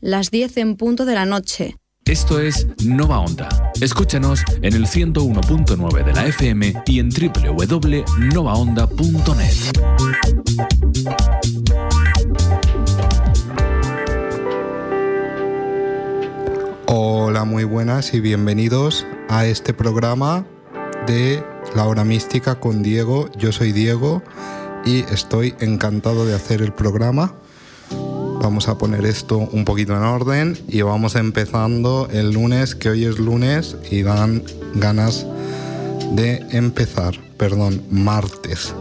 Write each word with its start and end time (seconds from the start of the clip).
las 0.00 0.30
10 0.30 0.56
en 0.58 0.76
punto 0.76 1.04
de 1.04 1.14
la 1.14 1.26
noche. 1.26 1.76
Esto 2.04 2.38
es 2.40 2.68
Nova 2.84 3.18
Onda. 3.20 3.72
Escúchanos 3.80 4.42
en 4.62 4.74
el 4.74 4.86
101.9 4.86 6.04
de 6.04 6.12
la 6.12 6.26
FM 6.26 6.74
y 6.86 6.98
en 6.98 7.10
www.novaonda.net. 7.10 9.54
Hola, 16.86 17.44
muy 17.44 17.62
buenas 17.64 18.14
y 18.14 18.20
bienvenidos 18.20 19.06
a 19.28 19.44
este 19.46 19.74
programa 19.74 20.46
de 21.06 21.44
La 21.76 21.84
Hora 21.84 22.04
Mística 22.04 22.58
con 22.58 22.82
Diego. 22.82 23.30
Yo 23.36 23.52
soy 23.52 23.70
Diego 23.72 24.22
y 24.84 25.00
estoy 25.12 25.54
encantado 25.60 26.26
de 26.26 26.34
hacer 26.34 26.62
el 26.62 26.72
programa. 26.72 27.36
Vamos 28.42 28.68
a 28.68 28.78
poner 28.78 29.04
esto 29.04 29.36
un 29.36 29.66
poquito 29.66 29.94
en 29.94 30.02
orden 30.02 30.58
y 30.66 30.80
vamos 30.80 31.14
empezando 31.14 32.08
el 32.10 32.32
lunes, 32.32 32.74
que 32.74 32.88
hoy 32.88 33.04
es 33.04 33.18
lunes 33.18 33.76
y 33.90 34.02
dan 34.02 34.42
ganas 34.74 35.26
de 36.12 36.42
empezar, 36.50 37.20
perdón, 37.36 37.82
martes. 37.90 38.74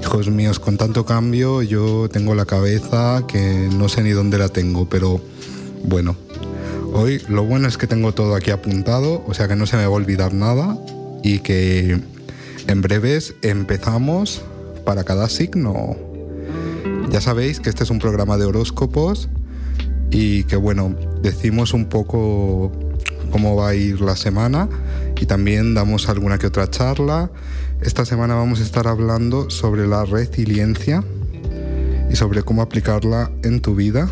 Hijos 0.00 0.30
míos, 0.30 0.60
con 0.60 0.76
tanto 0.76 1.04
cambio 1.04 1.60
yo 1.62 2.08
tengo 2.08 2.36
la 2.36 2.44
cabeza 2.44 3.24
que 3.26 3.68
no 3.76 3.88
sé 3.88 4.02
ni 4.02 4.10
dónde 4.10 4.38
la 4.38 4.48
tengo, 4.48 4.88
pero 4.88 5.20
bueno, 5.82 6.16
hoy 6.92 7.20
lo 7.28 7.44
bueno 7.44 7.66
es 7.66 7.76
que 7.76 7.88
tengo 7.88 8.14
todo 8.14 8.36
aquí 8.36 8.52
apuntado, 8.52 9.24
o 9.26 9.34
sea 9.34 9.48
que 9.48 9.56
no 9.56 9.66
se 9.66 9.76
me 9.76 9.82
va 9.82 9.88
a 9.88 9.96
olvidar 9.96 10.32
nada 10.34 10.78
y 11.24 11.40
que 11.40 12.00
en 12.68 12.80
breves 12.80 13.34
empezamos 13.42 14.42
para 14.84 15.02
cada 15.02 15.28
signo. 15.28 16.13
Ya 17.14 17.20
sabéis 17.20 17.60
que 17.60 17.70
este 17.70 17.84
es 17.84 17.90
un 17.90 18.00
programa 18.00 18.36
de 18.38 18.44
horóscopos 18.44 19.28
y 20.10 20.42
que 20.42 20.56
bueno, 20.56 20.96
decimos 21.22 21.72
un 21.72 21.84
poco 21.84 22.72
cómo 23.30 23.54
va 23.54 23.68
a 23.68 23.74
ir 23.76 24.00
la 24.00 24.16
semana 24.16 24.68
y 25.20 25.24
también 25.26 25.74
damos 25.74 26.08
alguna 26.08 26.38
que 26.38 26.48
otra 26.48 26.68
charla. 26.68 27.30
Esta 27.80 28.04
semana 28.04 28.34
vamos 28.34 28.58
a 28.58 28.64
estar 28.64 28.88
hablando 28.88 29.48
sobre 29.48 29.86
la 29.86 30.04
resiliencia 30.04 31.04
y 32.10 32.16
sobre 32.16 32.42
cómo 32.42 32.62
aplicarla 32.62 33.30
en 33.44 33.60
tu 33.60 33.76
vida 33.76 34.10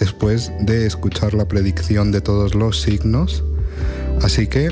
después 0.00 0.50
de 0.58 0.86
escuchar 0.86 1.34
la 1.34 1.46
predicción 1.46 2.10
de 2.10 2.20
todos 2.20 2.56
los 2.56 2.80
signos. 2.80 3.44
Así 4.22 4.48
que 4.48 4.70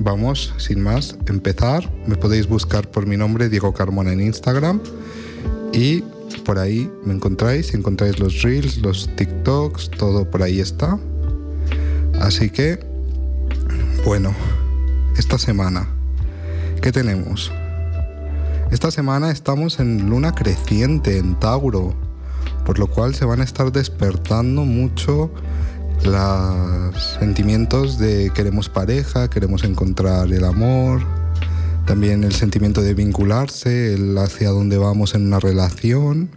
vamos, 0.00 0.52
sin 0.58 0.80
más, 0.80 1.16
empezar. 1.28 1.88
Me 2.08 2.16
podéis 2.16 2.48
buscar 2.48 2.90
por 2.90 3.06
mi 3.06 3.16
nombre, 3.16 3.48
Diego 3.48 3.72
Carmona, 3.72 4.12
en 4.12 4.20
Instagram. 4.20 4.80
Y 5.72 6.02
por 6.38 6.58
ahí 6.58 6.90
me 7.04 7.14
encontráis, 7.14 7.74
encontráis 7.74 8.18
los 8.18 8.42
reels, 8.42 8.78
los 8.78 9.08
TikToks, 9.16 9.90
todo 9.90 10.30
por 10.30 10.42
ahí 10.42 10.60
está. 10.60 10.98
Así 12.20 12.50
que, 12.50 12.78
bueno, 14.04 14.34
esta 15.16 15.38
semana, 15.38 15.88
¿qué 16.80 16.92
tenemos? 16.92 17.52
Esta 18.70 18.90
semana 18.90 19.30
estamos 19.30 19.80
en 19.80 20.08
luna 20.08 20.32
creciente, 20.34 21.18
en 21.18 21.38
Tauro, 21.38 21.94
por 22.64 22.78
lo 22.78 22.86
cual 22.86 23.14
se 23.14 23.24
van 23.24 23.40
a 23.40 23.44
estar 23.44 23.70
despertando 23.70 24.64
mucho 24.64 25.30
los 26.04 27.16
sentimientos 27.20 27.98
de 27.98 28.30
queremos 28.34 28.68
pareja, 28.68 29.28
queremos 29.28 29.64
encontrar 29.64 30.32
el 30.32 30.44
amor, 30.44 31.02
también 31.86 32.24
el 32.24 32.32
sentimiento 32.32 32.82
de 32.82 32.94
vincularse, 32.94 33.94
el 33.94 34.16
hacia 34.18 34.50
dónde 34.50 34.78
vamos 34.78 35.14
en 35.14 35.26
una 35.26 35.40
relación, 35.40 36.30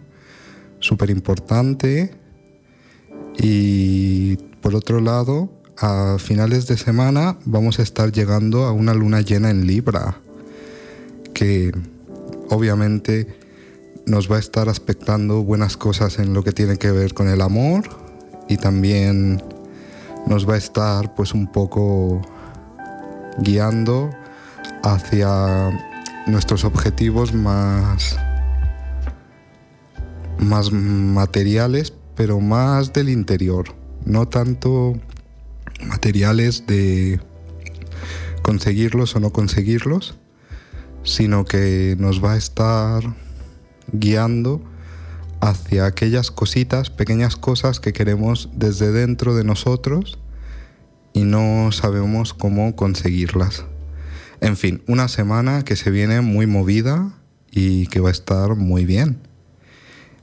súper 0.80 1.10
importante. 1.10 2.14
Y 3.38 4.36
por 4.60 4.74
otro 4.74 5.00
lado, 5.00 5.50
a 5.78 6.16
finales 6.18 6.66
de 6.66 6.76
semana 6.76 7.38
vamos 7.44 7.78
a 7.78 7.82
estar 7.82 8.10
llegando 8.12 8.64
a 8.64 8.72
una 8.72 8.94
luna 8.94 9.20
llena 9.20 9.50
en 9.50 9.66
Libra, 9.66 10.18
que 11.34 11.72
obviamente 12.50 13.28
nos 14.06 14.30
va 14.30 14.36
a 14.36 14.40
estar 14.40 14.68
aspectando 14.68 15.42
buenas 15.42 15.76
cosas 15.76 16.18
en 16.18 16.32
lo 16.32 16.42
que 16.42 16.52
tiene 16.52 16.76
que 16.76 16.90
ver 16.90 17.12
con 17.12 17.28
el 17.28 17.40
amor 17.40 17.84
y 18.48 18.56
también 18.56 19.42
nos 20.26 20.48
va 20.48 20.54
a 20.54 20.58
estar 20.58 21.14
pues 21.14 21.34
un 21.34 21.50
poco 21.50 22.22
guiando 23.38 24.10
hacia 24.86 25.70
nuestros 26.26 26.64
objetivos 26.64 27.34
más 27.34 28.16
más 30.38 30.70
materiales, 30.70 31.92
pero 32.14 32.40
más 32.40 32.92
del 32.92 33.08
interior, 33.08 33.74
no 34.04 34.28
tanto 34.28 34.94
materiales 35.84 36.66
de 36.66 37.20
conseguirlos 38.42 39.16
o 39.16 39.20
no 39.20 39.32
conseguirlos, 39.32 40.16
sino 41.02 41.44
que 41.44 41.96
nos 41.98 42.22
va 42.22 42.34
a 42.34 42.36
estar 42.36 43.02
guiando 43.92 44.62
hacia 45.40 45.86
aquellas 45.86 46.30
cositas, 46.30 46.90
pequeñas 46.90 47.36
cosas 47.36 47.80
que 47.80 47.92
queremos 47.92 48.50
desde 48.52 48.92
dentro 48.92 49.34
de 49.34 49.44
nosotros 49.44 50.18
y 51.12 51.24
no 51.24 51.72
sabemos 51.72 52.34
cómo 52.34 52.76
conseguirlas. 52.76 53.64
En 54.40 54.56
fin, 54.56 54.82
una 54.86 55.08
semana 55.08 55.64
que 55.64 55.76
se 55.76 55.90
viene 55.90 56.20
muy 56.20 56.46
movida 56.46 57.12
y 57.50 57.86
que 57.86 58.00
va 58.00 58.10
a 58.10 58.12
estar 58.12 58.54
muy 58.54 58.84
bien. 58.84 59.18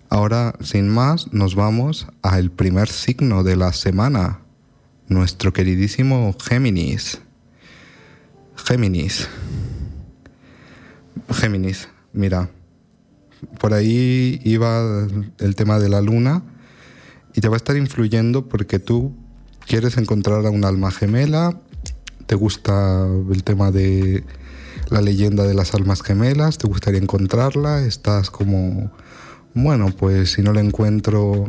Ahora, 0.10 0.54
sin 0.62 0.90
más, 0.90 1.34
nos 1.34 1.56
vamos 1.56 2.08
al 2.22 2.52
primer 2.52 2.88
signo 2.88 3.44
de 3.44 3.56
la 3.56 3.74
semana, 3.74 4.42
nuestro 5.08 5.52
queridísimo 5.54 6.36
Géminis. 6.40 7.20
Géminis. 8.56 9.28
Géminis, 11.32 11.90
mira, 12.14 12.50
por 13.60 13.74
ahí 13.74 14.40
iba 14.44 15.08
el 15.40 15.56
tema 15.56 15.80
de 15.80 15.90
la 15.90 16.02
luna 16.02 16.44
y 17.34 17.42
te 17.42 17.48
va 17.48 17.56
a 17.56 17.58
estar 17.58 17.76
influyendo 17.76 18.48
porque 18.48 18.80
tú 18.80 19.16
quieres 19.66 19.98
encontrar 19.98 20.46
a 20.46 20.50
un 20.50 20.66
alma 20.66 20.92
gemela, 20.92 21.60
te 22.26 22.36
gusta 22.36 23.08
el 23.32 23.44
tema 23.44 23.72
de 23.72 24.24
la 24.90 25.02
leyenda 25.02 25.44
de 25.44 25.54
las 25.54 25.74
almas 25.74 26.02
gemelas, 26.02 26.58
te 26.58 26.68
gustaría 26.68 27.00
encontrarla, 27.00 27.86
estás 27.86 28.30
como, 28.30 28.92
bueno, 29.54 29.88
pues 29.98 30.34
si 30.34 30.42
no 30.42 30.54
la 30.54 30.62
encuentro, 30.62 31.46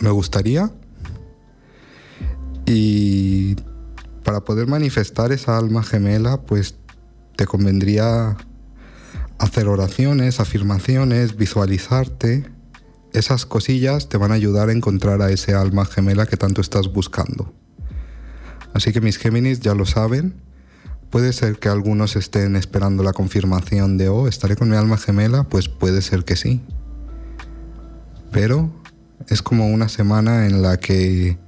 me 0.00 0.10
gustaría. 0.10 0.70
Y 2.66 3.56
para 4.24 4.40
poder 4.40 4.66
manifestar 4.66 5.32
esa 5.32 5.58
alma 5.58 5.82
gemela, 5.82 6.42
pues 6.42 6.76
te 7.36 7.46
convendría 7.46 8.36
hacer 9.38 9.68
oraciones, 9.68 10.40
afirmaciones, 10.40 11.36
visualizarte. 11.36 12.44
Esas 13.12 13.44
cosillas 13.44 14.08
te 14.08 14.16
van 14.16 14.30
a 14.30 14.34
ayudar 14.34 14.68
a 14.68 14.72
encontrar 14.72 15.20
a 15.22 15.30
ese 15.30 15.54
alma 15.54 15.84
gemela 15.84 16.26
que 16.26 16.36
tanto 16.36 16.60
estás 16.60 16.92
buscando. 16.92 17.52
Así 18.74 18.92
que 18.92 19.00
mis 19.00 19.18
Géminis 19.18 19.60
ya 19.60 19.74
lo 19.74 19.86
saben. 19.86 20.34
Puede 21.10 21.32
ser 21.32 21.58
que 21.58 21.68
algunos 21.68 22.16
estén 22.16 22.56
esperando 22.56 23.02
la 23.02 23.12
confirmación 23.12 23.98
de, 23.98 24.08
oh, 24.08 24.28
estaré 24.28 24.56
con 24.56 24.70
mi 24.70 24.76
alma 24.76 24.96
gemela, 24.96 25.44
pues 25.44 25.68
puede 25.68 26.00
ser 26.00 26.24
que 26.24 26.36
sí. 26.36 26.62
Pero 28.30 28.72
es 29.28 29.42
como 29.42 29.68
una 29.68 29.88
semana 29.88 30.46
en 30.46 30.62
la 30.62 30.78
que 30.78 31.38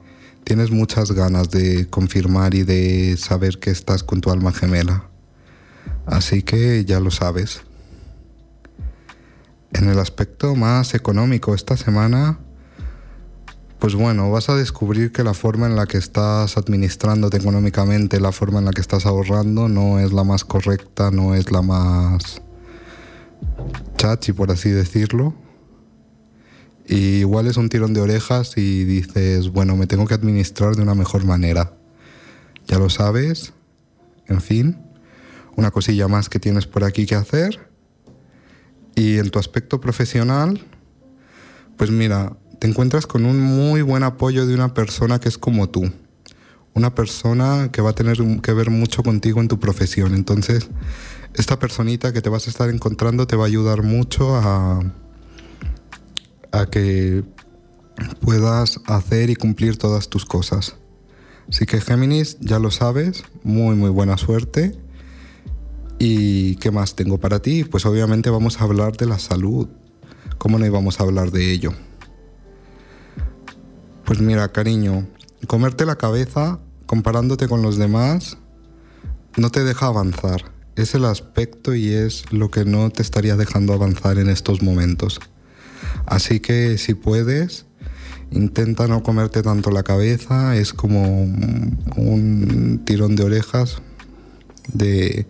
tienes 0.45 0.71
muchas 0.71 1.12
ganas 1.12 1.51
de 1.51 1.89
confirmar 1.89 2.55
y 2.55 2.62
de 2.62 3.17
saber 3.17 3.59
que 3.59 3.71
estás 3.71 4.03
con 4.03 4.21
tu 4.21 4.31
alma 4.31 4.53
gemela. 4.53 5.09
Así 6.05 6.43
que 6.43 6.85
ya 6.85 7.01
lo 7.01 7.11
sabes. 7.11 7.62
En 9.73 9.88
el 9.88 9.99
aspecto 9.99 10.55
más 10.55 10.94
económico, 10.94 11.55
esta 11.55 11.76
semana 11.76 12.38
pues 13.85 13.97
bueno, 13.97 14.31
vas 14.31 14.49
a 14.49 14.57
descubrir 14.57 15.13
que 15.13 15.23
la 15.23 15.35
forma 15.35 15.67
en 15.67 15.77
la 15.77 15.85
que 15.85 15.99
estás 15.99 16.57
administrándote 16.57 17.37
económicamente, 17.37 18.19
la 18.19 18.33
forma 18.33 18.59
en 18.59 18.65
la 18.65 18.71
que 18.71 18.81
estás 18.81 19.05
ahorrando, 19.05 19.69
no 19.69 19.99
es 19.99 20.11
la 20.11 20.25
más 20.25 20.43
correcta, 20.43 21.11
no 21.11 21.35
es 21.35 21.53
la 21.53 21.61
más 21.61 22.41
chachi, 23.99 24.33
por 24.33 24.51
así 24.51 24.71
decirlo. 24.71 25.35
Y 26.87 27.19
igual 27.19 27.47
es 27.47 27.59
un 27.59 27.69
tirón 27.69 27.93
de 27.93 28.01
orejas 28.01 28.57
y 28.57 28.85
dices, 28.85 29.51
bueno, 29.51 29.77
me 29.77 29.87
tengo 29.87 30.07
que 30.07 30.15
administrar 30.15 30.77
de 30.77 30.81
una 30.81 30.95
mejor 30.95 31.27
manera. 31.27 31.75
Ya 32.67 32.79
lo 32.79 32.89
sabes, 32.89 33.53
en 34.29 34.41
fin, 34.41 34.79
una 35.57 35.71
cosilla 35.71 36.09
más 36.09 36.31
que 36.31 36.41
tienes 36.41 36.67
por 36.67 36.85
aquí 36.85 37.05
que 37.05 37.17
hacer. 37.17 37.69
Y 38.95 39.19
en 39.19 39.29
tu 39.29 39.39
aspecto 39.39 39.79
profesional, 39.79 40.65
pues 41.77 41.91
mira, 41.91 42.39
te 42.64 42.70
encuentras 42.70 43.06
con 43.06 43.26
un 43.26 43.43
muy 43.43 43.82
buen 43.82 44.02
apoyo 44.05 44.46
de 44.46 44.55
una 44.55 44.72
persona 44.72 45.20
que 45.20 45.28
es 45.28 45.37
como 45.37 45.69
tú. 45.69 45.93
Una 46.72 46.94
persona 46.94 47.69
que 47.70 47.82
va 47.82 47.90
a 47.90 47.94
tener 47.94 48.16
que 48.40 48.55
ver 48.55 48.70
mucho 48.70 49.02
contigo 49.02 49.43
en 49.43 49.49
tu 49.49 49.61
profesión. 49.61 50.14
Entonces, 50.14 50.70
esta 51.34 51.58
personita 51.58 52.14
que 52.14 52.22
te 52.22 52.31
vas 52.31 52.46
a 52.46 52.50
estar 52.50 52.70
encontrando 52.70 53.26
te 53.26 53.37
va 53.37 53.44
a 53.44 53.49
ayudar 53.49 53.82
mucho 53.82 54.34
a, 54.34 54.81
a 56.52 56.66
que 56.70 57.22
puedas 58.22 58.81
hacer 58.87 59.28
y 59.28 59.37
cumplir 59.37 59.76
todas 59.76 60.08
tus 60.08 60.25
cosas. 60.25 60.76
Así 61.50 61.66
que 61.66 61.82
Géminis, 61.82 62.38
ya 62.40 62.58
lo 62.58 62.70
sabes, 62.70 63.25
muy 63.43 63.76
muy 63.76 63.90
buena 63.90 64.16
suerte. 64.16 64.75
¿Y 65.99 66.56
qué 66.56 66.70
más 66.70 66.96
tengo 66.96 67.19
para 67.19 67.40
ti? 67.40 67.64
Pues 67.64 67.84
obviamente 67.84 68.31
vamos 68.31 68.58
a 68.58 68.64
hablar 68.64 68.96
de 68.96 69.05
la 69.05 69.19
salud. 69.19 69.69
¿Cómo 70.38 70.58
no 70.58 70.64
íbamos 70.64 70.99
a 70.99 71.02
hablar 71.02 71.31
de 71.31 71.52
ello? 71.52 71.75
Pues 74.05 74.21
mira, 74.21 74.53
cariño, 74.53 75.06
comerte 75.47 75.87
la 75.87 75.97
cabeza 75.97 76.61
comparándote 76.87 77.49
con 77.49 77.62
los 77.62 77.79
demás 77.79 78.37
no 79.37 79.51
te 79.51 79.65
deja 79.65 79.87
avanzar. 79.87 80.53
Es 80.77 80.95
el 80.95 81.05
aspecto 81.05 81.75
y 81.75 81.93
es 81.93 82.31
lo 82.33 82.51
que 82.51 82.65
no 82.65 82.91
te 82.91 83.03
estaría 83.03 83.37
dejando 83.37 83.73
avanzar 83.73 84.19
en 84.19 84.29
estos 84.29 84.62
momentos. 84.62 85.21
Así 86.06 86.41
que 86.41 86.79
si 86.79 86.95
puedes, 86.95 87.67
intenta 88.31 88.87
no 88.89 89.03
comerte 89.03 89.43
tanto 89.43 89.71
la 89.71 89.83
cabeza. 89.83 90.57
Es 90.57 90.73
como 90.73 91.23
un 91.23 92.83
tirón 92.85 93.17
de 93.17 93.25
orejas 93.25 93.81
de, 94.73 95.27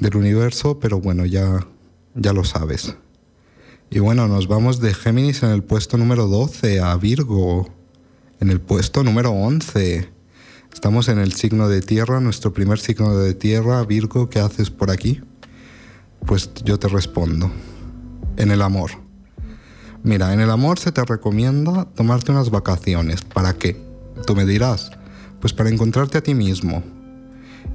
del 0.00 0.16
universo, 0.16 0.78
pero 0.80 1.00
bueno, 1.00 1.26
ya, 1.26 1.66
ya 2.14 2.32
lo 2.32 2.44
sabes. 2.44 2.96
Y 3.90 4.00
bueno, 4.00 4.28
nos 4.28 4.48
vamos 4.48 4.80
de 4.80 4.94
Géminis 4.94 5.42
en 5.42 5.50
el 5.50 5.62
puesto 5.62 5.96
número 5.96 6.26
12 6.26 6.80
a 6.80 6.96
Virgo 6.96 7.68
en 8.40 8.50
el 8.50 8.60
puesto 8.60 9.02
número 9.02 9.30
11. 9.30 10.08
Estamos 10.72 11.08
en 11.08 11.18
el 11.18 11.32
signo 11.32 11.68
de 11.68 11.80
tierra, 11.80 12.20
nuestro 12.20 12.52
primer 12.52 12.78
signo 12.78 13.16
de 13.16 13.34
tierra, 13.34 13.82
Virgo, 13.84 14.28
¿qué 14.28 14.40
haces 14.40 14.70
por 14.70 14.90
aquí? 14.90 15.22
Pues 16.26 16.50
yo 16.64 16.78
te 16.78 16.88
respondo, 16.88 17.50
en 18.36 18.50
el 18.50 18.60
amor. 18.62 18.90
Mira, 20.02 20.34
en 20.34 20.40
el 20.40 20.50
amor 20.50 20.78
se 20.78 20.92
te 20.92 21.04
recomienda 21.04 21.86
tomarte 21.94 22.32
unas 22.32 22.50
vacaciones. 22.50 23.22
¿Para 23.22 23.54
qué? 23.54 23.80
Tú 24.26 24.36
me 24.36 24.44
dirás, 24.44 24.90
pues 25.40 25.52
para 25.52 25.70
encontrarte 25.70 26.18
a 26.18 26.22
ti 26.22 26.34
mismo. 26.34 26.82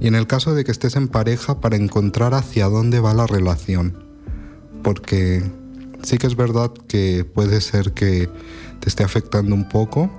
Y 0.00 0.06
en 0.06 0.14
el 0.14 0.26
caso 0.26 0.54
de 0.54 0.64
que 0.64 0.72
estés 0.72 0.96
en 0.96 1.08
pareja, 1.08 1.60
para 1.60 1.76
encontrar 1.76 2.34
hacia 2.34 2.68
dónde 2.68 3.00
va 3.00 3.14
la 3.14 3.26
relación. 3.26 4.04
Porque 4.82 5.42
sí 6.02 6.18
que 6.18 6.26
es 6.26 6.36
verdad 6.36 6.72
que 6.88 7.24
puede 7.24 7.60
ser 7.60 7.92
que 7.92 8.28
te 8.80 8.88
esté 8.88 9.04
afectando 9.04 9.54
un 9.54 9.68
poco 9.68 10.10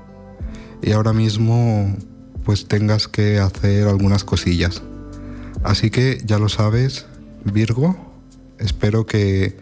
y 0.81 0.91
ahora 0.91 1.13
mismo 1.13 1.95
pues 2.43 2.67
tengas 2.67 3.07
que 3.07 3.39
hacer 3.39 3.87
algunas 3.87 4.23
cosillas. 4.23 4.81
Así 5.63 5.89
que 5.89 6.21
ya 6.25 6.39
lo 6.39 6.49
sabes, 6.49 7.05
Virgo, 7.45 7.95
espero 8.57 9.05
que 9.05 9.57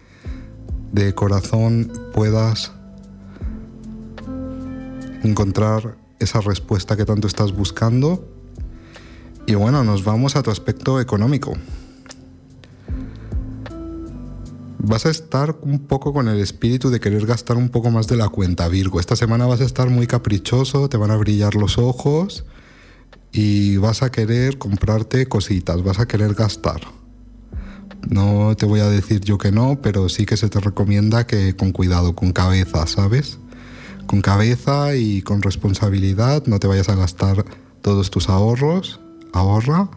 de 0.92 1.14
corazón 1.14 1.92
puedas 2.14 2.72
encontrar 5.24 5.98
esa 6.20 6.42
respuesta 6.42 6.98
que 6.98 7.06
tanto 7.06 7.28
estás 7.28 7.52
buscando. 7.54 8.28
Y 9.46 9.56
bueno, 9.56 9.84
nos 9.84 10.04
vamos 10.04 10.36
a 10.36 10.44
tu 10.44 10.52
aspecto 10.52 11.00
económico 11.00 11.54
vas 14.84 15.06
a 15.06 15.10
estar 15.10 15.58
un 15.62 15.80
poco 15.80 16.14
con 16.14 16.28
el 16.28 16.40
espíritu 16.40 16.90
de 16.90 17.00
querer 17.00 17.26
gastar 17.26 17.58
un 17.58 17.70
poco 17.70 17.92
más 17.92 18.08
de 18.08 18.18
la 18.18 18.30
cuenta, 18.30 18.68
Virgo. 18.68 19.00
Esta 19.00 19.16
semana 19.16 19.46
vas 19.46 19.62
a 19.62 19.66
estar 19.66 19.90
muy 19.90 20.08
caprichoso, 20.08 20.90
te 20.90 20.98
van 20.98 21.12
a 21.12 21.18
brillar 21.18 21.56
los 21.56 21.78
ojos 21.78 22.46
y 23.32 23.78
vas 23.78 24.02
a 24.02 24.12
querer 24.12 24.58
comprarte 24.58 25.28
cositas, 25.28 25.84
vas 25.84 26.00
a 26.00 26.08
querer 26.08 26.34
gastar. 26.34 26.82
No 28.10 28.56
te 28.58 28.66
voy 28.66 28.80
a 28.80 28.90
decir 28.90 29.22
yo 29.22 29.38
que 29.38 29.52
no, 29.52 29.80
pero 29.82 30.10
sí 30.10 30.26
que 30.26 30.36
se 30.36 30.50
te 30.50 30.60
recomienda 30.60 31.28
que 31.28 31.56
con 31.56 31.72
cuidado, 31.72 32.16
con 32.16 32.32
cabeza, 32.32 32.88
¿sabes? 32.88 33.38
Con 34.08 34.22
cabeza 34.22 34.96
y 34.96 35.22
con 35.22 35.44
responsabilidad, 35.44 36.44
no 36.48 36.60
te 36.60 36.68
vayas 36.68 36.90
a 36.90 36.96
gastar 36.96 37.46
todos 37.82 38.10
tus 38.10 38.30
ahorros, 38.30 39.00
ahorra 39.32 39.90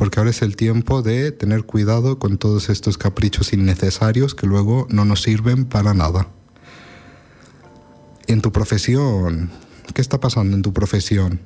porque 0.00 0.18
ahora 0.18 0.30
es 0.30 0.40
el 0.40 0.56
tiempo 0.56 1.02
de 1.02 1.30
tener 1.30 1.64
cuidado 1.64 2.18
con 2.18 2.38
todos 2.38 2.70
estos 2.70 2.96
caprichos 2.96 3.52
innecesarios 3.52 4.34
que 4.34 4.46
luego 4.46 4.86
no 4.88 5.04
nos 5.04 5.20
sirven 5.20 5.66
para 5.66 5.92
nada. 5.92 6.26
En 8.26 8.40
tu 8.40 8.50
profesión, 8.50 9.50
¿qué 9.92 10.00
está 10.00 10.18
pasando 10.18 10.56
en 10.56 10.62
tu 10.62 10.72
profesión? 10.72 11.42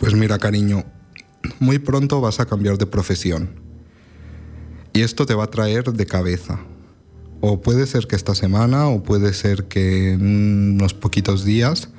Pues 0.00 0.14
mira, 0.14 0.40
cariño, 0.40 0.82
muy 1.60 1.78
pronto 1.78 2.20
vas 2.20 2.40
a 2.40 2.46
cambiar 2.46 2.78
de 2.78 2.86
profesión. 2.86 3.48
Y 4.92 5.02
esto 5.02 5.24
te 5.24 5.34
va 5.34 5.44
a 5.44 5.50
traer 5.52 5.92
de 5.92 6.06
cabeza. 6.06 6.58
O 7.40 7.60
puede 7.60 7.86
ser 7.86 8.08
que 8.08 8.16
esta 8.16 8.34
semana, 8.34 8.88
o 8.88 9.04
puede 9.04 9.34
ser 9.34 9.68
que 9.68 10.14
en 10.14 10.72
unos 10.80 10.94
poquitos 10.94 11.44
días, 11.44 11.90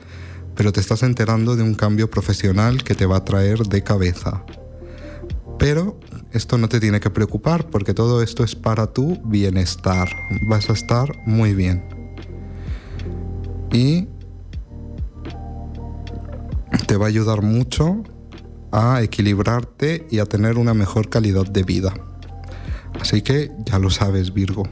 pero 0.57 0.73
te 0.73 0.79
estás 0.79 1.03
enterando 1.03 1.55
de 1.55 1.61
un 1.61 1.75
cambio 1.75 2.09
profesional 2.09 2.83
que 2.83 2.95
te 2.95 3.05
va 3.05 3.17
a 3.17 3.23
traer 3.23 3.59
de 3.59 3.83
cabeza. 3.83 4.43
Pero 5.59 5.99
esto 6.31 6.57
no 6.57 6.67
te 6.67 6.79
tiene 6.79 6.99
que 6.99 7.11
preocupar 7.11 7.67
porque 7.67 7.93
todo 7.93 8.23
esto 8.23 8.43
es 8.43 8.55
para 8.55 8.87
tu 8.87 9.21
bienestar. 9.23 10.09
Vas 10.41 10.71
a 10.71 10.73
estar 10.73 11.09
muy 11.27 11.53
bien. 11.53 11.83
Y 13.71 14.07
te 16.87 16.97
va 16.97 17.05
a 17.05 17.09
ayudar 17.09 17.43
mucho 17.43 18.03
a 18.71 19.03
equilibrarte 19.03 20.07
y 20.09 20.19
a 20.19 20.25
tener 20.25 20.57
una 20.57 20.73
mejor 20.73 21.09
calidad 21.09 21.45
de 21.45 21.63
vida. 21.63 21.93
Así 22.99 23.21
que 23.21 23.51
ya 23.65 23.77
lo 23.77 23.91
sabes, 23.91 24.33
Virgo. 24.33 24.63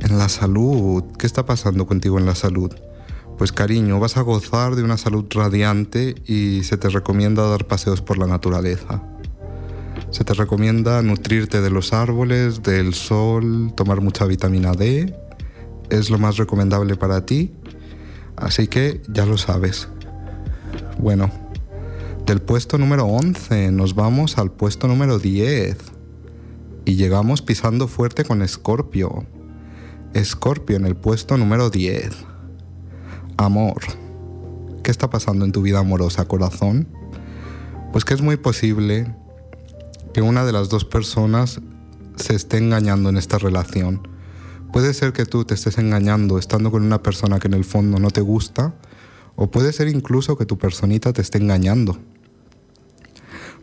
En 0.00 0.18
la 0.18 0.28
salud, 0.28 1.02
¿qué 1.18 1.26
está 1.26 1.44
pasando 1.44 1.86
contigo 1.86 2.20
en 2.20 2.26
la 2.26 2.36
salud? 2.36 2.72
Pues 3.38 3.50
cariño, 3.50 3.98
vas 3.98 4.16
a 4.16 4.22
gozar 4.22 4.76
de 4.76 4.84
una 4.84 4.96
salud 4.96 5.24
radiante 5.30 6.14
y 6.24 6.62
se 6.62 6.76
te 6.76 6.88
recomienda 6.88 7.48
dar 7.48 7.66
paseos 7.66 8.00
por 8.00 8.16
la 8.16 8.28
naturaleza. 8.28 9.02
Se 10.10 10.22
te 10.22 10.34
recomienda 10.34 11.02
nutrirte 11.02 11.60
de 11.60 11.70
los 11.70 11.92
árboles, 11.92 12.62
del 12.62 12.94
sol, 12.94 13.72
tomar 13.74 14.00
mucha 14.00 14.24
vitamina 14.26 14.72
D. 14.72 15.12
Es 15.90 16.10
lo 16.10 16.18
más 16.18 16.36
recomendable 16.36 16.94
para 16.94 17.26
ti. 17.26 17.52
Así 18.36 18.68
que 18.68 19.02
ya 19.08 19.26
lo 19.26 19.36
sabes. 19.36 19.88
Bueno, 20.98 21.30
del 22.26 22.40
puesto 22.40 22.78
número 22.78 23.04
11 23.06 23.72
nos 23.72 23.96
vamos 23.96 24.38
al 24.38 24.52
puesto 24.52 24.86
número 24.86 25.18
10. 25.18 25.76
Y 26.84 26.94
llegamos 26.94 27.42
pisando 27.42 27.88
fuerte 27.88 28.24
con 28.24 28.42
Escorpio. 28.42 29.26
Escorpio 30.12 30.76
en 30.76 30.86
el 30.86 30.94
puesto 30.94 31.36
número 31.36 31.70
10. 31.70 32.33
Amor. 33.36 33.82
¿Qué 34.84 34.92
está 34.92 35.10
pasando 35.10 35.44
en 35.44 35.50
tu 35.50 35.62
vida 35.62 35.80
amorosa, 35.80 36.26
corazón? 36.26 36.86
Pues 37.90 38.04
que 38.04 38.14
es 38.14 38.22
muy 38.22 38.36
posible 38.36 39.12
que 40.12 40.22
una 40.22 40.44
de 40.44 40.52
las 40.52 40.68
dos 40.68 40.84
personas 40.84 41.60
se 42.14 42.34
esté 42.34 42.58
engañando 42.58 43.08
en 43.08 43.16
esta 43.16 43.38
relación. 43.38 44.06
Puede 44.72 44.94
ser 44.94 45.12
que 45.12 45.26
tú 45.26 45.44
te 45.44 45.54
estés 45.54 45.78
engañando 45.78 46.38
estando 46.38 46.70
con 46.70 46.84
una 46.84 47.02
persona 47.02 47.40
que 47.40 47.48
en 47.48 47.54
el 47.54 47.64
fondo 47.64 47.98
no 47.98 48.10
te 48.10 48.20
gusta, 48.20 48.74
o 49.34 49.50
puede 49.50 49.72
ser 49.72 49.88
incluso 49.88 50.38
que 50.38 50.46
tu 50.46 50.56
personita 50.56 51.12
te 51.12 51.22
esté 51.22 51.38
engañando. 51.38 51.98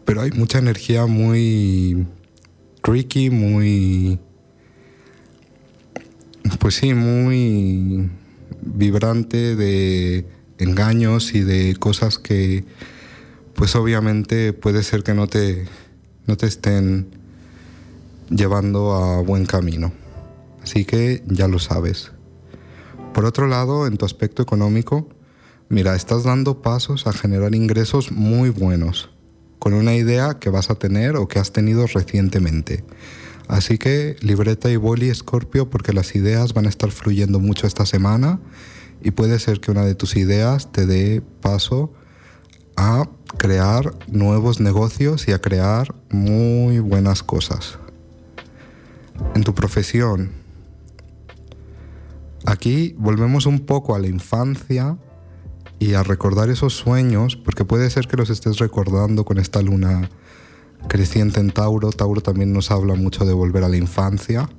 Pero 0.04 0.22
hay 0.22 0.32
mucha 0.32 0.58
energía 0.60 1.06
muy 1.06 2.08
tricky, 2.82 3.30
muy... 3.30 4.20
Pues 6.60 6.75
sí, 6.75 6.94
muy 6.94 8.10
vibrante 8.62 9.56
de 9.56 10.25
engaños 10.58 11.34
y 11.34 11.41
de 11.41 11.75
cosas 11.75 12.18
que 12.18 12.63
pues 13.56 13.75
obviamente 13.75 14.53
puede 14.53 14.84
ser 14.84 15.03
que 15.03 15.13
no 15.13 15.27
te, 15.27 15.65
no 16.27 16.38
te 16.38 16.48
estén 16.48 17.08
llevando 18.30 18.94
a 18.94 19.22
buen 19.22 19.46
camino. 19.46 19.91
Así 20.63 20.86
que 20.86 21.24
ya 21.27 21.48
lo 21.48 21.60
sabes. 21.60 22.12
Por 23.13 23.25
otro 23.25 23.48
lado, 23.48 23.88
en 23.88 23.98
tu 23.98 24.06
aspecto 24.06 24.41
económico, 24.41 25.08
mira, 25.70 25.96
estás 25.96 26.24
dando 26.24 26.62
pasos 26.62 27.08
a 27.08 27.13
generar 27.13 27.53
ingresos 27.56 28.12
muy 28.12 28.50
buenos, 28.50 29.10
con 29.60 29.74
una 29.74 29.96
idea 29.96 30.39
que 30.39 30.50
vas 30.50 30.70
a 30.70 30.75
tener 30.75 31.15
o 31.15 31.27
que 31.27 31.39
has 31.39 31.51
tenido 31.51 31.86
recientemente. 31.88 32.84
Así 33.51 33.77
que 33.77 34.15
libreta 34.22 34.72
y 34.72 34.77
boli 34.77 35.13
Scorpio 35.13 35.70
porque 35.70 35.91
las 35.91 36.15
ideas 36.15 36.53
van 36.53 36.67
a 36.67 36.70
estar 36.70 36.89
fluyendo 36.89 37.38
mucho 37.41 37.67
esta 37.67 37.86
semana 37.86 38.39
y 39.01 39.12
puede 39.12 39.39
ser 39.39 39.60
que 39.60 39.72
una 39.72 39.84
de 39.84 39.93
tus 39.93 40.15
ideas 40.15 40.72
te 40.72 40.86
dé 40.86 41.22
paso 41.41 41.91
a 42.77 43.10
crear 43.36 43.93
nuevos 44.08 44.62
negocios 44.62 45.27
y 45.27 45.34
a 45.34 45.41
crear 45.41 45.93
muy 46.10 46.79
buenas 46.79 47.24
cosas. 47.24 47.77
En 49.36 49.43
tu 49.43 49.53
profesión, 49.53 50.31
aquí 52.46 52.96
volvemos 52.98 53.48
un 53.48 53.60
poco 53.65 53.96
a 53.96 54.00
la 54.00 54.08
infancia 54.08 54.98
y 55.77 55.96
a 55.96 56.03
recordar 56.03 56.50
esos 56.50 56.74
sueños, 56.74 57.36
porque 57.36 57.65
puede 57.65 57.89
ser 57.89 58.08
que 58.08 58.15
los 58.15 58.29
estés 58.29 58.60
recordando 58.60 59.25
con 59.25 59.39
esta 59.39 59.62
luna 59.62 60.10
creciente 60.88 61.40
en 61.40 61.52
Tauro. 61.52 61.92
Tauro 61.92 62.22
también 62.22 62.54
nos 62.54 62.72
habla 62.72 62.96
mucho 62.96 63.26
de 63.26 63.34
volver 63.34 63.64
a 63.64 63.70
la 63.70 63.78
infancia. 63.78 64.50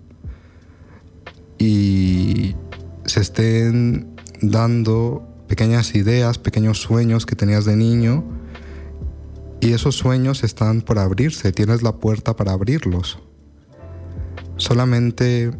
Y 1.59 2.57
se 3.05 3.21
estén 3.21 4.14
dando 4.41 5.26
pequeñas 5.49 5.95
ideas, 5.95 6.38
pequeños 6.38 6.81
sueños 6.81 7.26
que 7.26 7.37
tenías 7.37 7.64
de 7.64 7.76
niño 7.76 8.25
y 9.62 9.75
esos 9.75 9.95
sueños 9.97 10.43
están 10.43 10.81
por 10.81 10.99
abrirse, 10.99 11.52
tienes 11.52 11.83
la 11.83 11.93
puerta 11.93 12.35
para 12.35 12.52
abrirlos. 12.52 13.21
Solamente 14.57 15.52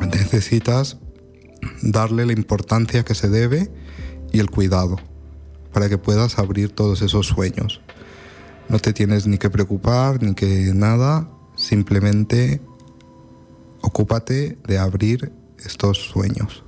necesitas 0.00 0.98
darle 1.82 2.24
la 2.24 2.32
importancia 2.34 3.04
que 3.04 3.16
se 3.16 3.28
debe 3.28 3.68
y 4.32 4.38
el 4.38 4.48
cuidado 4.48 4.96
para 5.72 5.88
que 5.88 5.98
puedas 5.98 6.38
abrir 6.38 6.70
todos 6.70 7.02
esos 7.02 7.26
sueños. 7.26 7.80
No 8.68 8.78
te 8.78 8.92
tienes 8.92 9.26
ni 9.26 9.38
que 9.38 9.50
preocupar 9.50 10.22
ni 10.22 10.34
que 10.34 10.72
nada, 10.74 11.30
simplemente 11.56 12.60
ocúpate 13.80 14.58
de 14.66 14.78
abrir 14.78 15.32
estos 15.64 15.98
sueños. 15.98 16.64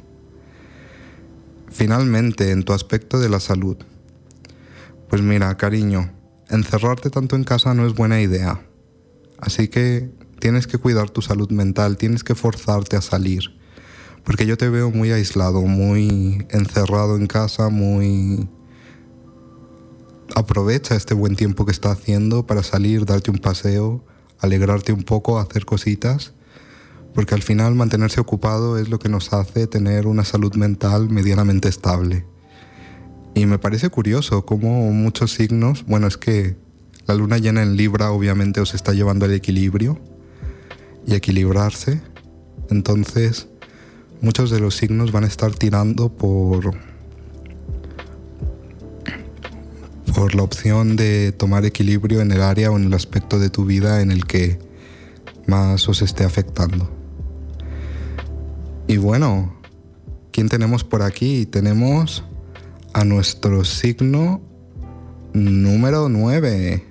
Finalmente, 1.70 2.52
en 2.52 2.62
tu 2.62 2.72
aspecto 2.72 3.18
de 3.18 3.28
la 3.28 3.40
salud. 3.40 3.76
Pues 5.08 5.22
mira, 5.22 5.56
cariño, 5.56 6.12
encerrarte 6.48 7.10
tanto 7.10 7.36
en 7.36 7.44
casa 7.44 7.74
no 7.74 7.86
es 7.86 7.94
buena 7.94 8.20
idea. 8.20 8.60
Así 9.38 9.68
que 9.68 10.10
tienes 10.38 10.66
que 10.66 10.78
cuidar 10.78 11.10
tu 11.10 11.22
salud 11.22 11.50
mental, 11.50 11.96
tienes 11.96 12.24
que 12.24 12.34
forzarte 12.34 12.96
a 12.96 13.02
salir. 13.02 13.56
Porque 14.24 14.46
yo 14.46 14.56
te 14.56 14.68
veo 14.68 14.90
muy 14.90 15.12
aislado, 15.12 15.62
muy 15.62 16.46
encerrado 16.50 17.16
en 17.16 17.26
casa, 17.26 17.68
muy... 17.68 18.48
Aprovecha 20.34 20.96
este 20.96 21.14
buen 21.14 21.36
tiempo 21.36 21.64
que 21.64 21.72
está 21.72 21.92
haciendo 21.92 22.46
para 22.46 22.62
salir, 22.62 23.06
darte 23.06 23.30
un 23.30 23.38
paseo, 23.38 24.04
alegrarte 24.40 24.92
un 24.92 25.04
poco, 25.04 25.38
hacer 25.38 25.64
cositas 25.64 26.32
porque 27.16 27.34
al 27.34 27.42
final 27.42 27.74
mantenerse 27.74 28.20
ocupado 28.20 28.78
es 28.78 28.90
lo 28.90 28.98
que 28.98 29.08
nos 29.08 29.32
hace 29.32 29.66
tener 29.66 30.06
una 30.06 30.22
salud 30.22 30.54
mental 30.54 31.08
medianamente 31.08 31.66
estable. 31.66 32.26
Y 33.34 33.46
me 33.46 33.58
parece 33.58 33.88
curioso 33.88 34.44
cómo 34.44 34.92
muchos 34.92 35.32
signos, 35.32 35.86
bueno, 35.86 36.08
es 36.08 36.18
que 36.18 36.56
la 37.06 37.14
luna 37.14 37.38
llena 37.38 37.62
en 37.62 37.74
Libra 37.74 38.10
obviamente 38.10 38.60
os 38.60 38.74
está 38.74 38.92
llevando 38.92 39.24
al 39.24 39.32
equilibrio 39.32 39.98
y 41.06 41.14
equilibrarse. 41.14 42.02
Entonces, 42.68 43.48
muchos 44.20 44.50
de 44.50 44.60
los 44.60 44.76
signos 44.76 45.10
van 45.10 45.24
a 45.24 45.28
estar 45.28 45.54
tirando 45.54 46.14
por 46.14 46.76
por 50.16 50.34
la 50.34 50.44
opción 50.44 50.96
de 50.96 51.30
tomar 51.30 51.66
equilibrio 51.66 52.22
en 52.22 52.32
el 52.32 52.40
área 52.40 52.70
o 52.70 52.78
en 52.78 52.84
el 52.84 52.94
aspecto 52.94 53.38
de 53.38 53.50
tu 53.50 53.66
vida 53.66 54.00
en 54.00 54.10
el 54.10 54.24
que 54.24 54.58
más 55.46 55.86
os 55.90 56.00
esté 56.00 56.24
afectando. 56.24 56.90
Y 58.86 58.96
bueno, 58.96 59.60
¿quién 60.32 60.48
tenemos 60.48 60.84
por 60.84 61.02
aquí? 61.02 61.44
Tenemos 61.44 62.24
a 62.94 63.04
nuestro 63.04 63.62
signo 63.66 64.40
número 65.34 66.08
9. 66.08 66.82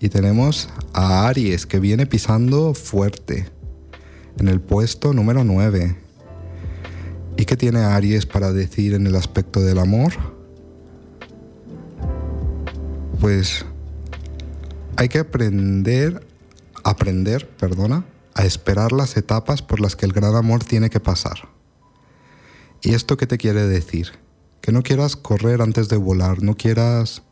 Y 0.00 0.08
tenemos 0.08 0.70
a 0.94 1.28
Aries 1.28 1.66
que 1.66 1.80
viene 1.80 2.06
pisando 2.06 2.72
fuerte 2.72 3.46
en 4.38 4.48
el 4.48 4.58
puesto 4.58 5.12
número 5.12 5.44
9. 5.44 5.98
¿Y 7.36 7.44
qué 7.44 7.58
tiene 7.58 7.80
Aries 7.80 8.24
para 8.24 8.54
decir 8.54 8.94
en 8.94 9.06
el 9.06 9.16
aspecto 9.16 9.60
del 9.60 9.80
amor? 9.80 10.29
Pues 13.20 13.66
hay 14.96 15.08
que 15.10 15.18
aprender, 15.18 16.26
aprender, 16.84 17.46
perdona, 17.48 18.06
a 18.34 18.46
esperar 18.46 18.92
las 18.92 19.16
etapas 19.18 19.60
por 19.60 19.78
las 19.80 19.94
que 19.94 20.06
el 20.06 20.12
gran 20.12 20.34
amor 20.34 20.64
tiene 20.64 20.88
que 20.88 21.00
pasar. 21.00 21.48
¿Y 22.80 22.94
esto 22.94 23.18
qué 23.18 23.26
te 23.26 23.36
quiere 23.36 23.68
decir? 23.68 24.12
Que 24.62 24.72
no 24.72 24.82
quieras 24.82 25.16
correr 25.16 25.60
antes 25.60 25.90
de 25.90 25.98
volar, 25.98 26.42
no 26.42 26.56
quieras 26.56 27.22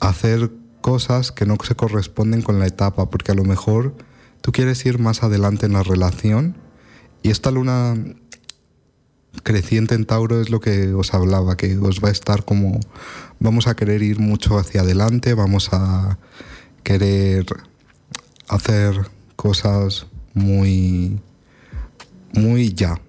hacer 0.00 0.50
cosas 0.80 1.32
que 1.32 1.44
no 1.44 1.56
se 1.62 1.74
corresponden 1.74 2.40
con 2.40 2.58
la 2.58 2.66
etapa, 2.66 3.10
porque 3.10 3.32
a 3.32 3.34
lo 3.34 3.44
mejor 3.44 3.94
tú 4.40 4.52
quieres 4.52 4.86
ir 4.86 4.98
más 4.98 5.22
adelante 5.22 5.66
en 5.66 5.74
la 5.74 5.82
relación 5.82 6.56
y 7.22 7.28
esta 7.28 7.50
luna 7.50 7.94
creciente 9.42 9.94
en 9.94 10.04
Tauro 10.04 10.40
es 10.40 10.50
lo 10.50 10.60
que 10.60 10.92
os 10.92 11.14
hablaba, 11.14 11.56
que 11.56 11.76
os 11.78 12.00
va 12.02 12.08
a 12.08 12.12
estar 12.12 12.44
como 12.44 12.80
vamos 13.38 13.66
a 13.66 13.74
querer 13.74 14.02
ir 14.02 14.18
mucho 14.18 14.58
hacia 14.58 14.82
adelante, 14.82 15.34
vamos 15.34 15.70
a 15.72 16.18
querer 16.82 17.46
hacer 18.48 19.08
cosas 19.36 20.06
muy, 20.34 21.20
muy 22.32 22.74
ya. 22.74 23.00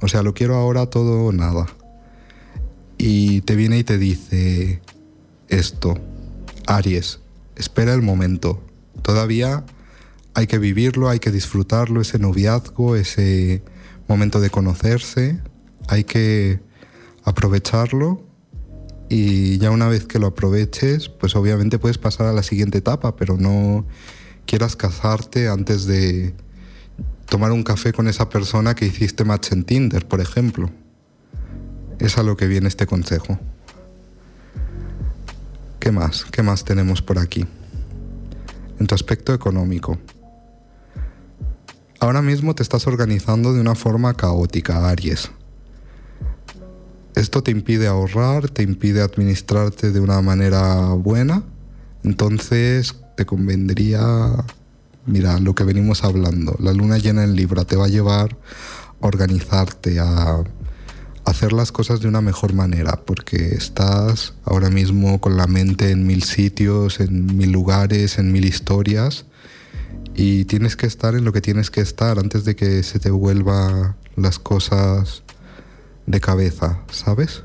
O 0.00 0.08
sea, 0.08 0.22
lo 0.22 0.34
quiero 0.34 0.56
ahora 0.56 0.86
todo 0.86 1.24
o 1.26 1.32
nada. 1.32 1.66
Y 2.98 3.42
te 3.42 3.56
viene 3.56 3.78
y 3.78 3.84
te 3.84 3.98
dice 3.98 4.80
esto, 5.48 5.98
Aries, 6.66 7.20
espera 7.56 7.94
el 7.94 8.02
momento. 8.02 8.62
Todavía 9.02 9.64
hay 10.34 10.46
que 10.46 10.58
vivirlo, 10.58 11.08
hay 11.08 11.18
que 11.18 11.30
disfrutarlo, 11.30 12.00
ese 12.00 12.18
noviazgo, 12.18 12.96
ese 12.96 13.62
momento 14.08 14.40
de 14.40 14.50
conocerse, 14.50 15.40
hay 15.88 16.04
que 16.04 16.60
aprovecharlo 17.24 18.22
y 19.08 19.58
ya 19.58 19.70
una 19.70 19.88
vez 19.88 20.04
que 20.04 20.18
lo 20.18 20.28
aproveches, 20.28 21.08
pues 21.08 21.34
obviamente 21.34 21.78
puedes 21.78 21.98
pasar 21.98 22.26
a 22.26 22.32
la 22.32 22.42
siguiente 22.42 22.78
etapa, 22.78 23.16
pero 23.16 23.36
no 23.38 23.86
quieras 24.46 24.76
casarte 24.76 25.48
antes 25.48 25.86
de 25.86 26.34
tomar 27.28 27.52
un 27.52 27.62
café 27.62 27.92
con 27.92 28.06
esa 28.06 28.28
persona 28.28 28.74
que 28.74 28.86
hiciste 28.86 29.24
match 29.24 29.52
en 29.52 29.64
Tinder, 29.64 30.06
por 30.06 30.20
ejemplo. 30.20 30.70
Es 31.98 32.18
a 32.18 32.22
lo 32.22 32.36
que 32.36 32.46
viene 32.46 32.68
este 32.68 32.86
consejo. 32.86 33.38
¿Qué 35.80 35.90
más? 35.90 36.24
¿Qué 36.26 36.42
más 36.42 36.64
tenemos 36.64 37.02
por 37.02 37.18
aquí? 37.18 37.46
En 38.78 38.86
tu 38.86 38.94
aspecto 38.94 39.32
económico. 39.32 39.98
Ahora 42.00 42.22
mismo 42.22 42.54
te 42.54 42.62
estás 42.62 42.86
organizando 42.86 43.52
de 43.52 43.60
una 43.60 43.74
forma 43.74 44.14
caótica, 44.14 44.88
Aries. 44.88 45.30
Esto 47.18 47.42
te 47.42 47.50
impide 47.50 47.88
ahorrar, 47.88 48.48
te 48.48 48.62
impide 48.62 49.02
administrarte 49.02 49.90
de 49.90 49.98
una 49.98 50.20
manera 50.22 50.90
buena. 50.90 51.42
Entonces, 52.04 52.94
te 53.16 53.26
convendría, 53.26 54.44
mira, 55.04 55.40
lo 55.40 55.52
que 55.56 55.64
venimos 55.64 56.04
hablando, 56.04 56.54
la 56.60 56.72
luna 56.72 56.96
llena 56.96 57.24
en 57.24 57.34
Libra 57.34 57.64
te 57.64 57.74
va 57.74 57.86
a 57.86 57.88
llevar 57.88 58.36
a 59.00 59.06
organizarte, 59.08 59.98
a 59.98 60.44
hacer 61.24 61.52
las 61.52 61.72
cosas 61.72 62.00
de 62.00 62.06
una 62.06 62.20
mejor 62.20 62.52
manera, 62.52 63.02
porque 63.04 63.48
estás 63.48 64.34
ahora 64.44 64.70
mismo 64.70 65.20
con 65.20 65.36
la 65.36 65.48
mente 65.48 65.90
en 65.90 66.06
mil 66.06 66.22
sitios, 66.22 67.00
en 67.00 67.36
mil 67.36 67.50
lugares, 67.50 68.18
en 68.18 68.30
mil 68.30 68.44
historias, 68.44 69.26
y 70.14 70.44
tienes 70.44 70.76
que 70.76 70.86
estar 70.86 71.16
en 71.16 71.24
lo 71.24 71.32
que 71.32 71.40
tienes 71.40 71.72
que 71.72 71.80
estar 71.80 72.20
antes 72.20 72.44
de 72.44 72.54
que 72.54 72.84
se 72.84 73.00
te 73.00 73.10
vuelva 73.10 73.96
las 74.14 74.38
cosas 74.38 75.24
de 76.08 76.20
cabeza, 76.20 76.80
¿sabes? 76.90 77.44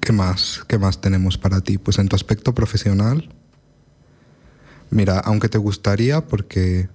¿Qué 0.00 0.12
más? 0.12 0.64
¿Qué 0.66 0.78
más 0.78 1.00
tenemos 1.00 1.36
para 1.36 1.60
ti? 1.60 1.76
Pues 1.76 1.98
en 1.98 2.08
tu 2.08 2.16
aspecto 2.16 2.54
profesional, 2.54 3.28
mira, 4.90 5.18
aunque 5.18 5.50
te 5.50 5.58
gustaría 5.58 6.26
porque 6.26 6.88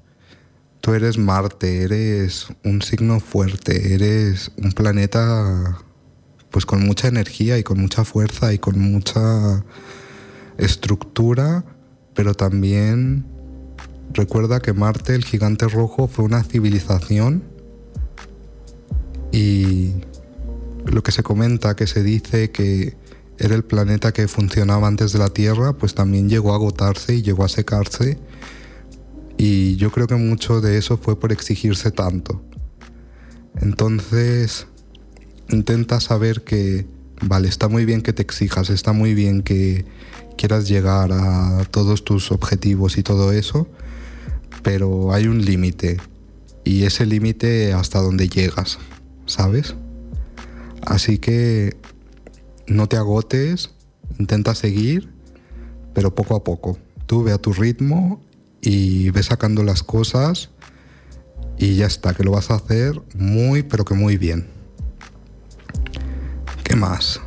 tú 0.82 0.96
eres 0.96 1.20
Marte, 1.20 1.84
eres 1.84 2.48
un 2.64 2.82
signo 2.82 3.20
fuerte, 3.20 3.94
eres 3.94 4.52
un 4.58 4.72
planeta 4.72 5.78
pues 6.50 6.66
con 6.66 6.84
mucha 6.84 7.08
energía 7.08 7.60
y 7.60 7.64
con 7.64 7.80
mucha 7.80 8.04
fuerza 8.04 8.54
y 8.54 8.58
con 8.58 8.80
mucha 8.80 9.64
estructura, 10.58 11.64
pero 12.16 12.34
también 12.34 13.28
recuerda 14.14 14.62
que 14.62 14.74
Marte, 14.74 15.14
el 15.14 15.24
gigante 15.24 15.68
rojo, 15.68 16.08
fue 16.08 16.26
una 16.26 16.44
civilización 16.44 17.57
y 19.32 19.96
lo 20.86 21.04
que 21.04 21.12
se 21.12 21.24
comenta, 21.24 21.76
que 21.76 21.88
se 21.88 22.04
dice 22.04 22.52
que 22.52 22.96
era 23.38 23.56
el 23.56 23.64
planeta 23.64 24.12
que 24.14 24.28
funcionaba 24.28 24.88
antes 24.88 25.14
de 25.14 25.20
la 25.20 25.30
Tierra, 25.30 25.74
pues 25.74 25.94
también 25.94 26.30
llegó 26.30 26.54
a 26.54 26.56
agotarse 26.56 27.16
y 27.16 27.22
llegó 27.22 27.44
a 27.44 27.50
secarse. 27.50 28.18
Y 29.38 29.76
yo 29.76 29.92
creo 29.92 30.08
que 30.08 30.16
mucho 30.16 30.62
de 30.62 30.78
eso 30.78 30.98
fue 30.98 31.20
por 31.20 31.32
exigirse 31.32 31.92
tanto. 31.92 32.42
Entonces, 33.62 34.68
intenta 35.50 36.00
saber 36.00 36.44
que, 36.44 36.88
vale, 37.22 37.48
está 37.48 37.68
muy 37.68 37.86
bien 37.86 38.02
que 38.02 38.14
te 38.14 38.24
exijas, 38.24 38.70
está 38.70 38.94
muy 38.94 39.14
bien 39.14 39.44
que 39.44 39.86
quieras 40.38 40.68
llegar 40.68 41.12
a 41.12 41.64
todos 41.70 42.04
tus 42.04 42.32
objetivos 42.32 42.98
y 42.98 43.04
todo 43.04 43.32
eso, 43.32 43.68
pero 44.64 45.14
hay 45.14 45.28
un 45.28 45.44
límite. 45.44 45.98
Y 46.64 46.84
ese 46.84 47.06
límite 47.06 47.74
hasta 47.74 48.00
donde 48.00 48.30
llegas, 48.30 48.80
¿sabes? 49.28 49.76
Así 50.82 51.20
que 51.20 51.78
no 52.66 52.88
te 52.88 52.98
agotes, 52.98 53.72
intenta 54.18 54.56
seguir, 54.56 55.14
pero 55.94 56.16
poco 56.16 56.36
a 56.36 56.44
poco. 56.44 56.78
Tú 57.06 57.24
ve 57.24 57.32
a 57.32 57.38
tu 57.38 57.54
ritmo 57.54 58.22
y 58.62 59.12
ve 59.12 59.24
sacando 59.24 59.64
las 59.64 59.84
cosas 59.84 60.50
Y 61.60 61.76
ya 61.76 61.86
está, 61.86 62.14
que 62.14 62.24
lo 62.24 62.32
vas 62.32 62.52
a 62.52 62.56
hacer 62.56 63.02
muy, 63.16 63.64
pero 63.64 63.84
que 63.84 63.96
muy 63.96 64.18
bien. 64.18 64.48
¿Qué 66.64 66.76
más? 66.76 67.20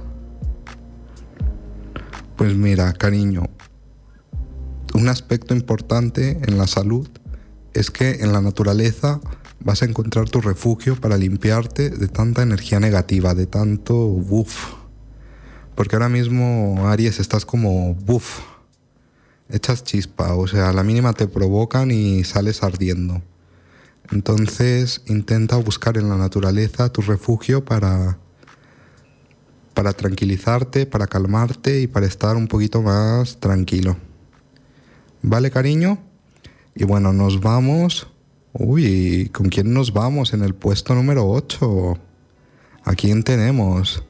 Pues 2.36 2.54
mira, 2.54 2.92
cariño, 2.92 3.44
un 4.94 5.08
aspecto 5.08 5.54
importante 5.54 6.38
en 6.46 6.58
la 6.58 6.66
salud 6.66 7.08
es 7.74 7.90
que 7.90 8.20
en 8.20 8.32
la 8.32 8.40
naturaleza 8.40 9.20
vas 9.60 9.82
a 9.82 9.84
encontrar 9.84 10.28
tu 10.28 10.40
refugio 10.40 10.96
para 10.96 11.16
limpiarte 11.16 11.90
de 11.90 12.08
tanta 12.08 12.42
energía 12.42 12.80
negativa, 12.80 13.34
de 13.34 13.46
tanto 13.46 13.94
buff. 13.94 14.74
Porque 15.74 15.96
ahora 15.96 16.08
mismo, 16.08 16.88
Aries, 16.88 17.20
estás 17.20 17.44
como 17.44 17.94
buff. 17.94 18.40
Echas 19.48 19.82
chispa, 19.84 20.34
o 20.34 20.46
sea, 20.46 20.68
a 20.68 20.72
la 20.72 20.84
mínima 20.84 21.12
te 21.12 21.26
provocan 21.26 21.90
y 21.90 22.24
sales 22.24 22.62
ardiendo. 22.62 23.22
Entonces 24.12 25.02
intenta 25.06 25.56
buscar 25.56 25.96
en 25.96 26.08
la 26.08 26.16
naturaleza 26.16 26.92
tu 26.92 27.00
refugio 27.02 27.64
para, 27.64 28.18
para 29.74 29.92
tranquilizarte, 29.92 30.86
para 30.86 31.06
calmarte 31.06 31.80
y 31.80 31.86
para 31.86 32.06
estar 32.06 32.36
un 32.36 32.48
poquito 32.48 32.82
más 32.82 33.38
tranquilo. 33.38 33.96
¿Vale, 35.22 35.50
cariño? 35.50 35.98
Y 36.74 36.84
bueno, 36.84 37.12
nos 37.12 37.40
vamos. 37.40 38.06
Uy, 38.52 39.30
¿con 39.32 39.48
quién 39.48 39.72
nos 39.72 39.92
vamos 39.92 40.32
en 40.32 40.42
el 40.42 40.56
puesto 40.56 40.96
número 40.96 41.28
8? 41.28 41.96
¿A 42.82 42.94
quién 42.96 43.22
tenemos? 43.22 44.02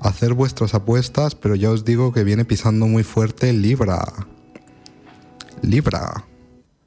Hacer 0.00 0.32
vuestras 0.32 0.72
apuestas, 0.72 1.34
pero 1.34 1.54
ya 1.54 1.70
os 1.70 1.84
digo 1.84 2.10
que 2.10 2.24
viene 2.24 2.46
pisando 2.46 2.86
muy 2.86 3.02
fuerte 3.02 3.52
Libra. 3.52 4.02
Libra, 5.60 6.24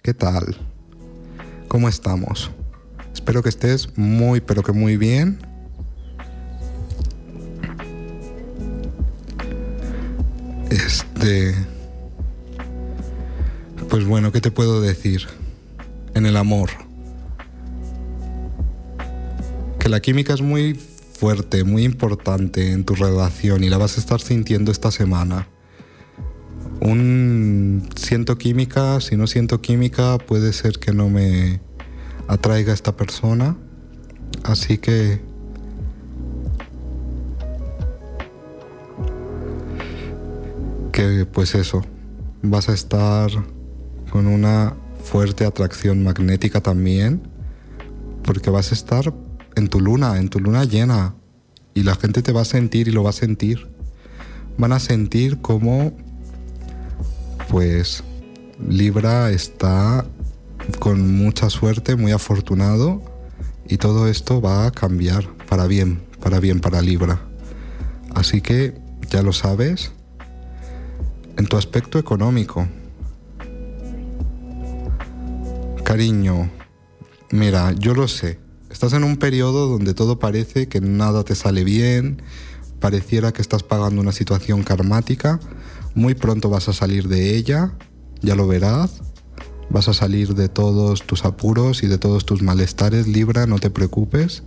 ¿qué 0.01 0.15
tal? 0.15 0.57
¿Cómo 1.67 1.87
estamos? 1.89 2.49
Espero 3.13 3.43
que 3.43 3.49
estés 3.49 3.95
muy, 3.95 4.41
pero 4.41 4.63
que 4.63 4.71
muy 4.71 4.97
bien. 4.97 5.37
Este... 10.71 11.53
Pues 13.89 14.05
bueno, 14.05 14.31
¿qué 14.31 14.41
te 14.41 14.49
puedo 14.49 14.81
decir? 14.81 15.27
En 16.15 16.25
el 16.25 16.37
amor. 16.37 16.69
Que 19.79 19.89
la 19.89 19.99
química 19.99 20.33
es 20.33 20.41
muy 20.41 20.75
fuerte, 20.75 21.63
muy 21.63 21.83
importante 21.83 22.71
en 22.71 22.83
tu 22.83 22.95
relación 22.95 23.63
y 23.63 23.69
la 23.69 23.77
vas 23.77 23.97
a 23.97 24.01
estar 24.01 24.21
sintiendo 24.21 24.71
esta 24.71 24.91
semana. 24.91 25.47
Un 26.81 27.87
siento 27.95 28.37
química, 28.37 28.99
si 28.99 29.15
no 29.15 29.27
siento 29.27 29.61
química, 29.61 30.17
puede 30.17 30.53
ser 30.53 30.79
que 30.79 30.91
no 30.91 31.09
me 31.09 31.61
atraiga 32.27 32.73
esta 32.73 32.95
persona. 32.95 33.55
Así 34.43 34.77
que 34.77 35.21
que 40.91 41.25
pues 41.25 41.55
eso, 41.55 41.83
vas 42.41 42.69
a 42.69 42.73
estar 42.73 43.31
con 44.11 44.27
una 44.27 44.75
fuerte 45.03 45.45
atracción 45.45 46.03
magnética 46.03 46.61
también, 46.61 47.21
porque 48.23 48.49
vas 48.49 48.71
a 48.71 48.75
estar 48.75 49.13
en 49.55 49.67
tu 49.67 49.79
luna, 49.79 50.17
en 50.17 50.29
tu 50.29 50.39
luna 50.39 50.63
llena, 50.63 51.15
y 51.73 51.83
la 51.83 51.95
gente 51.95 52.21
te 52.21 52.31
va 52.31 52.41
a 52.41 52.45
sentir 52.45 52.87
y 52.87 52.91
lo 52.91 53.03
va 53.03 53.09
a 53.09 53.13
sentir. 53.13 53.67
Van 54.57 54.71
a 54.71 54.79
sentir 54.79 55.39
como, 55.41 55.95
pues, 57.49 58.03
Libra 58.67 59.31
está 59.31 60.05
con 60.79 61.15
mucha 61.15 61.49
suerte, 61.49 61.95
muy 61.95 62.11
afortunado, 62.11 63.01
y 63.67 63.77
todo 63.77 64.07
esto 64.07 64.41
va 64.41 64.65
a 64.65 64.71
cambiar 64.71 65.27
para 65.49 65.67
bien, 65.67 66.01
para 66.21 66.39
bien 66.39 66.59
para 66.59 66.81
Libra. 66.81 67.21
Así 68.15 68.41
que, 68.41 68.75
ya 69.09 69.21
lo 69.21 69.33
sabes, 69.33 69.91
en 71.37 71.45
tu 71.45 71.57
aspecto 71.57 71.99
económico, 71.99 72.67
Cariño, 75.93 76.49
mira, 77.29 77.71
yo 77.73 77.93
lo 77.93 78.07
sé. 78.07 78.39
Estás 78.71 78.93
en 78.93 79.03
un 79.03 79.17
periodo 79.17 79.67
donde 79.67 79.93
todo 79.93 80.17
parece 80.17 80.67
que 80.67 80.81
nada 80.81 81.23
te 81.23 81.35
sale 81.35 81.63
bien, 81.63 82.19
pareciera 82.79 83.31
que 83.31 83.43
estás 83.43 83.61
pagando 83.61 84.01
una 84.01 84.11
situación 84.11 84.63
karmática, 84.63 85.39
muy 85.93 86.15
pronto 86.15 86.49
vas 86.49 86.67
a 86.67 86.73
salir 86.73 87.09
de 87.09 87.35
ella, 87.35 87.75
ya 88.23 88.33
lo 88.33 88.47
verás, 88.47 89.03
vas 89.69 89.87
a 89.87 89.93
salir 89.93 90.33
de 90.33 90.49
todos 90.49 91.03
tus 91.03 91.25
apuros 91.25 91.83
y 91.83 91.87
de 91.87 91.99
todos 91.99 92.25
tus 92.25 92.41
malestares, 92.41 93.07
Libra, 93.07 93.45
no 93.45 93.59
te 93.59 93.69
preocupes, 93.69 94.41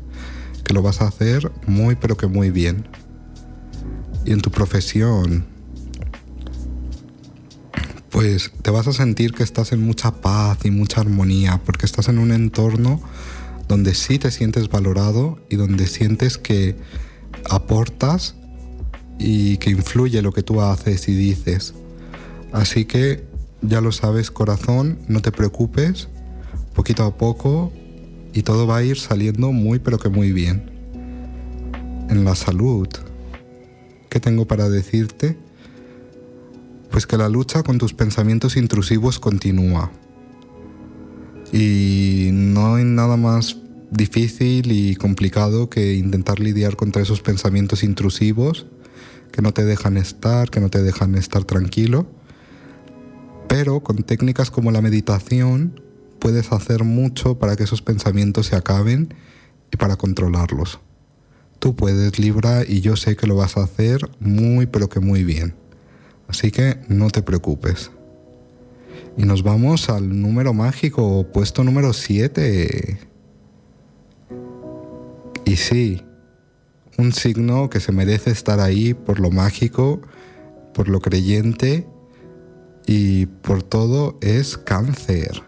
que 0.65 0.75
lo 0.75 0.83
vas 0.83 1.01
a 1.01 1.07
hacer 1.07 1.53
muy 1.69 1.95
pero 1.95 2.17
que 2.17 2.27
muy 2.27 2.51
bien. 2.51 2.89
Y 4.25 4.33
en 4.33 4.41
tu 4.41 4.51
profesión, 4.51 5.47
pues 8.17 8.51
te 8.63 8.71
vas 8.71 8.87
a 8.87 8.95
sentir 8.95 9.35
que 9.35 9.43
estás 9.43 9.73
en 9.73 9.83
mucha 9.83 10.11
paz 10.11 10.61
y 10.65 10.71
mucha 10.71 11.03
armonía, 11.03 11.61
porque 11.67 11.85
estás 11.85 12.09
en 12.09 12.19
un 12.19 12.33
entorno 12.33 12.99
donde 13.69 13.95
sí 13.95 14.19
te 14.19 14.31
sientes 14.31 14.71
valorado 14.71 15.39
y 15.51 15.57
donde 15.57 15.87
sientes 15.87 16.39
que 16.39 16.77
aportas 17.51 18.35
y 19.19 19.59
que 19.59 19.69
influye 19.69 20.23
lo 20.23 20.33
que 20.33 20.43
tú 20.43 20.63
haces 20.63 21.09
y 21.09 21.15
dices. 21.15 21.75
Así 22.53 22.87
que 22.87 23.27
ya 23.61 23.83
lo 23.83 23.93
sabes, 23.93 24.31
corazón, 24.31 24.99
no 25.09 25.21
te 25.21 25.31
preocupes, 25.31 26.09
poquito 26.75 27.05
a 27.05 27.19
poco 27.19 27.71
y 28.33 28.45
todo 28.45 28.67
va 28.67 28.79
a 28.79 28.83
ir 28.83 28.99
saliendo 28.99 29.53
muy 29.53 29.79
pero 29.79 29.99
que 29.99 30.09
muy 30.09 30.33
bien. 30.33 30.71
En 32.09 32.25
la 32.25 32.35
salud, 32.35 32.89
¿qué 34.09 34.21
tengo 34.21 34.47
para 34.47 34.71
decirte? 34.71 35.37
Pues 36.97 37.07
que 37.07 37.19
la 37.19 37.29
lucha 37.29 37.63
con 37.63 37.77
tus 37.77 37.93
pensamientos 37.93 38.57
intrusivos 38.57 39.19
continúa. 39.19 39.93
Y 41.53 42.31
no 42.33 42.77
hay 42.77 42.85
nada 42.85 43.19
más 43.19 43.59
difícil 43.91 44.73
y 44.73 44.97
complicado 44.97 45.69
que 45.69 45.93
intentar 45.93 46.41
lidiar 46.41 46.75
contra 46.75 47.03
esos 47.03 47.21
pensamientos 47.21 47.83
intrusivos 47.83 48.65
que 49.31 49.43
no 49.43 49.53
te 49.53 49.67
dejan 49.67 49.99
estar, 49.99 50.49
que 50.49 50.61
no 50.61 50.71
te 50.71 50.83
dejan 50.83 51.17
estar 51.17 51.45
tranquilo. 51.45 52.07
Pero 53.47 53.81
con 53.81 53.99
técnicas 53.99 54.51
como 54.51 54.71
la 54.71 54.81
meditación 54.81 55.83
puedes 56.19 56.51
hacer 56.51 56.83
mucho 56.83 57.39
para 57.39 57.57
que 57.57 57.65
esos 57.65 57.83
pensamientos 57.83 58.47
se 58.47 58.57
acaben 58.57 59.13
y 59.71 59.77
para 59.77 59.97
controlarlos. 59.97 60.81
Tú 61.59 61.77
puedes, 61.77 62.19
Libra, 62.19 62.65
y 62.67 62.81
yo 62.81 62.97
sé 62.97 63.17
que 63.17 63.27
lo 63.27 63.37
vas 63.37 63.59
a 63.59 63.65
hacer 63.65 64.09
muy, 64.19 64.65
pero 64.65 64.89
que 64.89 65.01
muy 65.01 65.25
bien. 65.25 65.66
Así 66.29 66.51
que 66.51 66.79
no 66.89 67.11
te 67.11 67.23
preocupes. 67.23 67.91
Y 69.17 69.25
nos 69.25 69.43
vamos 69.43 69.89
al 69.89 70.21
número 70.21 70.53
mágico, 70.53 71.27
puesto 71.33 71.65
número 71.65 71.93
7. 71.93 72.99
Y 75.45 75.57
sí, 75.57 76.03
un 76.99 77.12
signo 77.12 77.71
que 77.71 77.81
se 77.81 77.93
merece 77.93 78.31
estar 78.31 78.61
ahí 78.61 78.95
por 78.95 79.21
lo 79.21 79.31
mágico, 79.31 80.03
por 80.75 80.89
lo 80.89 81.01
creyente 81.01 81.87
y 82.87 83.27
por 83.27 83.62
todo 83.62 84.19
es 84.21 84.59
cáncer. 84.59 85.43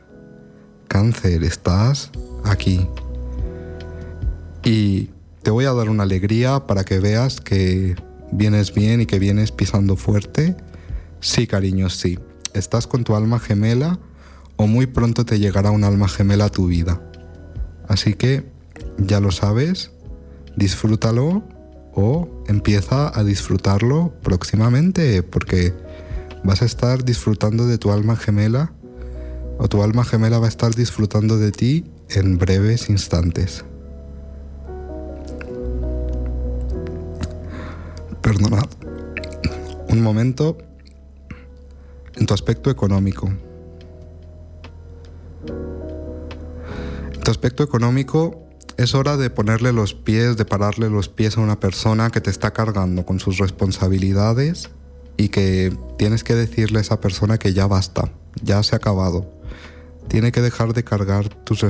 Cáncer, 0.89 1.45
estás 1.45 2.11
aquí. 2.45 2.89
Y 4.65 5.11
te 5.43 5.51
voy 5.51 5.67
a 5.67 5.73
dar 5.73 5.91
una 5.91 6.05
alegría 6.05 6.67
para 6.67 6.85
que 6.85 7.01
veas 7.01 7.41
que 7.41 7.97
vienes 8.33 8.73
bien 8.73 9.01
y 9.01 9.07
que 9.07 9.19
vienes 9.19 9.53
pisando 9.53 9.97
fuerte 9.97 10.57
Sí, 11.21 11.47
cariño, 11.47 11.91
sí. 11.91 12.19
Estás 12.55 12.87
con 12.87 13.05
tu 13.05 13.15
alma 13.15 13.39
gemela 13.39 13.99
o 14.57 14.67
muy 14.67 14.87
pronto 14.87 15.25
te 15.25 15.39
llegará 15.39 15.71
un 15.71 15.85
alma 15.85 16.09
gemela 16.09 16.47
a 16.47 16.51
tu 16.51 16.67
vida. 16.67 17.01
Así 17.89 18.15
que 18.15 18.51
ya 18.99 19.21
lo 19.21 19.31
sabes, 19.31 19.91
disfrútalo 20.57 21.43
o 21.95 22.29
empieza 22.47 23.17
a 23.19 23.25
disfrutarlo 23.25 24.13
próximamente 24.23 25.23
porque 25.23 25.75
vas 26.45 26.63
a 26.63 26.67
estar 26.67 27.05
disfrutando 27.05 27.67
de 27.67 27.79
tu 27.79 27.91
alma 27.91 28.17
gemela 28.17 28.73
o 29.59 29.69
tu 29.69 29.83
alma 29.83 30.05
gemela 30.05 30.39
va 30.39 30.47
a 30.47 30.49
estar 30.49 30.75
disfrutando 30.75 31.39
de 31.39 31.51
ti 31.51 31.85
en 32.11 32.39
breves 32.39 32.89
instantes. 32.89 33.65
Perdonad. 38.23 38.67
Un 39.89 40.03
momento 40.03 40.59
en 42.19 42.27
tu 42.27 42.35
aspecto 42.35 42.71
económico. 42.71 43.31
En 47.15 47.21
tu 47.23 47.31
aspecto 47.31 47.63
económico 47.63 48.45
es 48.77 48.95
hora 48.95 49.17
de 49.17 49.31
ponerle 49.31 49.73
los 49.73 49.95
pies, 49.95 50.37
de 50.37 50.45
pararle 50.45 50.91
los 50.91 51.09
pies 51.09 51.37
a 51.37 51.41
una 51.41 51.61
persona 51.61 52.11
que 52.11 52.21
te 52.21 52.31
está 52.31 52.53
cargando 52.53 53.07
con 53.07 53.21
sus 53.21 53.39
responsabilidades 53.39 54.71
y 55.17 55.29
que 55.29 55.77
tienes 55.97 56.25
que 56.25 56.35
decirle 56.35 56.79
a 56.79 56.83
esa 56.83 57.01
persona 57.01 57.39
que 57.39 57.53
ya 57.53 57.67
basta, 57.67 58.13
ya 58.43 58.63
se 58.63 58.75
ha 58.75 58.79
acabado. 58.79 59.31
Tiene 60.09 60.33
que 60.33 60.41
dejar 60.41 60.73
de 60.75 60.85
cargar 60.85 61.29
tus 61.45 61.65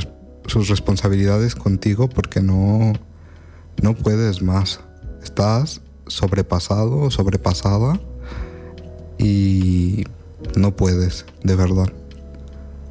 sus 0.47 0.69
responsabilidades 0.69 1.55
contigo 1.55 2.09
porque 2.09 2.41
no, 2.41 2.95
no 3.83 3.95
puedes 3.95 4.43
más. 4.43 4.81
Estás 5.23 5.83
sobrepasado 6.07 7.01
o 7.01 7.11
sobrepasada 7.11 8.01
y 9.19 10.05
no 10.57 10.77
puedes, 10.77 11.27
de 11.43 11.57
verdad. 11.57 11.93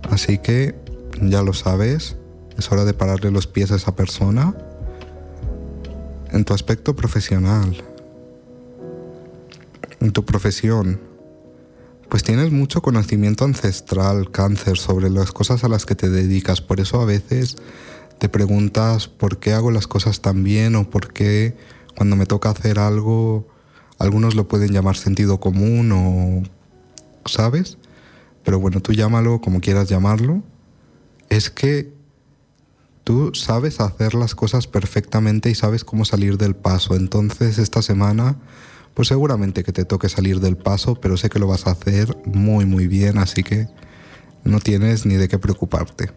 Así 0.09 0.37
que 0.37 0.75
ya 1.21 1.41
lo 1.43 1.53
sabes, 1.53 2.15
es 2.57 2.71
hora 2.71 2.85
de 2.85 2.93
pararle 2.93 3.31
los 3.31 3.47
pies 3.47 3.71
a 3.71 3.75
esa 3.75 3.95
persona 3.95 4.55
en 6.31 6.45
tu 6.45 6.53
aspecto 6.53 6.95
profesional, 6.95 7.83
en 9.99 10.11
tu 10.11 10.25
profesión. 10.25 10.99
Pues 12.09 12.23
tienes 12.23 12.51
mucho 12.51 12.81
conocimiento 12.81 13.43
ancestral, 13.43 14.31
cáncer, 14.31 14.77
sobre 14.77 15.09
las 15.09 15.31
cosas 15.31 15.63
a 15.63 15.67
las 15.67 15.85
que 15.85 15.95
te 15.95 16.09
dedicas. 16.09 16.61
Por 16.61 16.79
eso 16.79 17.01
a 17.01 17.05
veces 17.05 17.57
te 18.17 18.29
preguntas 18.29 19.07
por 19.07 19.39
qué 19.39 19.53
hago 19.53 19.71
las 19.71 19.87
cosas 19.87 20.21
tan 20.21 20.43
bien 20.43 20.75
o 20.75 20.89
por 20.89 21.11
qué 21.11 21.57
cuando 21.95 22.15
me 22.15 22.25
toca 22.25 22.49
hacer 22.49 22.79
algo, 22.79 23.47
algunos 23.99 24.35
lo 24.35 24.47
pueden 24.47 24.71
llamar 24.71 24.95
sentido 24.95 25.39
común 25.39 25.91
o, 25.91 26.43
¿sabes? 27.27 27.77
Pero 28.43 28.59
bueno, 28.59 28.81
tú 28.81 28.93
llámalo 28.93 29.41
como 29.41 29.61
quieras 29.61 29.89
llamarlo. 29.89 30.43
Es 31.29 31.49
que 31.49 31.93
tú 33.03 33.31
sabes 33.33 33.79
hacer 33.79 34.15
las 34.15 34.35
cosas 34.35 34.67
perfectamente 34.67 35.49
y 35.49 35.55
sabes 35.55 35.83
cómo 35.83 36.05
salir 36.05 36.37
del 36.37 36.55
paso. 36.55 36.95
Entonces 36.95 37.57
esta 37.57 37.81
semana, 37.81 38.37
pues 38.93 39.07
seguramente 39.07 39.63
que 39.63 39.71
te 39.71 39.85
toque 39.85 40.09
salir 40.09 40.39
del 40.39 40.57
paso, 40.57 40.95
pero 40.95 41.17
sé 41.17 41.29
que 41.29 41.39
lo 41.39 41.47
vas 41.47 41.67
a 41.67 41.71
hacer 41.71 42.17
muy 42.25 42.65
muy 42.65 42.87
bien, 42.87 43.17
así 43.17 43.43
que 43.43 43.67
no 44.43 44.59
tienes 44.59 45.05
ni 45.05 45.15
de 45.15 45.27
qué 45.27 45.39
preocuparte. 45.39 46.11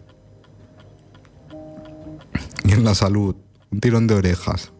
Y 2.63 2.71
en 2.73 2.83
la 2.83 2.95
salud, 2.95 3.35
un 3.71 3.79
tirón 3.79 4.07
de 4.07 4.15
orejas 4.15 4.71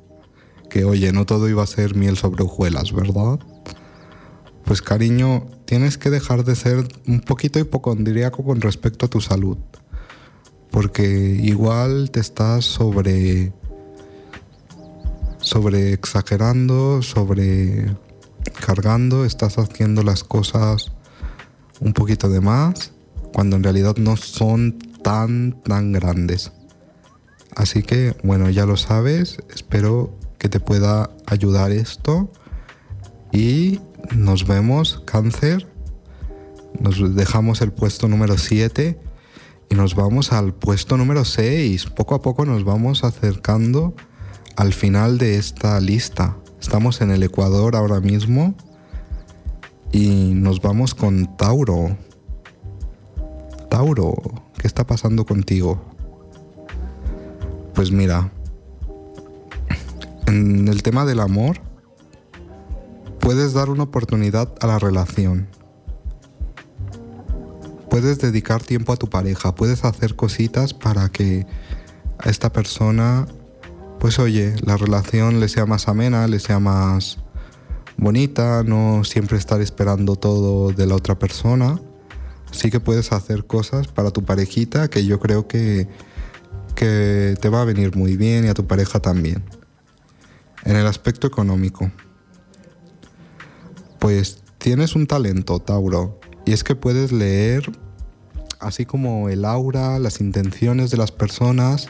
que, 0.70 0.86
oye, 0.86 1.12
no 1.12 1.26
todo 1.26 1.50
iba 1.50 1.64
a 1.64 1.68
ser 1.68 1.96
miel 1.96 2.16
sobre 2.16 2.44
hojuelas, 2.44 2.94
¿verdad? 2.94 3.40
Pues 4.66 4.82
cariño, 4.82 5.48
tienes 5.66 5.98
que 5.98 6.10
dejar 6.10 6.44
de 6.44 6.56
ser 6.56 6.88
un 7.08 7.22
poquito 7.22 7.60
hipocondríaco 7.60 8.44
con 8.44 8.62
respecto 8.62 9.06
a 9.06 9.10
tu 9.10 9.22
salud. 9.22 9.58
Porque 10.70 11.04
igual 11.42 12.12
te 12.12 12.20
estás 12.20 12.66
sobre. 12.66 13.54
sobre 15.40 15.94
exagerando, 15.94 17.02
sobre 17.02 17.96
cargando, 18.66 19.26
estás 19.26 19.58
haciendo 19.58 20.04
las 20.04 20.24
cosas 20.24 20.92
un 21.80 21.94
poquito 21.94 22.30
de 22.30 22.42
más, 22.42 22.92
cuando 23.34 23.56
en 23.56 23.64
realidad 23.64 23.96
no 23.98 24.16
son 24.16 24.78
tan, 25.04 25.62
tan 25.64 25.92
grandes. 25.92 26.52
Así 27.56 27.84
que, 27.84 28.16
bueno, 28.24 28.50
ya 28.50 28.66
lo 28.66 28.78
sabes, 28.78 29.38
espero 29.54 30.16
que 30.38 30.48
te 30.48 30.60
pueda 30.60 31.10
ayudar 31.26 31.72
esto. 31.72 32.32
Y 33.32 33.80
nos 34.16 34.48
vemos, 34.48 35.02
cáncer. 35.06 35.68
Nos 36.80 37.16
dejamos 37.16 37.62
el 37.62 37.72
puesto 37.72 38.08
número 38.08 38.38
7 38.38 39.00
y 39.70 39.76
nos 39.76 39.96
vamos 39.96 40.32
al 40.34 40.54
puesto 40.54 40.98
número 40.98 41.26
6. 41.26 41.88
Poco 41.88 42.16
a 42.16 42.22
poco 42.22 42.46
nos 42.46 42.64
vamos 42.64 43.04
acercando 43.04 43.96
al 44.56 44.74
final 44.74 45.18
de 45.18 45.38
esta 45.38 45.80
lista. 45.80 46.38
Estamos 46.60 47.02
en 47.02 47.12
el 47.12 47.24
Ecuador 47.24 47.76
ahora 47.76 48.00
mismo 48.00 48.56
y 49.92 50.34
nos 50.34 50.62
vamos 50.62 50.96
con 50.96 51.38
Tauro. 51.38 51.98
Tauro, 53.70 54.16
¿qué 54.58 54.68
está 54.68 54.86
pasando 54.86 55.26
contigo? 55.26 55.82
Pues 57.74 57.92
mira, 57.92 58.32
en 60.28 60.68
el 60.68 60.84
tema 60.84 61.06
del 61.06 61.20
amor, 61.20 61.62
puedes 63.22 63.54
dar 63.54 63.70
una 63.70 63.84
oportunidad 63.84 64.52
a 64.60 64.68
la 64.68 64.80
relación. 64.80 65.48
Puedes 67.90 68.20
dedicar 68.20 68.64
tiempo 68.64 68.92
a 68.92 68.98
tu 68.98 69.10
pareja, 69.10 69.54
puedes 69.56 69.86
hacer 69.86 70.16
cositas 70.16 70.74
para 70.74 71.10
que 71.10 71.46
a 72.18 72.30
esta 72.30 72.52
persona, 72.52 73.28
pues 74.00 74.18
oye, 74.20 74.56
la 74.62 74.76
relación 74.76 75.40
le 75.40 75.50
sea 75.50 75.66
más 75.66 75.88
amena, 75.88 76.28
le 76.28 76.40
sea 76.40 76.60
más 76.60 77.20
bonita, 77.98 78.64
no 78.64 79.04
siempre 79.04 79.38
estar 79.38 79.62
esperando 79.62 80.16
todo 80.16 80.72
de 80.72 80.88
la 80.88 80.96
otra 80.96 81.20
persona. 81.20 81.80
Sí 82.52 82.72
que 82.72 82.80
puedes 82.80 83.12
hacer 83.12 83.46
cosas 83.46 83.88
para 83.88 84.12
tu 84.12 84.26
parejita 84.26 84.90
que 84.90 85.06
yo 85.06 85.20
creo 85.20 85.48
que, 85.48 85.88
que 86.76 87.36
te 87.40 87.50
va 87.50 87.62
a 87.62 87.66
venir 87.66 87.96
muy 87.96 88.18
bien 88.18 88.46
y 88.46 88.48
a 88.48 88.54
tu 88.54 88.66
pareja 88.66 89.00
también. 89.00 89.44
En 90.64 90.76
el 90.76 90.88
aspecto 90.88 91.28
económico, 91.28 91.92
pues 94.02 94.40
tienes 94.58 94.96
un 94.96 95.06
talento, 95.06 95.60
Tauro, 95.60 96.20
y 96.44 96.54
es 96.54 96.64
que 96.64 96.74
puedes 96.74 97.12
leer 97.12 97.72
así 98.60 98.84
como 98.84 99.30
el 99.30 99.46
aura, 99.46 100.00
las 100.00 100.22
intenciones 100.22 100.90
de 100.90 100.98
las 100.98 101.12
personas, 101.12 101.88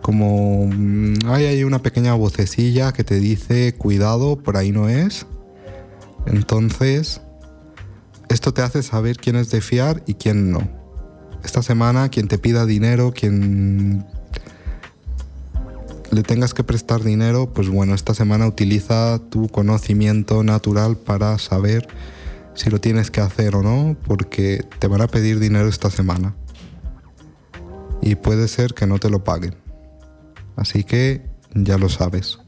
como 0.00 0.66
mm, 0.66 1.16
hay 1.26 1.44
ahí 1.44 1.62
una 1.62 1.82
pequeña 1.82 2.14
vocecilla 2.14 2.94
que 2.94 3.04
te 3.04 3.20
dice, 3.20 3.74
cuidado, 3.74 4.36
por 4.36 4.56
ahí 4.56 4.72
no 4.72 4.88
es. 4.88 5.26
Entonces, 6.24 7.20
esto 8.30 8.54
te 8.54 8.62
hace 8.62 8.82
saber 8.82 9.18
quién 9.18 9.36
es 9.36 9.50
de 9.50 9.60
fiar 9.60 10.02
y 10.06 10.14
quién 10.14 10.50
no. 10.50 10.66
Esta 11.44 11.62
semana, 11.62 12.08
quien 12.08 12.26
te 12.26 12.38
pida 12.38 12.64
dinero, 12.64 13.12
quien 13.12 14.06
le 16.14 16.22
tengas 16.22 16.54
que 16.54 16.62
prestar 16.62 17.02
dinero, 17.02 17.52
pues 17.52 17.68
bueno, 17.68 17.94
esta 17.94 18.14
semana 18.14 18.46
utiliza 18.46 19.18
tu 19.30 19.48
conocimiento 19.48 20.44
natural 20.44 20.96
para 20.96 21.38
saber 21.38 21.88
si 22.54 22.70
lo 22.70 22.80
tienes 22.80 23.10
que 23.10 23.20
hacer 23.20 23.56
o 23.56 23.62
no, 23.62 23.96
porque 24.06 24.64
te 24.78 24.86
van 24.86 25.02
a 25.02 25.08
pedir 25.08 25.40
dinero 25.40 25.68
esta 25.68 25.90
semana. 25.90 26.36
Y 28.00 28.14
puede 28.14 28.46
ser 28.46 28.74
que 28.74 28.86
no 28.86 28.98
te 28.98 29.10
lo 29.10 29.24
paguen. 29.24 29.56
Así 30.54 30.84
que 30.84 31.26
ya 31.52 31.78
lo 31.78 31.88
sabes. 31.88 32.38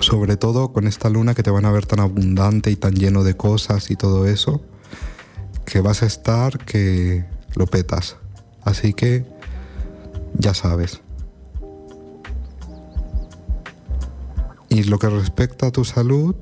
Sobre 0.00 0.36
todo 0.36 0.72
con 0.72 0.86
esta 0.86 1.08
luna 1.08 1.34
que 1.34 1.42
te 1.42 1.50
van 1.50 1.64
a 1.64 1.72
ver 1.72 1.86
tan 1.86 2.00
abundante 2.00 2.70
y 2.70 2.76
tan 2.76 2.94
lleno 2.94 3.24
de 3.24 3.34
cosas 3.34 3.90
y 3.90 3.96
todo 3.96 4.26
eso, 4.26 4.60
que 5.64 5.80
vas 5.80 6.02
a 6.02 6.06
estar 6.06 6.58
que 6.58 7.24
lo 7.54 7.66
petas. 7.66 8.16
Así 8.62 8.92
que 8.92 9.37
ya 10.36 10.54
sabes. 10.54 11.00
Y 14.68 14.84
lo 14.84 14.98
que 14.98 15.08
respecta 15.08 15.68
a 15.68 15.70
tu 15.70 15.84
salud, 15.84 16.36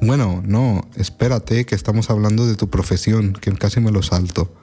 bueno, 0.00 0.42
no, 0.44 0.82
espérate 0.96 1.66
que 1.66 1.74
estamos 1.74 2.10
hablando 2.10 2.46
de 2.46 2.54
tu 2.54 2.68
profesión, 2.70 3.32
que 3.32 3.52
casi 3.52 3.80
me 3.80 3.90
lo 3.90 4.02
salto. 4.02 4.54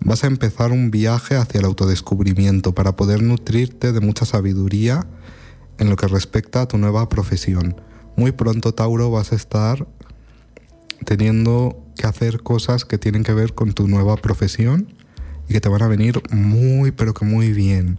Vas 0.00 0.24
a 0.24 0.26
empezar 0.26 0.72
un 0.72 0.90
viaje 0.90 1.36
hacia 1.36 1.60
el 1.60 1.64
autodescubrimiento 1.64 2.74
para 2.74 2.96
poder 2.96 3.22
nutrirte 3.22 3.92
de 3.92 4.00
mucha 4.00 4.24
sabiduría 4.24 5.06
en 5.78 5.90
lo 5.90 5.96
que 5.96 6.08
respecta 6.08 6.62
a 6.62 6.68
tu 6.68 6.78
nueva 6.78 7.08
profesión. 7.08 7.80
Muy 8.16 8.32
pronto, 8.32 8.72
Tauro, 8.72 9.10
vas 9.10 9.32
a 9.32 9.36
estar 9.36 9.86
teniendo 11.04 11.84
que 11.96 12.06
hacer 12.06 12.42
cosas 12.42 12.84
que 12.84 12.98
tienen 12.98 13.22
que 13.22 13.34
ver 13.34 13.54
con 13.54 13.72
tu 13.72 13.88
nueva 13.88 14.16
profesión 14.16 14.95
y 15.48 15.52
que 15.52 15.60
te 15.60 15.68
van 15.68 15.82
a 15.82 15.88
venir 15.88 16.20
muy, 16.30 16.90
pero 16.90 17.14
que 17.14 17.24
muy 17.24 17.52
bien. 17.52 17.98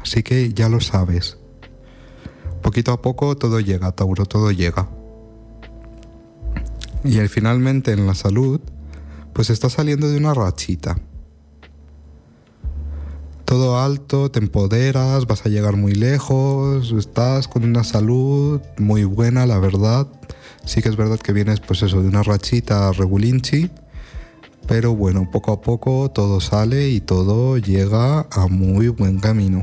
Así 0.00 0.22
que 0.22 0.52
ya 0.52 0.68
lo 0.68 0.80
sabes. 0.80 1.38
Poquito 2.62 2.92
a 2.92 3.02
poco 3.02 3.36
todo 3.36 3.60
llega, 3.60 3.92
Tauro, 3.92 4.26
todo 4.26 4.50
llega. 4.50 4.88
Y 7.04 7.18
finalmente 7.28 7.92
en 7.92 8.06
la 8.06 8.14
salud, 8.14 8.60
pues 9.32 9.50
estás 9.50 9.72
saliendo 9.72 10.08
de 10.08 10.16
una 10.16 10.34
rachita. 10.34 10.98
Todo 13.44 13.80
alto, 13.80 14.30
te 14.30 14.38
empoderas, 14.38 15.26
vas 15.26 15.44
a 15.44 15.48
llegar 15.48 15.76
muy 15.76 15.94
lejos, 15.94 16.92
estás 16.92 17.48
con 17.48 17.64
una 17.64 17.84
salud 17.84 18.60
muy 18.78 19.04
buena, 19.04 19.44
la 19.46 19.58
verdad. 19.58 20.06
Sí 20.64 20.80
que 20.80 20.88
es 20.88 20.96
verdad 20.96 21.18
que 21.18 21.32
vienes 21.32 21.60
pues 21.60 21.82
eso, 21.82 22.00
de 22.00 22.08
una 22.08 22.22
rachita 22.22 22.92
regulinchi, 22.92 23.70
pero 24.66 24.94
bueno, 24.94 25.28
poco 25.30 25.52
a 25.52 25.60
poco 25.60 26.10
todo 26.10 26.40
sale 26.40 26.88
y 26.88 27.00
todo 27.00 27.58
llega 27.58 28.26
a 28.30 28.46
muy 28.48 28.88
buen 28.88 29.18
camino. 29.18 29.62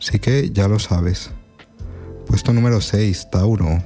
Así 0.00 0.18
que 0.18 0.50
ya 0.50 0.68
lo 0.68 0.78
sabes. 0.78 1.30
Puesto 2.26 2.52
número 2.52 2.80
6, 2.80 3.30
Tauro. 3.30 3.82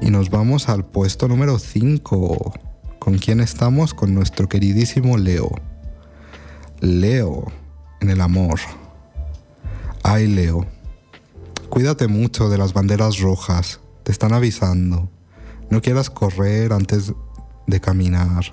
Y 0.00 0.10
nos 0.10 0.30
vamos 0.30 0.68
al 0.68 0.84
puesto 0.84 1.28
número 1.28 1.58
5. 1.58 2.52
¿Con 2.98 3.18
quién 3.18 3.40
estamos? 3.40 3.94
Con 3.94 4.14
nuestro 4.14 4.48
queridísimo 4.48 5.16
Leo. 5.16 5.50
Leo, 6.80 7.50
en 8.00 8.10
el 8.10 8.20
amor. 8.20 8.60
Ay, 10.02 10.26
Leo. 10.26 10.66
Cuídate 11.68 12.08
mucho 12.08 12.48
de 12.48 12.58
las 12.58 12.72
banderas 12.72 13.18
rojas. 13.20 13.80
Te 14.02 14.12
están 14.12 14.32
avisando. 14.32 15.08
No 15.72 15.80
quieras 15.80 16.10
correr 16.10 16.70
antes 16.74 17.14
de 17.66 17.80
caminar. 17.80 18.44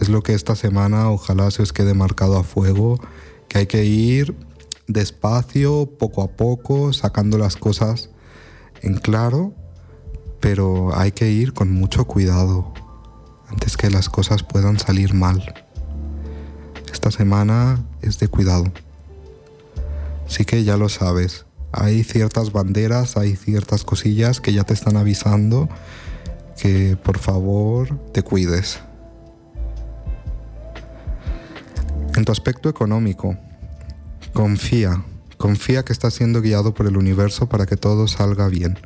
Es 0.00 0.08
lo 0.08 0.22
que 0.22 0.34
esta 0.34 0.54
semana 0.54 1.10
ojalá 1.10 1.50
se 1.50 1.60
os 1.60 1.72
quede 1.72 1.92
marcado 1.92 2.38
a 2.38 2.44
fuego, 2.44 3.00
que 3.48 3.58
hay 3.58 3.66
que 3.66 3.84
ir 3.84 4.36
despacio, 4.86 5.86
poco 5.98 6.22
a 6.22 6.28
poco, 6.28 6.92
sacando 6.92 7.36
las 7.36 7.56
cosas 7.56 8.10
en 8.80 8.94
claro, 8.94 9.54
pero 10.38 10.96
hay 10.96 11.10
que 11.10 11.32
ir 11.32 11.52
con 11.52 11.72
mucho 11.72 12.04
cuidado 12.04 12.72
antes 13.48 13.76
que 13.76 13.90
las 13.90 14.08
cosas 14.08 14.44
puedan 14.44 14.78
salir 14.78 15.14
mal. 15.14 15.42
Esta 16.92 17.10
semana 17.10 17.84
es 18.02 18.20
de 18.20 18.28
cuidado. 18.28 18.66
Así 20.28 20.44
que 20.44 20.62
ya 20.62 20.76
lo 20.76 20.88
sabes, 20.88 21.44
hay 21.72 22.04
ciertas 22.04 22.52
banderas, 22.52 23.16
hay 23.16 23.34
ciertas 23.34 23.82
cosillas 23.82 24.40
que 24.40 24.52
ya 24.52 24.62
te 24.62 24.74
están 24.74 24.96
avisando 24.96 25.68
que 26.56 26.96
por 26.96 27.18
favor 27.18 27.98
te 28.12 28.22
cuides. 28.22 28.80
En 32.16 32.24
tu 32.24 32.32
aspecto 32.32 32.68
económico, 32.68 33.36
confía, 34.32 35.04
confía 35.36 35.84
que 35.84 35.92
estás 35.92 36.14
siendo 36.14 36.40
guiado 36.40 36.72
por 36.72 36.86
el 36.86 36.96
universo 36.96 37.48
para 37.48 37.66
que 37.66 37.76
todo 37.76 38.06
salga 38.06 38.48
bien. 38.48 38.78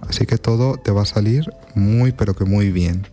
Así 0.00 0.26
que 0.26 0.38
todo 0.38 0.76
te 0.76 0.90
va 0.90 1.02
a 1.02 1.06
salir 1.06 1.52
muy 1.74 2.12
pero 2.12 2.34
que 2.34 2.44
muy 2.44 2.72
bien. 2.72 3.06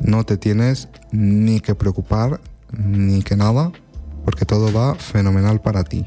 No 0.00 0.24
te 0.24 0.36
tienes 0.36 0.88
ni 1.10 1.60
que 1.60 1.74
preocupar 1.74 2.40
ni 2.72 3.22
que 3.22 3.36
nada 3.36 3.70
porque 4.24 4.46
todo 4.46 4.72
va 4.72 4.94
fenomenal 4.94 5.60
para 5.60 5.84
ti. 5.84 6.06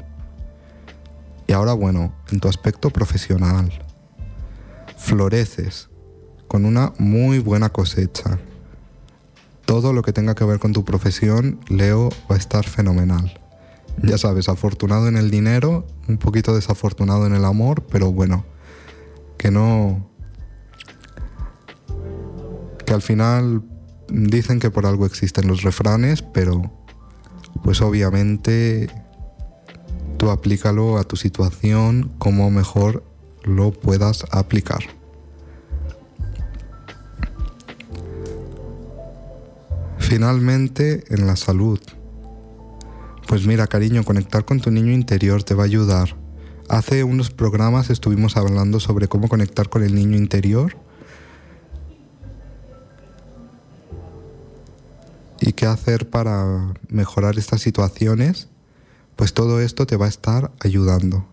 Y 1.46 1.52
ahora 1.52 1.74
bueno, 1.74 2.12
en 2.32 2.40
tu 2.40 2.48
aspecto 2.48 2.90
profesional, 2.90 3.70
floreces 4.96 5.88
con 6.48 6.64
una 6.64 6.92
muy 6.98 7.38
buena 7.38 7.70
cosecha 7.70 8.38
todo 9.66 9.92
lo 9.92 10.02
que 10.02 10.12
tenga 10.12 10.34
que 10.34 10.44
ver 10.44 10.58
con 10.58 10.72
tu 10.72 10.84
profesión, 10.84 11.60
Leo, 11.68 12.08
va 12.30 12.36
a 12.36 12.38
estar 12.38 12.64
fenomenal. 12.64 13.38
Ya 14.02 14.16
sabes, 14.16 14.48
afortunado 14.48 15.08
en 15.08 15.16
el 15.16 15.30
dinero, 15.30 15.86
un 16.08 16.18
poquito 16.18 16.54
desafortunado 16.54 17.26
en 17.26 17.34
el 17.34 17.44
amor, 17.44 17.82
pero 17.90 18.12
bueno, 18.12 18.46
que 19.36 19.50
no... 19.50 20.08
que 22.86 22.94
al 22.94 23.02
final 23.02 23.64
dicen 24.08 24.60
que 24.60 24.70
por 24.70 24.86
algo 24.86 25.04
existen 25.04 25.48
los 25.48 25.62
refranes, 25.62 26.22
pero 26.22 26.72
pues 27.64 27.80
obviamente 27.80 28.88
tú 30.16 30.30
aplícalo 30.30 30.98
a 30.98 31.04
tu 31.04 31.16
situación 31.16 32.12
como 32.18 32.50
mejor 32.52 33.02
lo 33.42 33.72
puedas 33.72 34.24
aplicar. 34.30 34.95
Finalmente, 40.08 41.02
en 41.08 41.26
la 41.26 41.34
salud. 41.34 41.80
Pues 43.26 43.44
mira, 43.44 43.66
cariño, 43.66 44.04
conectar 44.04 44.44
con 44.44 44.60
tu 44.60 44.70
niño 44.70 44.92
interior 44.92 45.42
te 45.42 45.54
va 45.54 45.64
a 45.64 45.66
ayudar. 45.66 46.16
Hace 46.68 47.02
unos 47.02 47.30
programas 47.30 47.90
estuvimos 47.90 48.36
hablando 48.36 48.78
sobre 48.78 49.08
cómo 49.08 49.28
conectar 49.28 49.68
con 49.68 49.82
el 49.82 49.96
niño 49.96 50.16
interior. 50.16 50.76
¿Y 55.40 55.54
qué 55.54 55.66
hacer 55.66 56.08
para 56.08 56.72
mejorar 56.88 57.36
estas 57.36 57.60
situaciones? 57.60 58.48
Pues 59.16 59.34
todo 59.34 59.60
esto 59.60 59.88
te 59.88 59.96
va 59.96 60.06
a 60.06 60.10
estar 60.10 60.52
ayudando 60.60 61.26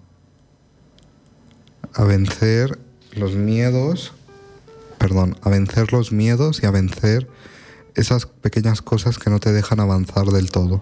a 1.94 2.06
vencer 2.06 2.80
los 3.12 3.36
miedos, 3.36 4.14
perdón, 4.98 5.38
a 5.44 5.50
vencer 5.50 5.94
los 5.94 6.12
miedos 6.12 6.64
y 6.64 6.66
a 6.66 6.72
vencer 6.72 7.28
esas 7.96 8.26
pequeñas 8.26 8.82
cosas 8.82 9.18
que 9.20 9.30
no 9.30 9.40
te 9.40 9.52
dejan 9.52 9.80
avanzar 9.80 10.28
del 10.28 10.52
todo. 10.52 10.82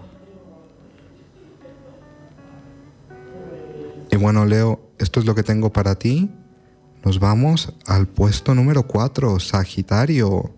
Y 4.10 4.16
bueno, 4.16 4.44
Leo, 4.44 4.80
esto 4.98 5.20
es 5.20 5.26
lo 5.26 5.34
que 5.34 5.42
tengo 5.42 5.72
para 5.72 5.94
ti. 5.94 6.30
Nos 7.04 7.18
vamos 7.18 7.74
al 7.86 8.06
puesto 8.06 8.54
número 8.54 8.86
4, 8.86 9.40
Sagitario. 9.40 10.52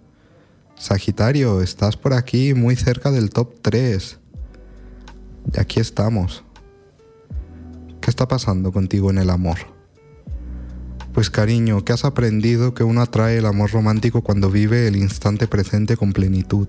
Sagitario, 0.76 1.62
estás 1.62 1.96
por 1.96 2.14
aquí 2.14 2.52
muy 2.52 2.76
cerca 2.76 3.10
del 3.10 3.30
top 3.30 3.54
3. 3.62 4.18
Y 5.54 5.60
aquí 5.60 5.80
estamos. 5.80 6.44
¿Qué 8.00 8.10
está 8.10 8.28
pasando 8.28 8.72
contigo 8.72 9.10
en 9.10 9.18
el 9.18 9.30
amor? 9.30 9.73
Pues 11.14 11.30
cariño, 11.30 11.84
que 11.84 11.92
has 11.92 12.04
aprendido 12.04 12.74
que 12.74 12.82
uno 12.82 13.00
atrae 13.00 13.38
el 13.38 13.46
amor 13.46 13.70
romántico 13.70 14.22
cuando 14.22 14.50
vive 14.50 14.88
el 14.88 14.96
instante 14.96 15.46
presente 15.46 15.96
con 15.96 16.12
plenitud. 16.12 16.66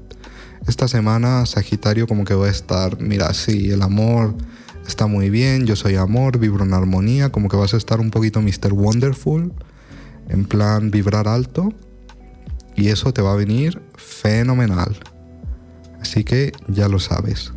Esta 0.67 0.87
semana 0.87 1.47
Sagitario 1.47 2.05
como 2.05 2.25
que 2.25 2.35
va 2.35 2.45
a 2.45 2.51
estar, 2.51 3.01
mira, 3.01 3.33
sí, 3.33 3.71
el 3.71 3.81
amor 3.81 4.35
está 4.87 5.07
muy 5.07 5.31
bien, 5.31 5.65
yo 5.65 5.75
soy 5.75 5.95
amor, 5.95 6.37
vibro 6.37 6.63
en 6.63 6.75
armonía, 6.75 7.31
como 7.31 7.49
que 7.49 7.57
vas 7.57 7.73
a 7.73 7.77
estar 7.77 7.99
un 7.99 8.11
poquito 8.11 8.39
Mr. 8.39 8.71
Wonderful, 8.71 9.51
en 10.29 10.45
plan 10.45 10.91
vibrar 10.91 11.27
alto, 11.27 11.73
y 12.75 12.89
eso 12.89 13.13
te 13.13 13.23
va 13.23 13.33
a 13.33 13.35
venir 13.35 13.81
fenomenal. 13.95 14.95
Así 15.99 16.23
que 16.23 16.51
ya 16.67 16.87
lo 16.87 16.99
sabes. 16.99 17.51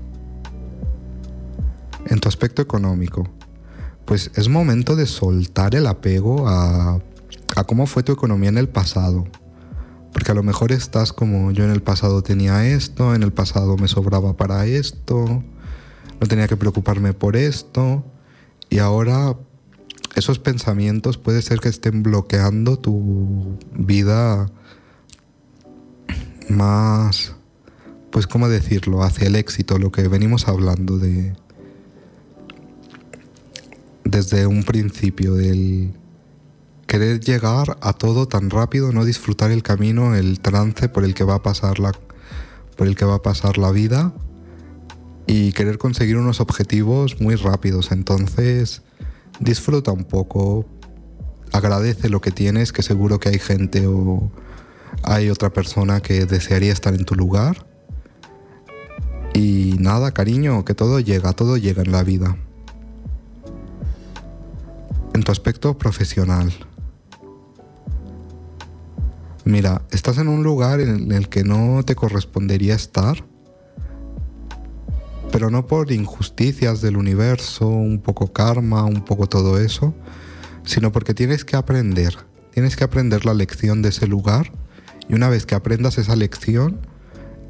En 2.07 2.19
tu 2.19 2.31
aspecto 2.31 2.63
económico, 2.63 3.29
pues 4.09 4.31
es 4.37 4.49
momento 4.49 4.97
de 4.97 5.05
soltar 5.05 5.75
el 5.75 5.87
apego 5.87 6.49
a, 6.49 6.99
cómo 7.67 7.87
fue 7.87 8.03
tu 8.03 8.11
economía 8.11 8.49
en 8.49 8.57
el 8.57 8.71
pasado. 8.71 9.27
Porque 10.15 10.33
a 10.33 10.35
lo 10.35 10.43
mejor 10.43 10.73
estás 10.73 11.13
como 11.13 11.51
yo 11.51 11.65
en 11.65 11.71
el 11.71 11.83
pasado 11.83 12.23
tenía 12.23 12.67
esto, 12.67 13.15
en 13.15 13.23
el 13.23 13.35
pasado 13.35 13.77
me 13.77 13.87
sobraba 13.87 14.35
para 14.35 14.65
esto, 14.65 15.45
no 16.21 16.27
tenía 16.27 16.49
que 16.49 16.57
preocuparme 16.57 17.13
por 17.13 17.37
esto, 17.37 18.03
y 18.71 18.79
ahora 18.79 19.37
esos 20.15 20.39
pensamientos 20.39 21.19
puede 21.19 21.43
ser 21.43 21.61
que 21.61 21.69
estén 21.69 22.03
bloqueando 22.03 22.79
tu 22.79 23.59
vida 23.75 24.51
más, 26.49 27.35
pues 28.11 28.27
cómo 28.27 28.49
decirlo, 28.49 29.03
hacia 29.03 29.27
el 29.27 29.37
éxito, 29.37 29.79
lo 29.79 29.93
que 29.93 30.09
venimos 30.09 30.49
hablando 30.49 30.97
de, 30.97 31.35
desde 34.11 34.47
un 34.47 34.63
principio, 34.63 35.35
del 35.35 35.93
querer 36.87 37.21
llegar 37.21 37.77
a 37.83 37.93
todo 37.93 38.27
tan 38.27 38.49
rápido, 38.49 38.91
no 38.91 39.05
disfrutar 39.05 39.51
el 39.51 39.63
camino, 39.63 40.15
el 40.15 40.41
trance 40.41 40.89
por 40.89 41.05
el 41.05 41.15
que 41.15 41.25
va 41.25 41.35
a 41.35 41.43
pasar 41.43 41.79
la, 41.79 41.93
por 42.77 42.87
el 42.87 42.97
que 42.97 43.05
va 43.05 43.17
a 43.17 43.23
pasar 43.23 43.59
la 43.59 43.71
vida 43.71 44.15
y 45.27 45.53
querer 45.53 45.77
conseguir 45.77 46.17
unos 46.17 46.41
objetivos 46.41 47.21
muy 47.21 47.35
rápidos. 47.35 47.93
Entonces, 47.93 48.81
disfruta 49.41 49.93
un 49.93 50.05
poco, 50.05 50.65
agradece 51.53 52.09
lo 52.09 52.23
que 52.23 52.31
tienes, 52.31 52.73
que 52.73 52.83
seguro 52.83 53.21
que 53.21 53.29
hay 53.29 53.39
gente 53.39 53.87
o 53.87 54.33
hay 55.03 55.29
otra 55.29 55.53
persona 55.53 56.01
que 56.01 56.25
desearía 56.25 56.73
estar 56.73 56.95
en 56.95 57.05
tu 57.05 57.15
lugar. 57.15 57.67
Y 59.35 59.77
nada, 59.79 60.13
cariño, 60.13 60.65
que 60.65 60.73
todo 60.73 60.99
llega, 60.99 61.35
todo 61.35 61.59
llega 61.59 61.83
en 61.83 61.93
la 61.93 62.03
vida 62.03 62.39
en 65.19 65.25
tu 65.25 65.33
aspecto 65.33 65.77
profesional. 65.77 66.53
Mira, 69.45 69.83
estás 69.91 70.19
en 70.19 70.29
un 70.29 70.45
lugar 70.45 70.79
en 70.81 71.11
el 71.11 71.29
que 71.29 71.43
no 71.43 71.83
te 71.85 71.97
correspondería 71.97 72.77
estar, 72.77 73.25
pero 75.33 75.51
no 75.51 75.67
por 75.67 75.91
injusticias 75.91 76.81
del 76.81 76.97
universo, 76.97 77.67
un 77.67 78.01
poco 78.01 78.33
karma, 78.33 78.85
un 78.85 79.05
poco 79.05 79.29
todo 79.29 79.59
eso, 79.59 79.93
sino 80.65 80.93
porque 80.93 81.15
tienes 81.15 81.45
que 81.45 81.57
aprender, 81.57 82.17
tienes 82.53 82.77
que 82.77 82.85
aprender 82.85 83.27
la 83.27 83.35
lección 83.35 83.83
de 83.83 83.89
ese 83.89 84.07
lugar 84.07 84.53
y 85.09 85.15
una 85.15 85.29
vez 85.29 85.47
que 85.47 85.57
aprendas 85.57 85.99
esa 85.99 86.15
lección 86.15 86.81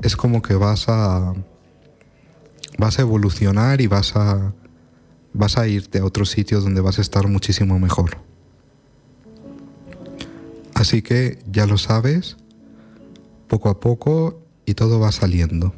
es 0.02 0.16
como 0.16 0.40
que 0.40 0.54
vas 0.54 0.88
a 0.88 1.34
vas 2.78 2.98
a 2.98 3.02
evolucionar 3.02 3.82
y 3.82 3.88
vas 3.88 4.16
a 4.16 4.54
vas 5.32 5.58
a 5.58 5.66
irte 5.68 5.98
a 5.98 6.04
otro 6.04 6.24
sitio 6.24 6.60
donde 6.60 6.80
vas 6.80 6.98
a 6.98 7.02
estar 7.02 7.28
muchísimo 7.28 7.78
mejor. 7.78 8.18
Así 10.74 11.02
que 11.02 11.38
ya 11.50 11.66
lo 11.66 11.76
sabes, 11.76 12.36
poco 13.48 13.68
a 13.68 13.80
poco 13.80 14.40
y 14.64 14.74
todo 14.74 15.00
va 15.00 15.10
saliendo. 15.10 15.74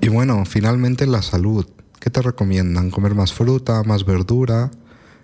Y 0.00 0.08
bueno, 0.08 0.44
finalmente 0.44 1.06
la 1.06 1.22
salud. 1.22 1.66
¿Qué 2.00 2.10
te 2.10 2.20
recomiendan? 2.20 2.90
¿Comer 2.90 3.14
más 3.14 3.32
fruta, 3.32 3.82
más 3.84 4.04
verdura, 4.04 4.70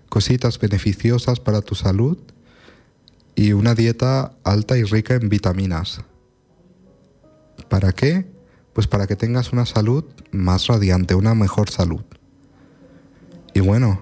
cositas 0.08 0.58
beneficiosas 0.58 1.38
para 1.40 1.60
tu 1.60 1.74
salud? 1.74 2.18
Y 3.34 3.52
una 3.52 3.74
dieta 3.74 4.32
alta 4.42 4.78
y 4.78 4.84
rica 4.84 5.14
en 5.14 5.28
vitaminas. 5.28 6.00
¿Para 7.68 7.92
qué? 7.92 8.26
Pues 8.72 8.86
para 8.86 9.06
que 9.06 9.16
tengas 9.16 9.52
una 9.52 9.66
salud 9.66 10.04
más 10.30 10.66
radiante, 10.66 11.14
una 11.14 11.34
mejor 11.34 11.70
salud. 11.70 12.04
Y 13.54 13.60
bueno, 13.60 14.00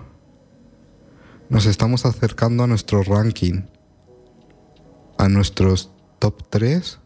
nos 1.49 1.67
estamos 1.67 2.05
acercando 2.05 2.65
a 2.65 2.67
nuestro 2.67 3.03
ranking, 3.03 3.63
a 5.17 5.29
nuestros 5.29 5.91
top 6.19 6.43
3 6.51 6.99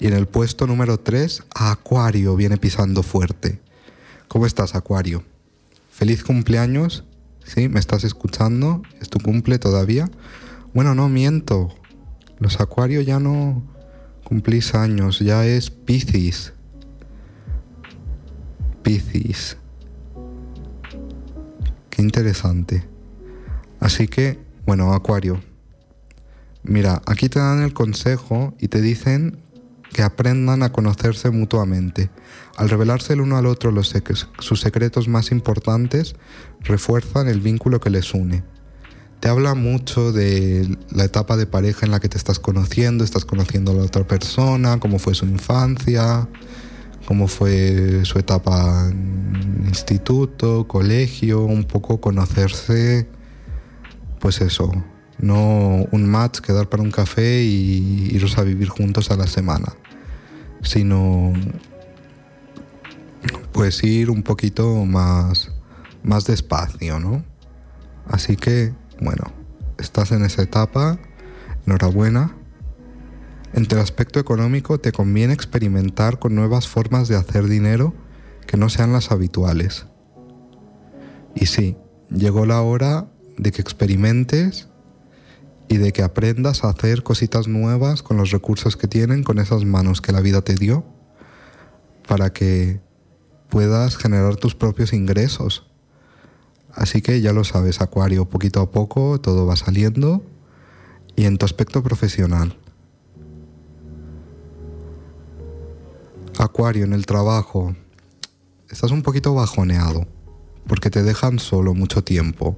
Y 0.00 0.08
en 0.08 0.14
el 0.14 0.26
puesto 0.26 0.66
número 0.66 0.98
3, 0.98 1.44
Acuario 1.54 2.34
viene 2.34 2.56
pisando 2.56 3.04
fuerte. 3.04 3.60
¿Cómo 4.26 4.46
estás, 4.46 4.74
Acuario? 4.74 5.22
Feliz 5.90 6.24
cumpleaños. 6.24 7.04
¿Sí? 7.44 7.68
¿Me 7.68 7.78
estás 7.78 8.02
escuchando? 8.02 8.82
¿Es 9.00 9.08
tu 9.08 9.20
cumple 9.20 9.58
todavía? 9.58 10.10
Bueno, 10.74 10.94
no 10.94 11.08
miento. 11.08 11.74
Los 12.38 12.60
Acuarios 12.60 13.06
ya 13.06 13.20
no 13.20 13.62
cumplís 14.24 14.74
años, 14.74 15.20
ya 15.20 15.46
es 15.46 15.70
Piscis. 15.70 16.52
Piscis. 18.82 19.56
Qué 21.90 22.02
interesante. 22.02 22.84
Así 23.80 24.08
que, 24.08 24.38
bueno, 24.66 24.92
Acuario. 24.92 25.40
Mira, 26.62 27.02
aquí 27.06 27.28
te 27.28 27.40
dan 27.40 27.62
el 27.62 27.72
consejo 27.72 28.54
y 28.58 28.68
te 28.68 28.80
dicen 28.80 29.42
que 29.92 30.02
aprendan 30.02 30.62
a 30.62 30.72
conocerse 30.72 31.30
mutuamente. 31.30 32.10
Al 32.56 32.70
revelarse 32.70 33.12
el 33.12 33.20
uno 33.20 33.36
al 33.36 33.46
otro 33.46 33.70
los 33.70 33.92
sus 34.38 34.60
secretos 34.60 35.08
más 35.08 35.30
importantes, 35.32 36.14
refuerzan 36.60 37.28
el 37.28 37.40
vínculo 37.40 37.80
que 37.80 37.90
les 37.90 38.14
une. 38.14 38.42
Te 39.20 39.28
habla 39.28 39.54
mucho 39.54 40.12
de 40.12 40.78
la 40.90 41.04
etapa 41.04 41.36
de 41.36 41.46
pareja 41.46 41.86
en 41.86 41.92
la 41.92 42.00
que 42.00 42.08
te 42.08 42.18
estás 42.18 42.38
conociendo, 42.38 43.04
estás 43.04 43.24
conociendo 43.24 43.72
a 43.72 43.74
la 43.74 43.82
otra 43.82 44.06
persona, 44.06 44.80
cómo 44.80 44.98
fue 44.98 45.14
su 45.14 45.26
infancia, 45.26 46.28
cómo 47.06 47.28
fue 47.28 48.04
su 48.04 48.18
etapa 48.18 48.88
en 48.90 49.64
instituto, 49.68 50.66
colegio, 50.68 51.44
un 51.44 51.64
poco 51.64 52.00
conocerse, 52.00 53.08
pues 54.20 54.40
eso, 54.40 54.70
no 55.18 55.86
un 55.90 56.08
match, 56.08 56.40
quedar 56.40 56.68
para 56.68 56.82
un 56.82 56.90
café 56.90 57.42
y 57.42 58.10
iros 58.12 58.38
a 58.38 58.42
vivir 58.42 58.68
juntos 58.68 59.10
a 59.10 59.16
la 59.16 59.26
semana, 59.26 59.72
sino 60.62 61.32
pues 63.52 63.82
ir 63.84 64.10
un 64.10 64.22
poquito 64.22 64.84
más, 64.84 65.50
más 66.02 66.24
despacio, 66.24 66.98
¿no? 66.98 67.24
Así 68.08 68.36
que, 68.36 68.74
bueno, 69.00 69.32
estás 69.78 70.12
en 70.12 70.24
esa 70.24 70.42
etapa, 70.42 70.98
enhorabuena. 71.66 72.34
En 73.52 73.66
tu 73.66 73.76
aspecto 73.76 74.18
económico 74.18 74.78
te 74.80 74.92
conviene 74.92 75.34
experimentar 75.34 76.18
con 76.18 76.34
nuevas 76.34 76.68
formas 76.68 77.08
de 77.08 77.16
hacer 77.16 77.48
dinero 77.48 77.94
que 78.46 78.56
no 78.56 78.68
sean 78.70 78.92
las 78.92 79.10
habituales. 79.10 79.86
Y 81.34 81.46
sí, 81.46 81.76
llegó 82.10 82.46
la 82.46 82.62
hora 82.62 83.08
de 83.36 83.52
que 83.52 83.60
experimentes 83.60 84.68
y 85.68 85.76
de 85.76 85.92
que 85.92 86.02
aprendas 86.02 86.64
a 86.64 86.70
hacer 86.70 87.02
cositas 87.02 87.48
nuevas 87.48 88.02
con 88.02 88.16
los 88.16 88.30
recursos 88.30 88.76
que 88.76 88.88
tienen, 88.88 89.22
con 89.22 89.38
esas 89.38 89.64
manos 89.64 90.00
que 90.00 90.12
la 90.12 90.20
vida 90.20 90.42
te 90.42 90.54
dio, 90.54 90.84
para 92.06 92.32
que 92.32 92.80
puedas 93.48 93.96
generar 93.96 94.36
tus 94.36 94.54
propios 94.54 94.92
ingresos. 94.92 95.66
Así 96.72 97.02
que 97.02 97.20
ya 97.20 97.32
lo 97.32 97.44
sabes, 97.44 97.82
Acuario, 97.82 98.28
poquito 98.28 98.60
a 98.60 98.70
poco 98.70 99.20
todo 99.20 99.46
va 99.46 99.56
saliendo. 99.56 100.24
Y 101.16 101.26
en 101.26 101.36
tu 101.36 101.44
aspecto 101.44 101.82
profesional, 101.82 102.56
Acuario, 106.42 106.84
en 106.84 106.92
el 106.92 107.06
trabajo, 107.06 107.74
estás 108.68 108.90
un 108.90 109.02
poquito 109.02 109.32
bajoneado 109.32 110.08
porque 110.66 110.90
te 110.90 111.04
dejan 111.04 111.38
solo 111.38 111.72
mucho 111.72 112.02
tiempo. 112.02 112.56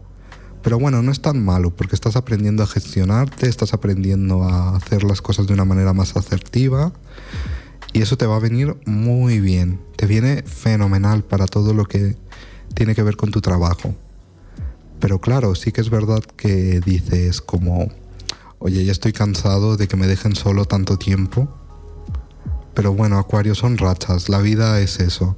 Pero 0.63 0.79
bueno, 0.79 1.03
no 1.03 1.13
es 1.13 1.21
tan 1.21 1.45
malo 1.45 1.77
porque 1.77 1.95
estás 1.95 2.17
aprendiendo 2.17 2.63
a 2.63 2.67
gestionarte, 2.67 3.47
estás 3.47 3.75
aprendiendo 3.75 4.45
a 4.45 4.77
hacer 4.77 5.05
las 5.05 5.21
cosas 5.21 5.47
de 5.47 5.53
una 5.53 5.67
manera 5.67 5.93
más 5.93 6.17
asertiva 6.17 6.93
y 7.93 8.01
eso 8.01 8.17
te 8.17 8.25
va 8.25 8.37
a 8.37 8.41
venir 8.41 8.75
muy 8.87 9.41
bien. 9.41 9.81
Te 9.97 10.07
viene 10.07 10.43
fenomenal 10.45 11.23
para 11.23 11.47
todo 11.47 11.75
lo 11.75 11.85
que 11.85 12.17
tiene 12.75 12.95
que 12.95 13.03
ver 13.03 13.17
con 13.17 13.31
tu 13.31 13.43
trabajo. 13.43 13.95
Pero 14.99 15.21
claro, 15.21 15.55
sí 15.55 15.73
que 15.73 15.83
es 15.83 15.91
verdad 15.91 16.21
que 16.37 16.81
dices 16.81 17.43
como, 17.43 17.91
oye, 18.59 18.83
ya 18.87 18.93
estoy 18.93 19.13
cansado 19.13 19.77
de 19.77 19.89
que 19.89 19.97
me 19.99 20.07
dejen 20.07 20.35
solo 20.35 20.65
tanto 20.65 20.97
tiempo 20.97 21.55
pero 22.75 22.93
bueno, 22.93 23.19
Acuario 23.19 23.55
son 23.55 23.79
rachas, 23.79 24.29
la 24.29 24.41
vida 24.41 24.81
es 24.81 25.01
eso. 25.01 25.37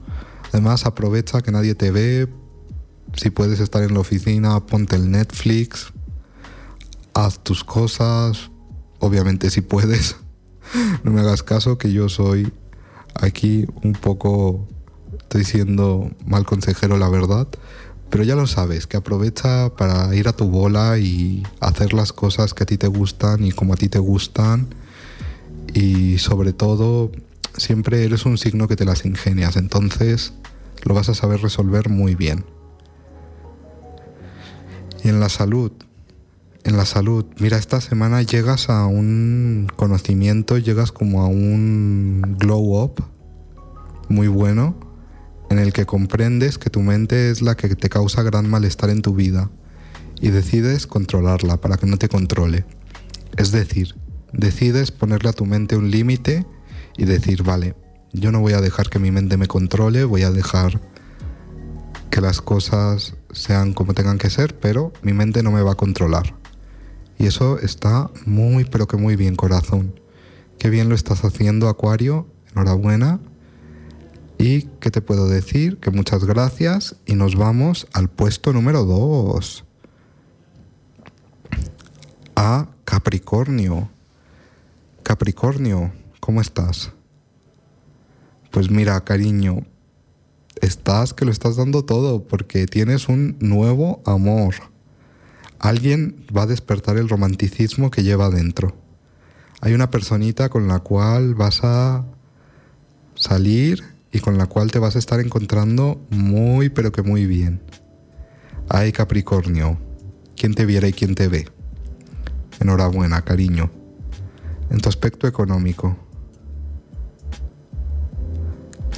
Además, 0.53 0.87
aprovecha 0.87 1.43
que 1.43 1.53
nadie 1.53 1.75
te 1.75 1.91
ve. 1.91 2.29
Si 3.15 3.31
puedes 3.31 3.61
estar 3.61 3.83
en 3.83 3.95
la 3.95 4.01
oficina, 4.01 4.65
ponte 4.67 4.97
el 4.97 5.11
Netflix, 5.11 5.93
haz 7.15 7.43
tus 7.43 7.65
cosas. 7.65 8.51
Obviamente, 8.99 9.51
si 9.51 9.61
puedes, 9.61 10.17
no 11.05 11.13
me 11.13 11.21
hagas 11.21 11.43
caso 11.43 11.79
que 11.79 11.93
yo 11.93 12.09
soy 12.09 12.53
aquí 13.15 13.67
un 13.83 13.93
poco, 13.93 14.67
estoy 15.19 15.45
siendo 15.45 16.11
mal 16.27 16.45
consejero, 16.47 16.97
la 16.97 17.09
verdad. 17.09 17.49
Pero 18.09 18.23
ya 18.23 18.37
lo 18.37 18.47
sabes, 18.47 18.87
que 18.87 18.97
aprovecha 18.97 19.75
para 19.77 20.15
ir 20.15 20.29
a 20.29 20.33
tu 20.33 20.49
bola 20.49 20.99
y 20.99 21.43
hacer 21.61 21.93
las 21.93 22.13
cosas 22.13 22.55
que 22.55 22.63
a 22.63 22.67
ti 22.67 22.79
te 22.79 22.87
gustan 22.87 23.45
y 23.45 23.51
como 23.51 23.75
a 23.75 23.77
ti 23.77 23.89
te 23.89 23.99
gustan. 23.99 24.69
Y 25.75 26.19
sobre 26.19 26.53
todo, 26.53 27.11
siempre 27.57 28.05
eres 28.05 28.27
un 28.27 28.39
signo 28.39 28.69
que 28.69 28.77
te 28.77 28.85
las 28.85 29.05
ingenias, 29.05 29.57
entonces 29.57 30.33
lo 30.85 30.95
vas 30.95 31.09
a 31.09 31.15
saber 31.15 31.41
resolver 31.41 31.89
muy 31.89 32.15
bien. 32.15 32.45
Y 35.03 35.09
en 35.09 35.21
la 35.21 35.29
salud, 35.29 35.73
en 36.65 36.77
la 36.77 36.85
salud, 36.85 37.25
mira, 37.39 37.59
esta 37.59 37.81
semana 37.81 38.23
llegas 38.23 38.71
a 38.71 38.87
un 38.87 39.69
conocimiento, 39.77 40.59
llegas 40.59 40.93
como 40.93 41.23
a 41.23 41.27
un 41.27 42.37
glow 42.39 42.83
up 42.83 43.05
muy 44.09 44.29
bueno, 44.29 44.77
en 45.51 45.59
el 45.59 45.73
que 45.73 45.87
comprendes 45.87 46.59
que 46.59 46.71
tu 46.71 46.81
mente 46.83 47.31
es 47.31 47.43
la 47.43 47.57
que 47.57 47.75
te 47.75 47.89
causa 47.89 48.23
gran 48.23 48.49
malestar 48.49 48.91
en 48.91 49.03
tu 49.03 49.15
vida 49.15 49.51
y 50.21 50.31
decides 50.31 50.87
controlarla 50.87 51.61
para 51.61 51.77
que 51.77 51.87
no 51.87 51.99
te 51.99 52.09
controle. 52.09 52.65
Es 53.37 53.53
decir, 53.53 53.95
decides 54.33 54.91
ponerle 54.91 55.29
a 55.29 55.35
tu 55.35 55.47
mente 55.47 55.77
un 55.77 55.91
límite 55.91 56.47
y 56.97 57.05
decir, 57.05 57.43
vale, 57.43 57.75
yo 58.13 58.33
no 58.33 58.41
voy 58.41 58.55
a 58.55 58.61
dejar 58.61 58.89
que 58.89 58.99
mi 58.99 59.11
mente 59.11 59.37
me 59.37 59.47
controle, 59.47 60.05
voy 60.05 60.23
a 60.23 60.31
dejar 60.31 60.81
que 62.11 62.21
las 62.21 62.41
cosas 62.41 63.15
sean 63.33 63.75
como 63.75 63.93
tengan 63.93 64.19
que 64.19 64.31
ser, 64.31 64.59
pero 64.59 64.93
mi 65.03 65.13
mente 65.13 65.43
no 65.43 65.51
me 65.53 65.63
va 65.63 65.73
a 65.73 65.77
controlar. 65.77 66.35
Y 67.19 67.27
eso 67.27 67.59
está 67.59 68.11
muy, 68.25 68.65
pero 68.65 68.87
que 68.87 68.97
muy 68.97 69.17
bien, 69.17 69.37
corazón. 69.37 70.01
Qué 70.59 70.71
bien 70.71 70.89
lo 70.89 70.95
estás 70.95 71.25
haciendo, 71.25 71.69
Acuario. 71.69 72.27
Enhorabuena. 72.53 73.21
Y 74.39 74.63
qué 74.81 74.91
te 74.91 75.01
puedo 75.01 75.29
decir, 75.29 75.79
que 75.79 75.91
muchas 75.91 76.25
gracias 76.25 76.97
y 77.07 77.15
nos 77.15 77.37
vamos 77.37 77.87
al 77.93 78.09
puesto 78.09 78.53
número 78.53 78.85
2. 78.85 79.65
A 82.37 82.69
Capricornio. 82.85 83.91
Capricornio, 85.03 85.93
¿Cómo 86.21 86.41
estás? 86.41 86.93
Pues 88.51 88.71
mira, 88.71 89.03
cariño, 89.05 89.67
estás 90.61 91.13
que 91.13 91.25
lo 91.25 91.31
estás 91.31 91.57
dando 91.57 91.85
todo 91.85 92.25
porque 92.25 92.67
tienes 92.67 93.09
un 93.09 93.37
nuevo 93.41 94.03
amor. 94.07 94.55
Alguien 95.59 96.25
va 96.37 96.43
a 96.43 96.47
despertar 96.47 96.97
el 96.97 97.09
romanticismo 97.09 97.91
que 97.91 98.03
lleva 98.03 98.31
dentro. 98.31 98.75
Hay 99.61 99.75
una 99.75 99.91
personita 99.91 100.49
con 100.49 100.69
la 100.69 100.81
cual 100.81 101.35
vas 101.35 101.61
a 101.65 102.05
salir 103.15 103.85
y 104.13 104.21
con 104.21 104.39
la 104.39 104.47
cual 104.47 104.71
te 104.71 104.79
vas 104.79 104.97
a 104.97 104.99
estar 104.99 105.21
encontrando 105.21 106.01
muy 106.11 106.69
pero 106.69 106.93
que 106.93 107.03
muy 107.03 107.27
bien. 107.27 107.61
Ay 108.69 108.93
Capricornio, 108.93 109.79
¿quién 110.37 110.55
te 110.55 110.67
viera 110.67 110.89
y 110.89 110.93
quién 110.93 111.15
te 111.15 111.29
ve? 111.29 111.49
Enhorabuena, 112.61 113.23
cariño. 113.23 113.71
En 114.71 114.81
tu 114.81 114.89
aspecto 114.89 115.27
económico, 115.27 115.97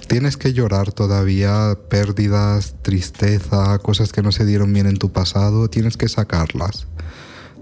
tienes 0.09 0.37
que 0.37 0.53
llorar 0.53 0.91
todavía 0.93 1.79
pérdidas, 1.89 2.75
tristeza, 2.83 3.79
cosas 3.79 4.13
que 4.13 4.23
no 4.23 4.33
se 4.33 4.45
dieron 4.45 4.73
bien 4.73 4.87
en 4.87 4.97
tu 4.97 5.13
pasado, 5.13 5.69
tienes 5.69 5.97
que 5.97 6.09
sacarlas. 6.09 6.89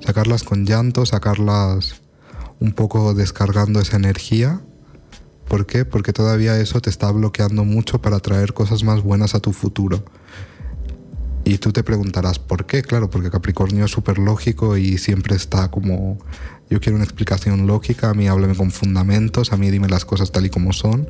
Sacarlas 0.00 0.44
con 0.44 0.64
llanto, 0.64 1.04
sacarlas 1.04 2.00
un 2.60 2.72
poco 2.72 3.14
descargando 3.14 3.80
esa 3.80 3.96
energía. 3.96 4.60
¿Por 5.48 5.66
qué? 5.66 5.84
Porque 5.84 6.12
todavía 6.12 6.58
eso 6.58 6.80
te 6.80 6.88
está 6.88 7.10
bloqueando 7.10 7.64
mucho 7.64 8.00
para 8.00 8.20
traer 8.20 8.54
cosas 8.54 8.84
más 8.84 9.02
buenas 9.02 9.34
a 9.34 9.40
tu 9.40 9.52
futuro. 9.52 10.04
Y 11.44 11.58
tú 11.58 11.72
te 11.72 11.82
preguntarás, 11.82 12.38
¿por 12.38 12.66
qué? 12.66 12.82
Claro, 12.82 13.10
porque 13.10 13.30
Capricornio 13.30 13.84
es 13.84 13.90
súper 13.90 14.18
lógico 14.18 14.76
y 14.76 14.98
siempre 14.98 15.36
está 15.36 15.70
como, 15.70 16.18
yo 16.70 16.80
quiero 16.80 16.96
una 16.96 17.04
explicación 17.04 17.66
lógica, 17.66 18.10
a 18.10 18.14
mí 18.14 18.26
háblame 18.26 18.56
con 18.56 18.70
fundamentos, 18.70 19.52
a 19.52 19.56
mí 19.56 19.70
dime 19.70 19.88
las 19.88 20.04
cosas 20.04 20.32
tal 20.32 20.46
y 20.46 20.50
como 20.50 20.72
son. 20.72 21.08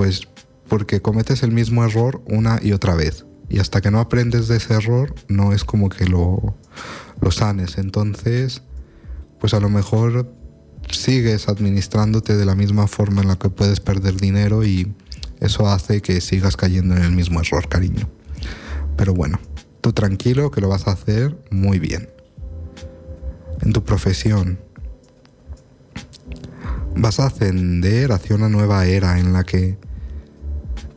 Pues 0.00 0.22
porque 0.66 1.02
cometes 1.02 1.42
el 1.42 1.52
mismo 1.52 1.84
error 1.84 2.22
una 2.24 2.58
y 2.62 2.72
otra 2.72 2.94
vez. 2.94 3.26
Y 3.50 3.58
hasta 3.58 3.82
que 3.82 3.90
no 3.90 4.00
aprendes 4.00 4.48
de 4.48 4.56
ese 4.56 4.72
error, 4.72 5.14
no 5.28 5.52
es 5.52 5.62
como 5.62 5.90
que 5.90 6.06
lo, 6.06 6.56
lo 7.20 7.30
sanes. 7.30 7.76
Entonces, 7.76 8.62
pues 9.38 9.52
a 9.52 9.60
lo 9.60 9.68
mejor 9.68 10.32
sigues 10.90 11.50
administrándote 11.50 12.38
de 12.38 12.46
la 12.46 12.54
misma 12.54 12.86
forma 12.86 13.20
en 13.20 13.28
la 13.28 13.38
que 13.38 13.50
puedes 13.50 13.80
perder 13.80 14.18
dinero 14.18 14.64
y 14.64 14.90
eso 15.38 15.68
hace 15.68 16.00
que 16.00 16.22
sigas 16.22 16.56
cayendo 16.56 16.96
en 16.96 17.02
el 17.02 17.12
mismo 17.12 17.38
error, 17.42 17.68
cariño. 17.68 18.08
Pero 18.96 19.12
bueno, 19.12 19.38
tú 19.82 19.92
tranquilo 19.92 20.50
que 20.50 20.62
lo 20.62 20.70
vas 20.70 20.88
a 20.88 20.92
hacer 20.92 21.38
muy 21.50 21.78
bien. 21.78 22.08
En 23.60 23.74
tu 23.74 23.84
profesión, 23.84 24.60
vas 26.96 27.20
a 27.20 27.26
ascender 27.26 28.12
hacia 28.12 28.34
una 28.34 28.48
nueva 28.48 28.86
era 28.86 29.18
en 29.18 29.34
la 29.34 29.44
que 29.44 29.76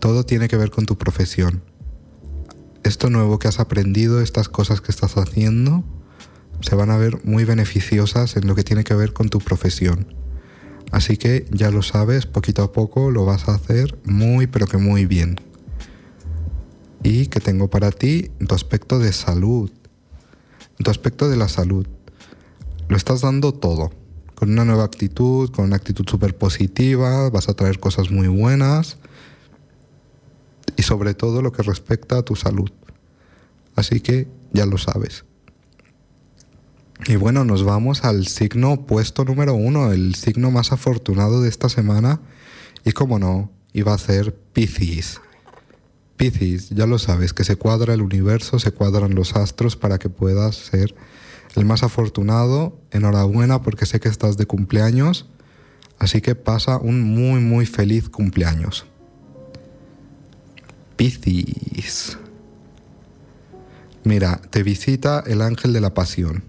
todo 0.04 0.26
tiene 0.26 0.50
que 0.50 0.58
ver 0.58 0.70
con 0.70 0.86
tu 0.86 0.98
profesión. 0.98 1.64
Esto 2.84 3.10
nuevo 3.10 3.40
que 3.40 3.48
has 3.48 3.62
aprendido, 3.62 4.20
estas 4.20 4.50
cosas 4.50 4.82
que 4.82 4.92
estás 4.92 5.16
haciendo, 5.16 5.86
se 6.60 6.76
van 6.76 6.92
a 6.92 6.98
ver 6.98 7.24
muy 7.24 7.46
beneficiosas 7.46 8.36
en 8.36 8.46
lo 8.46 8.54
que 8.54 8.66
tiene 8.66 8.84
que 8.84 8.96
ver 8.96 9.14
con 9.14 9.30
tu 9.30 9.40
profesión. 9.40 10.14
Así 10.92 11.16
que 11.16 11.46
ya 11.52 11.72
lo 11.72 11.84
sabes, 11.84 12.26
poquito 12.26 12.64
a 12.64 12.74
poco 12.74 13.12
lo 13.12 13.24
vas 13.24 13.48
a 13.48 13.56
hacer 13.56 13.98
muy 14.04 14.46
pero 14.48 14.68
que 14.68 14.76
muy 14.76 15.06
bien. 15.06 15.40
Y 17.02 17.28
que 17.28 17.40
tengo 17.40 17.70
para 17.70 17.90
ti 17.90 18.30
tu 18.46 18.56
aspecto 18.56 19.00
de 19.00 19.14
salud. 19.14 19.72
Tu 20.84 20.92
aspecto 20.92 21.30
de 21.30 21.38
la 21.38 21.48
salud. 21.48 21.88
Lo 22.90 22.98
estás 22.98 23.22
dando 23.22 23.54
todo. 23.54 23.94
Con 24.36 24.52
una 24.52 24.66
nueva 24.66 24.84
actitud, 24.84 25.50
con 25.52 25.64
una 25.64 25.78
actitud 25.78 26.06
súper 26.06 26.38
positiva, 26.38 27.30
vas 27.30 27.48
a 27.48 27.54
traer 27.54 27.80
cosas 27.80 28.12
muy 28.12 28.28
buenas. 28.28 28.98
Y 30.76 30.84
sobre 30.84 31.14
todo 31.14 31.42
lo 31.42 31.52
que 31.52 31.64
respecta 31.64 32.18
a 32.18 32.24
tu 32.24 32.36
salud. 32.36 32.72
Así 33.76 34.00
que 34.02 34.28
ya 34.52 34.66
lo 34.66 34.78
sabes. 34.78 35.26
Y 37.08 37.18
bueno, 37.18 37.44
nos 37.44 37.64
vamos 37.64 38.06
al 38.06 38.28
signo 38.28 38.86
puesto 38.86 39.26
número 39.26 39.56
uno, 39.56 39.92
el 39.92 40.16
signo 40.16 40.52
más 40.52 40.72
afortunado 40.72 41.42
de 41.42 41.50
esta 41.50 41.68
semana. 41.68 42.22
Y 42.86 42.92
como 42.94 43.20
no, 43.20 43.52
iba 43.74 43.94
a 43.94 43.98
ser 43.98 44.36
Piscis. 44.54 45.20
Piscis, 46.16 46.70
ya 46.70 46.86
lo 46.86 47.00
sabes, 47.00 47.34
que 47.34 47.44
se 47.44 47.58
cuadra 47.58 47.94
el 47.94 48.02
universo, 48.02 48.60
se 48.60 48.72
cuadran 48.72 49.16
los 49.16 49.36
astros 49.36 49.76
para 49.76 50.00
que 50.00 50.10
puedas 50.10 50.56
ser 50.56 50.96
el 51.56 51.66
más 51.66 51.84
afortunado. 51.84 52.80
Enhorabuena 52.92 53.62
porque 53.62 53.86
sé 53.86 54.00
que 54.00 54.10
estás 54.10 54.38
de 54.38 54.46
cumpleaños. 54.46 55.28
Así 56.00 56.22
que 56.22 56.36
pasa 56.36 56.78
un 56.78 57.02
muy, 57.02 57.42
muy 57.42 57.66
feliz 57.66 58.10
cumpleaños. 58.10 58.86
Piscis. 60.96 62.18
Mira, 64.04 64.42
te 64.50 64.64
visita 64.64 65.24
el 65.26 65.42
ángel 65.42 65.74
de 65.74 65.82
la 65.82 65.94
pasión 65.94 66.44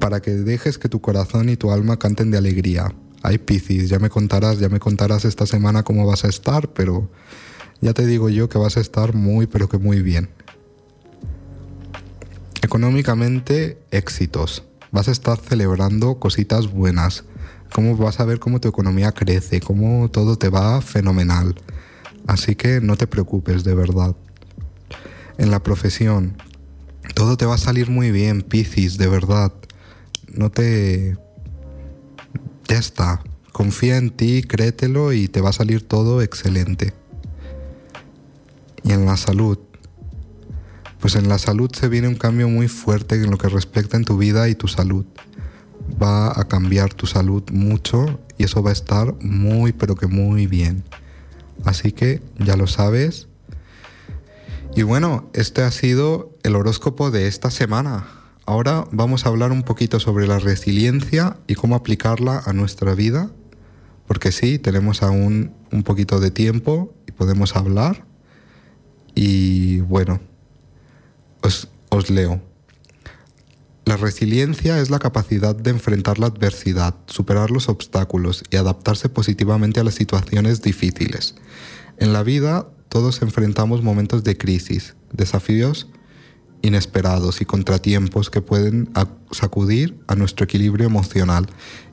para 0.00 0.20
que 0.20 0.32
dejes 0.32 0.78
que 0.78 0.88
tu 0.88 1.00
corazón 1.00 1.48
y 1.48 1.56
tu 1.56 1.70
alma 1.70 1.98
canten 1.98 2.30
de 2.30 2.38
alegría. 2.38 2.92
Ay, 3.22 3.38
Piscis, 3.38 3.88
ya 3.88 3.98
me 3.98 4.10
contarás, 4.10 4.58
ya 4.58 4.68
me 4.68 4.80
contarás 4.80 5.24
esta 5.24 5.46
semana 5.46 5.82
cómo 5.82 6.06
vas 6.06 6.24
a 6.24 6.28
estar, 6.28 6.72
pero 6.72 7.08
ya 7.80 7.92
te 7.92 8.06
digo 8.06 8.28
yo 8.28 8.48
que 8.48 8.58
vas 8.58 8.76
a 8.76 8.80
estar 8.80 9.14
muy, 9.14 9.46
pero 9.46 9.68
que 9.68 9.78
muy 9.78 10.02
bien. 10.02 10.28
Económicamente, 12.62 13.78
éxitos. 13.90 14.64
Vas 14.90 15.08
a 15.08 15.12
estar 15.12 15.38
celebrando 15.38 16.18
cositas 16.18 16.70
buenas. 16.70 17.24
Cómo 17.72 17.96
vas 17.96 18.20
a 18.20 18.24
ver 18.24 18.38
cómo 18.38 18.60
tu 18.60 18.68
economía 18.68 19.12
crece, 19.12 19.60
cómo 19.60 20.08
todo 20.10 20.36
te 20.36 20.48
va 20.48 20.80
fenomenal. 20.80 21.54
Así 22.26 22.54
que 22.54 22.80
no 22.80 22.96
te 22.96 23.06
preocupes, 23.06 23.64
de 23.64 23.74
verdad. 23.74 24.16
En 25.38 25.50
la 25.50 25.62
profesión, 25.62 26.36
todo 27.14 27.36
te 27.36 27.46
va 27.46 27.54
a 27.54 27.58
salir 27.58 27.90
muy 27.90 28.10
bien, 28.10 28.42
Piscis, 28.42 28.98
de 28.98 29.06
verdad 29.06 29.52
no 30.36 30.50
te... 30.50 31.16
Ya 32.68 32.78
está. 32.78 33.22
Confía 33.52 33.96
en 33.96 34.10
ti, 34.10 34.42
créetelo 34.42 35.12
y 35.12 35.28
te 35.28 35.40
va 35.40 35.50
a 35.50 35.54
salir 35.54 35.86
todo 35.86 36.20
excelente. 36.20 36.92
Y 38.82 38.92
en 38.92 39.06
la 39.06 39.16
salud. 39.16 39.58
Pues 41.00 41.14
en 41.14 41.28
la 41.28 41.38
salud 41.38 41.70
se 41.72 41.88
viene 41.88 42.08
un 42.08 42.16
cambio 42.16 42.48
muy 42.48 42.68
fuerte 42.68 43.16
en 43.16 43.30
lo 43.30 43.38
que 43.38 43.48
respecta 43.48 43.96
en 43.96 44.04
tu 44.04 44.18
vida 44.18 44.48
y 44.48 44.54
tu 44.54 44.68
salud. 44.68 45.06
Va 46.02 46.38
a 46.38 46.48
cambiar 46.48 46.92
tu 46.92 47.06
salud 47.06 47.44
mucho 47.52 48.20
y 48.36 48.44
eso 48.44 48.62
va 48.62 48.70
a 48.70 48.72
estar 48.72 49.14
muy 49.20 49.72
pero 49.72 49.94
que 49.94 50.06
muy 50.06 50.46
bien. 50.46 50.84
Así 51.64 51.92
que 51.92 52.22
ya 52.38 52.56
lo 52.56 52.66
sabes. 52.66 53.28
Y 54.74 54.82
bueno, 54.82 55.30
este 55.32 55.62
ha 55.62 55.70
sido 55.70 56.36
el 56.42 56.54
horóscopo 56.54 57.10
de 57.10 57.28
esta 57.28 57.50
semana. 57.50 58.06
Ahora 58.44 58.86
vamos 58.92 59.26
a 59.26 59.30
hablar 59.30 59.50
un 59.50 59.62
poquito 59.62 59.98
sobre 59.98 60.26
la 60.26 60.38
resiliencia 60.38 61.38
y 61.46 61.54
cómo 61.54 61.74
aplicarla 61.74 62.42
a 62.44 62.52
nuestra 62.52 62.94
vida, 62.94 63.30
porque 64.06 64.30
sí, 64.30 64.58
tenemos 64.58 65.02
aún 65.02 65.52
un 65.72 65.82
poquito 65.82 66.20
de 66.20 66.30
tiempo 66.30 66.94
y 67.08 67.12
podemos 67.12 67.56
hablar. 67.56 68.04
Y 69.14 69.80
bueno, 69.80 70.20
os, 71.42 72.10
leo. 72.10 72.40
La 73.86 73.96
resiliencia 73.96 74.80
es 74.80 74.90
la 74.90 74.98
capacidad 74.98 75.54
de 75.54 75.70
enfrentar 75.70 76.18
la 76.18 76.26
adversidad, 76.26 76.96
superar 77.06 77.52
los 77.52 77.68
obstáculos 77.68 78.42
y 78.50 78.56
adaptarse 78.56 79.08
positivamente 79.08 79.78
a 79.78 79.84
las 79.84 79.94
situaciones 79.94 80.60
difíciles. 80.60 81.36
En 81.96 82.12
la 82.12 82.24
vida 82.24 82.66
todos 82.88 83.22
enfrentamos 83.22 83.84
momentos 83.84 84.24
de 84.24 84.36
crisis, 84.36 84.96
desafíos 85.12 85.86
inesperados 86.62 87.40
y 87.40 87.44
contratiempos 87.44 88.28
que 88.28 88.42
pueden 88.42 88.90
sacudir 89.30 89.96
a 90.08 90.16
nuestro 90.16 90.46
equilibrio 90.46 90.88
emocional 90.88 91.46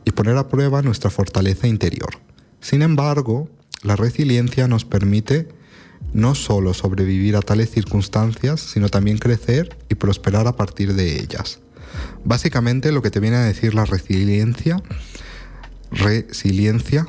y 0.03 0.09
poner 0.13 0.37
a 0.37 0.49
prueba 0.49 0.81
nuestra 0.81 1.11
fortaleza 1.11 1.67
interior. 1.67 2.17
Sin 2.59 2.81
embargo, 2.81 3.49
la 3.83 3.95
resiliencia 3.95 4.67
nos 4.67 4.83
permite 4.83 5.47
no 6.11 6.33
solo 6.33 6.73
sobrevivir 6.73 7.35
a 7.35 7.41
tales 7.41 7.69
circunstancias, 7.69 8.61
sino 8.61 8.89
también 8.89 9.19
crecer 9.19 9.77
y 9.89 9.95
prosperar 9.95 10.47
a 10.47 10.55
partir 10.55 10.95
de 10.95 11.19
ellas. 11.19 11.59
Básicamente 12.23 12.91
lo 12.91 13.01
que 13.01 13.11
te 13.11 13.19
viene 13.19 13.37
a 13.37 13.43
decir 13.43 13.73
la 13.73 13.85
resiliencia, 13.85 14.81
resiliencia, 15.91 17.07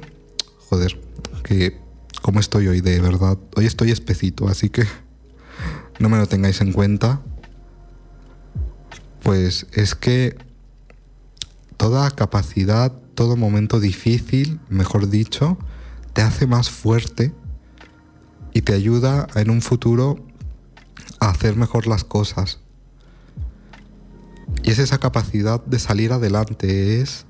joder, 0.68 1.00
que 1.42 1.78
como 2.22 2.40
estoy 2.40 2.68
hoy 2.68 2.80
de 2.80 3.00
verdad, 3.00 3.38
hoy 3.54 3.66
estoy 3.66 3.90
especito, 3.90 4.48
así 4.48 4.70
que 4.70 4.86
no 5.98 6.08
me 6.08 6.16
lo 6.16 6.26
tengáis 6.26 6.60
en 6.60 6.72
cuenta, 6.72 7.20
pues 9.22 9.66
es 9.72 9.94
que 9.94 10.36
toda 11.76 12.10
capacidad, 12.10 12.92
todo 13.14 13.36
momento 13.36 13.78
difícil, 13.78 14.60
mejor 14.68 15.08
dicho, 15.08 15.58
te 16.12 16.22
hace 16.22 16.46
más 16.46 16.70
fuerte 16.70 17.34
y 18.52 18.62
te 18.62 18.72
ayuda 18.72 19.26
en 19.34 19.50
un 19.50 19.60
futuro 19.60 20.24
a 21.20 21.30
hacer 21.30 21.56
mejor 21.56 21.86
las 21.86 22.04
cosas. 22.04 22.60
Y 24.62 24.70
es 24.70 24.78
esa 24.78 24.98
capacidad 24.98 25.64
de 25.64 25.78
salir 25.78 26.12
adelante, 26.12 27.00
es 27.00 27.26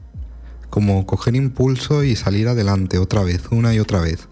como 0.71 1.07
coger 1.07 1.37
impulso 1.37 2.03
y 2.03 2.17
salir 2.17 2.49
adelante 2.49 2.99
otra 2.99 3.23
vez, 3.23 3.43
una 3.51 3.75
y 3.75 3.79
otra 3.79 4.01
vez. 4.01 4.29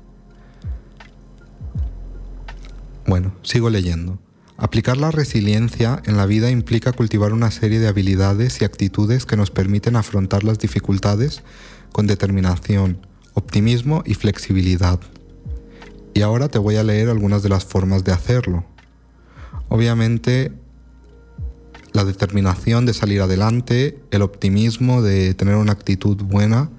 Bueno, 3.06 3.34
sigo 3.42 3.70
leyendo. 3.70 4.18
Aplicar 4.56 4.96
la 4.96 5.10
resiliencia 5.10 6.00
en 6.04 6.16
la 6.16 6.26
vida 6.26 6.50
implica 6.50 6.92
cultivar 6.92 7.32
una 7.32 7.50
serie 7.50 7.80
de 7.80 7.88
habilidades 7.88 8.60
y 8.60 8.64
actitudes 8.64 9.26
que 9.26 9.36
nos 9.36 9.50
permiten 9.50 9.96
afrontar 9.96 10.44
las 10.44 10.58
dificultades 10.58 11.42
con 11.90 12.06
determinación, 12.06 13.04
optimismo 13.34 14.02
y 14.06 14.14
flexibilidad. 14.14 15.00
Y 16.14 16.22
ahora 16.22 16.48
te 16.48 16.58
voy 16.58 16.76
a 16.76 16.84
leer 16.84 17.08
algunas 17.08 17.42
de 17.42 17.48
las 17.48 17.64
formas 17.64 18.04
de 18.04 18.12
hacerlo. 18.12 18.64
Obviamente, 19.68 20.52
la 21.92 22.04
determinación 22.04 22.86
de 22.86 22.94
salir 22.94 23.20
adelante, 23.20 24.02
el 24.10 24.22
optimismo 24.22 25.02
de 25.02 25.34
tener 25.34 25.56
una 25.56 25.72
actitud 25.72 26.16
buena, 26.16 26.70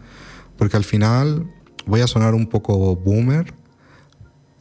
porque 0.58 0.78
al 0.78 0.84
final 0.84 1.52
voy 1.86 2.02
a 2.02 2.08
sonar 2.08 2.34
un 2.34 2.48
poco 2.48 2.96
boomer, 2.96 3.54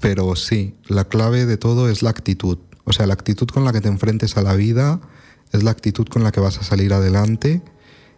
pero 0.00 0.36
sí, 0.36 0.74
la 0.86 1.04
clave 1.04 1.46
de 1.46 1.56
todo 1.56 1.88
es 1.88 2.02
la 2.02 2.10
actitud. 2.10 2.58
O 2.84 2.92
sea, 2.92 3.06
la 3.06 3.14
actitud 3.14 3.46
con 3.48 3.64
la 3.64 3.72
que 3.72 3.80
te 3.80 3.88
enfrentes 3.88 4.36
a 4.36 4.42
la 4.42 4.54
vida 4.54 5.00
es 5.52 5.62
la 5.62 5.70
actitud 5.70 6.06
con 6.06 6.24
la 6.24 6.32
que 6.32 6.40
vas 6.40 6.58
a 6.58 6.64
salir 6.64 6.92
adelante 6.92 7.62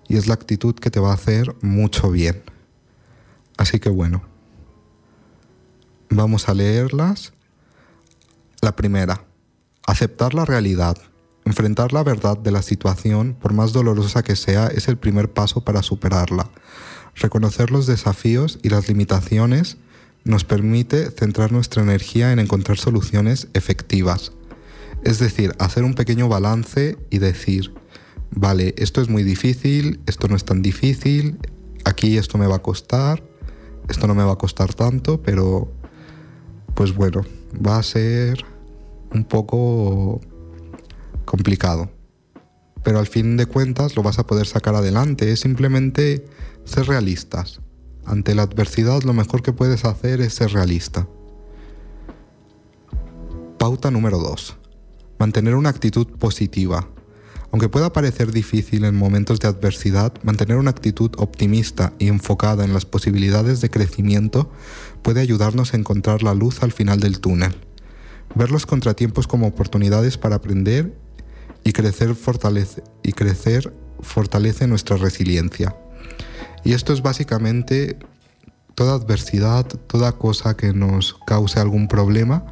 y 0.09 0.17
es 0.17 0.27
la 0.27 0.35
actitud 0.35 0.75
que 0.75 0.91
te 0.91 1.01
va 1.01 1.11
a 1.11 1.15
hacer 1.15 1.55
mucho 1.61 2.11
bien. 2.11 2.43
Así 3.57 3.79
que 3.79 3.91
bueno, 3.91 4.23
vamos 6.09 6.49
a 6.49 6.55
leerlas. 6.55 7.33
La 8.61 8.75
primera, 8.75 9.25
aceptar 9.87 10.33
la 10.33 10.47
realidad. 10.47 10.97
Enfrentar 11.45 11.93
la 11.93 12.03
verdad 12.03 12.39
de 12.39 12.51
la 12.51 12.63
situación, 12.63 13.37
por 13.41 13.53
más 13.53 13.73
dolorosa 13.73 14.23
que 14.23 14.37
sea, 14.37 14.69
es 14.69 14.89
el 14.89 14.97
primer 14.97 15.33
paso 15.33 15.63
para 15.63 15.83
superarla. 15.83 16.51
Reconocer 17.15 17.71
los 17.71 17.87
desafíos 17.87 18.59
y 18.63 18.71
las 18.71 18.89
limitaciones 18.89 19.77
nos 20.25 20.45
permite 20.45 21.11
centrar 21.11 21.53
nuestra 21.53 21.83
energía 21.83 22.33
en 22.33 22.39
encontrar 22.39 22.79
soluciones 22.79 23.49
efectivas. 23.53 24.33
Es 25.03 25.19
decir, 25.19 25.55
hacer 25.59 25.85
un 25.85 25.95
pequeño 25.95 26.29
balance 26.29 26.97
y 27.11 27.19
decir, 27.19 27.75
vale, 28.31 28.75
esto 28.79 29.03
es 29.03 29.11
muy 29.11 29.23
difícil, 29.23 30.01
esto 30.07 30.29
no 30.29 30.37
es 30.37 30.47
tan 30.47 30.63
difícil, 30.63 31.39
aquí 31.85 32.17
esto 32.17 32.39
me 32.39 32.47
va 32.47 32.57
a 32.57 32.63
costar, 32.63 33.23
esto 33.89 34.07
no 34.07 34.15
me 34.15 34.25
va 34.25 34.33
a 34.33 34.39
costar 34.39 34.73
tanto, 34.73 35.23
pero 35.23 35.71
pues 36.75 36.95
bueno, 36.95 37.23
va 37.55 37.77
a 37.77 37.83
ser 37.83 38.45
un 39.13 39.25
poco 39.25 40.23
complicado. 41.25 41.91
Pero 42.83 42.99
al 42.99 43.07
fin 43.07 43.37
de 43.37 43.47
cuentas 43.47 43.97
lo 43.97 44.03
vas 44.03 44.19
a 44.19 44.27
poder 44.27 44.47
sacar 44.47 44.75
adelante. 44.75 45.33
Es 45.33 45.41
simplemente 45.41 46.27
ser 46.65 46.87
realistas. 46.87 47.61
Ante 48.05 48.35
la 48.35 48.43
adversidad 48.43 49.03
lo 49.03 49.15
mejor 49.15 49.43
que 49.43 49.53
puedes 49.53 49.85
hacer 49.85 50.21
es 50.21 50.35
ser 50.35 50.53
realista. 50.53 51.09
Pauta 53.59 53.91
número 53.91 54.19
2. 54.19 54.57
Mantener 55.19 55.55
una 55.55 55.71
actitud 55.71 56.07
positiva. 56.19 56.89
Aunque 57.51 57.69
pueda 57.69 57.93
parecer 57.93 58.33
difícil 58.33 58.85
en 58.85 58.97
momentos 58.97 59.39
de 59.39 59.49
adversidad, 59.49 60.13
mantener 60.25 60.57
una 60.57 60.71
actitud 60.71 61.13
optimista 61.19 61.93
y 61.99 62.09
enfocada 62.09 62.65
en 62.65 62.75
las 62.75 62.85
posibilidades 62.85 63.61
de 63.61 63.71
crecimiento 63.71 64.51
puede 65.03 65.21
ayudarnos 65.21 65.73
a 65.73 65.77
encontrar 65.77 66.23
la 66.23 66.35
luz 66.35 66.63
al 66.63 66.73
final 66.73 66.99
del 66.99 67.21
túnel. 67.21 67.55
Ver 68.35 68.51
los 68.51 68.67
contratiempos 68.67 69.29
como 69.29 69.47
oportunidades 69.47 70.19
para 70.19 70.37
aprender 70.37 70.95
y 71.65 71.73
crecer 71.73 72.15
fortalece, 72.15 72.85
y 73.03 73.13
crecer 73.13 73.73
fortalece 74.01 74.67
nuestra 74.67 74.97
resiliencia. 74.97 75.75
Y 76.63 76.73
esto 76.73 76.93
es 76.93 77.03
básicamente 77.03 77.99
toda 78.75 78.95
adversidad, 78.95 79.67
toda 79.67 80.13
cosa 80.13 80.57
que 80.57 80.73
nos 80.73 81.15
cause 81.27 81.59
algún 81.59 81.89
problema, 81.89 82.45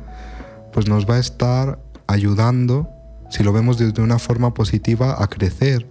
pues 0.72 0.88
nos 0.88 1.08
va 1.08 1.16
a 1.16 1.20
estar 1.20 1.78
ayudando 2.06 2.88
si 3.30 3.42
lo 3.42 3.52
vemos 3.52 3.78
de 3.78 4.02
una 4.02 4.18
forma 4.18 4.52
positiva, 4.52 5.22
a 5.22 5.26
crecer. 5.26 5.86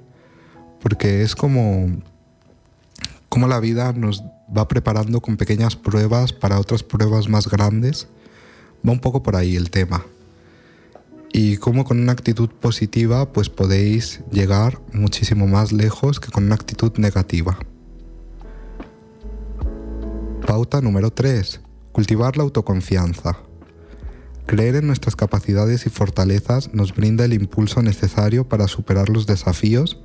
Porque 0.80 1.24
es 1.24 1.36
como, 1.36 1.88
como 3.30 3.48
la 3.48 3.60
vida 3.60 3.94
nos 3.94 4.24
va 4.56 4.68
preparando 4.68 5.22
con 5.22 5.38
pequeñas 5.38 5.76
pruebas 5.76 6.34
para 6.34 6.60
otras 6.60 6.84
pruebas 6.84 7.30
más 7.30 7.48
grandes. 7.48 8.08
Va 8.88 8.92
un 8.92 9.00
poco 9.00 9.24
por 9.24 9.36
ahí 9.36 9.56
el 9.56 9.72
tema. 9.72 10.06
Y 11.34 11.58
como 11.58 11.86
con 11.86 12.00
una 12.00 12.12
actitud 12.12 12.50
positiva 12.50 13.32
pues 13.32 13.50
podéis 13.50 14.22
llegar 14.32 14.82
muchísimo 14.92 15.48
más 15.48 15.72
lejos 15.72 16.20
que 16.20 16.32
con 16.32 16.46
una 16.46 16.56
actitud 16.56 16.92
negativa. 16.98 17.58
Pauta 20.46 20.82
número 20.82 21.12
3. 21.12 21.62
Cultivar 21.94 22.36
la 22.36 22.44
autoconfianza. 22.44 23.38
Creer 24.46 24.76
en 24.76 24.88
nuestras 24.88 25.16
capacidades 25.16 25.86
y 25.86 25.90
fortalezas 25.90 26.74
nos 26.74 26.94
brinda 26.94 27.24
el 27.24 27.32
impulso 27.32 27.82
necesario 27.82 28.50
para 28.50 28.68
superar 28.68 29.08
los 29.08 29.26
desafíos. 29.26 30.02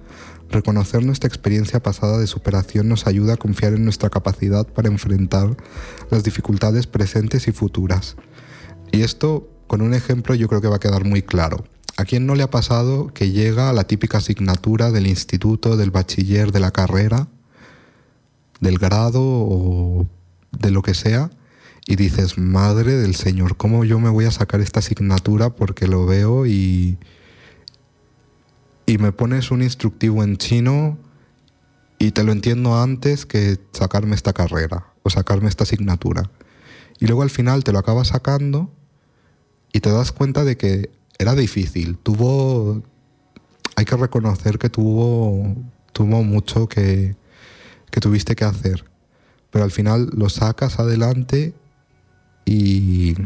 Reconocer 0.48 1.04
nuestra 1.04 1.26
experiencia 1.26 1.82
pasada 1.82 2.18
de 2.18 2.28
superación 2.28 2.88
nos 2.88 3.08
ayuda 3.08 3.34
a 3.34 3.36
confiar 3.38 3.72
en 3.72 3.82
nuestra 3.82 4.10
capacidad 4.10 4.64
para 4.64 4.88
enfrentar 4.88 5.56
las 6.10 6.22
dificultades 6.22 6.86
presentes 6.86 7.48
y 7.48 7.52
futuras. 7.52 8.16
Y 8.92 9.02
esto, 9.02 9.50
con 9.66 9.82
un 9.82 9.94
ejemplo, 9.94 10.34
yo 10.34 10.48
creo 10.48 10.60
que 10.60 10.68
va 10.68 10.76
a 10.76 10.80
quedar 10.80 11.04
muy 11.04 11.22
claro. 11.22 11.64
¿A 11.96 12.04
quién 12.04 12.26
no 12.26 12.34
le 12.34 12.42
ha 12.42 12.50
pasado 12.50 13.08
que 13.08 13.30
llega 13.30 13.70
a 13.70 13.72
la 13.72 13.84
típica 13.84 14.18
asignatura 14.18 14.90
del 14.90 15.06
instituto, 15.06 15.76
del 15.76 15.90
bachiller, 15.90 16.52
de 16.52 16.60
la 16.60 16.70
carrera, 16.70 17.28
del 18.60 18.78
grado 18.78 19.22
o 19.22 20.06
de 20.52 20.70
lo 20.70 20.82
que 20.82 20.94
sea? 20.94 21.30
y 21.86 21.94
dices, 21.94 22.36
madre 22.36 22.96
del 22.96 23.14
Señor, 23.14 23.56
¿cómo 23.56 23.84
yo 23.84 24.00
me 24.00 24.10
voy 24.10 24.24
a 24.24 24.32
sacar 24.32 24.60
esta 24.60 24.80
asignatura 24.80 25.50
porque 25.50 25.86
lo 25.86 26.04
veo 26.04 26.44
y, 26.44 26.98
y 28.86 28.98
me 28.98 29.12
pones 29.12 29.52
un 29.52 29.62
instructivo 29.62 30.24
en 30.24 30.36
chino 30.36 30.98
y 31.98 32.10
te 32.10 32.24
lo 32.24 32.32
entiendo 32.32 32.80
antes 32.82 33.24
que 33.24 33.60
sacarme 33.72 34.16
esta 34.16 34.32
carrera 34.32 34.86
o 35.04 35.10
sacarme 35.10 35.48
esta 35.48 35.62
asignatura? 35.62 36.28
Y 36.98 37.06
luego 37.06 37.22
al 37.22 37.30
final 37.30 37.62
te 37.62 37.70
lo 37.70 37.78
acabas 37.78 38.08
sacando 38.08 38.72
y 39.76 39.80
te 39.80 39.90
das 39.90 40.10
cuenta 40.10 40.42
de 40.42 40.56
que 40.56 40.88
era 41.18 41.34
difícil, 41.34 41.98
tuvo, 41.98 42.82
hay 43.76 43.84
que 43.84 43.94
reconocer 43.94 44.58
que 44.58 44.70
tuvo, 44.70 45.54
tuvo 45.92 46.24
mucho 46.24 46.66
que, 46.66 47.14
que 47.90 48.00
tuviste 48.00 48.34
que 48.36 48.46
hacer, 48.46 48.86
pero 49.50 49.64
al 49.64 49.70
final 49.70 50.08
lo 50.14 50.30
sacas 50.30 50.78
adelante 50.78 51.52
y, 52.46 53.16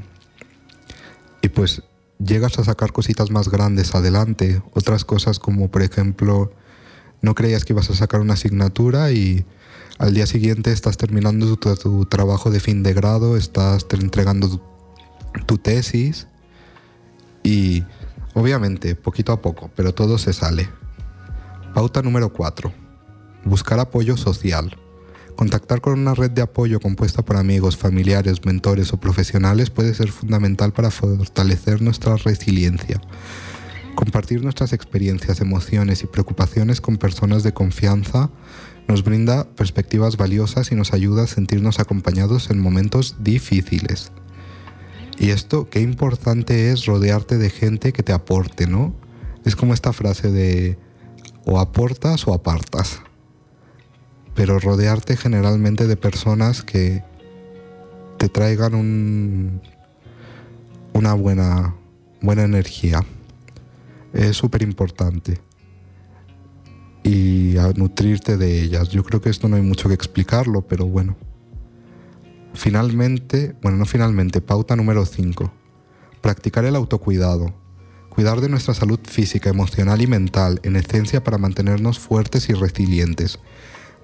y 1.40 1.48
pues 1.54 1.84
llegas 2.18 2.58
a 2.58 2.64
sacar 2.64 2.90
cositas 2.90 3.30
más 3.30 3.48
grandes 3.48 3.94
adelante, 3.94 4.60
otras 4.74 5.04
cosas 5.04 5.38
como 5.38 5.70
por 5.70 5.82
ejemplo 5.82 6.52
no 7.22 7.36
creías 7.36 7.64
que 7.64 7.74
ibas 7.74 7.90
a 7.90 7.94
sacar 7.94 8.20
una 8.22 8.34
asignatura 8.34 9.12
y 9.12 9.44
al 9.98 10.14
día 10.14 10.26
siguiente 10.26 10.72
estás 10.72 10.96
terminando 10.96 11.56
tu, 11.56 12.06
trabajo 12.06 12.50
de 12.50 12.58
fin 12.58 12.82
de 12.82 12.92
grado, 12.92 13.36
estás 13.36 13.86
entregando 13.92 14.48
tu, 14.48 14.60
tu 15.46 15.56
tesis 15.56 16.26
y 17.42 17.84
obviamente 18.34 18.94
poquito 18.94 19.32
a 19.32 19.40
poco, 19.40 19.70
pero 19.74 19.94
todo 19.94 20.18
se 20.18 20.32
sale. 20.32 20.68
Pauta 21.74 22.02
número 22.02 22.32
4. 22.32 22.72
Buscar 23.44 23.78
apoyo 23.80 24.16
social. 24.16 24.76
Contactar 25.36 25.80
con 25.80 25.98
una 25.98 26.14
red 26.14 26.30
de 26.30 26.42
apoyo 26.42 26.80
compuesta 26.80 27.24
por 27.24 27.36
amigos, 27.36 27.76
familiares, 27.76 28.44
mentores 28.44 28.92
o 28.92 29.00
profesionales 29.00 29.70
puede 29.70 29.94
ser 29.94 30.10
fundamental 30.10 30.72
para 30.72 30.90
fortalecer 30.90 31.80
nuestra 31.80 32.16
resiliencia. 32.16 33.00
Compartir 33.94 34.42
nuestras 34.42 34.72
experiencias, 34.72 35.40
emociones 35.40 36.02
y 36.02 36.06
preocupaciones 36.06 36.80
con 36.80 36.98
personas 36.98 37.42
de 37.42 37.54
confianza 37.54 38.30
nos 38.88 39.04
brinda 39.04 39.44
perspectivas 39.44 40.16
valiosas 40.16 40.72
y 40.72 40.74
nos 40.74 40.92
ayuda 40.92 41.22
a 41.22 41.26
sentirnos 41.26 41.78
acompañados 41.78 42.50
en 42.50 42.58
momentos 42.58 43.16
difíciles. 43.20 44.12
Y 45.20 45.30
esto, 45.30 45.70
qué 45.70 45.80
importante 45.80 46.72
es 46.72 46.86
rodearte 46.86 47.38
de 47.38 47.50
gente 47.50 47.92
que 47.92 48.02
te 48.02 48.12
aporte, 48.12 48.66
¿no? 48.66 48.92
Es 49.44 49.54
como 49.54 49.74
esta 49.74 49.92
frase 49.92 50.32
de 50.32 50.76
o 51.44 51.60
aportas 51.60 52.26
o 52.26 52.34
apartas 52.34 53.00
pero 54.40 54.58
rodearte 54.58 55.18
generalmente 55.18 55.86
de 55.86 55.96
personas 55.96 56.62
que 56.62 57.02
te 58.16 58.30
traigan 58.30 58.74
un, 58.74 59.60
una 60.94 61.12
buena, 61.12 61.74
buena 62.20 62.44
energía. 62.44 63.04
Es 64.12 64.38
súper 64.38 64.62
importante. 64.62 65.40
Y 67.02 67.56
a 67.58 67.70
nutrirte 67.74 68.36
de 68.36 68.62
ellas. 68.62 68.88
Yo 68.88 69.04
creo 69.04 69.20
que 69.20 69.30
esto 69.30 69.46
no 69.48 69.56
hay 69.56 69.62
mucho 69.62 69.88
que 69.88 69.94
explicarlo, 69.94 70.62
pero 70.62 70.86
bueno. 70.86 71.16
Finalmente, 72.54 73.54
bueno, 73.62 73.78
no 73.78 73.86
finalmente, 73.86 74.40
pauta 74.40 74.76
número 74.76 75.06
5. 75.06 75.52
Practicar 76.20 76.64
el 76.64 76.76
autocuidado. 76.76 77.54
Cuidar 78.08 78.40
de 78.40 78.48
nuestra 78.48 78.74
salud 78.74 79.00
física, 79.04 79.50
emocional 79.50 80.02
y 80.02 80.06
mental, 80.06 80.60
en 80.64 80.76
esencia 80.76 81.22
para 81.22 81.38
mantenernos 81.38 81.98
fuertes 81.98 82.48
y 82.50 82.54
resilientes 82.54 83.38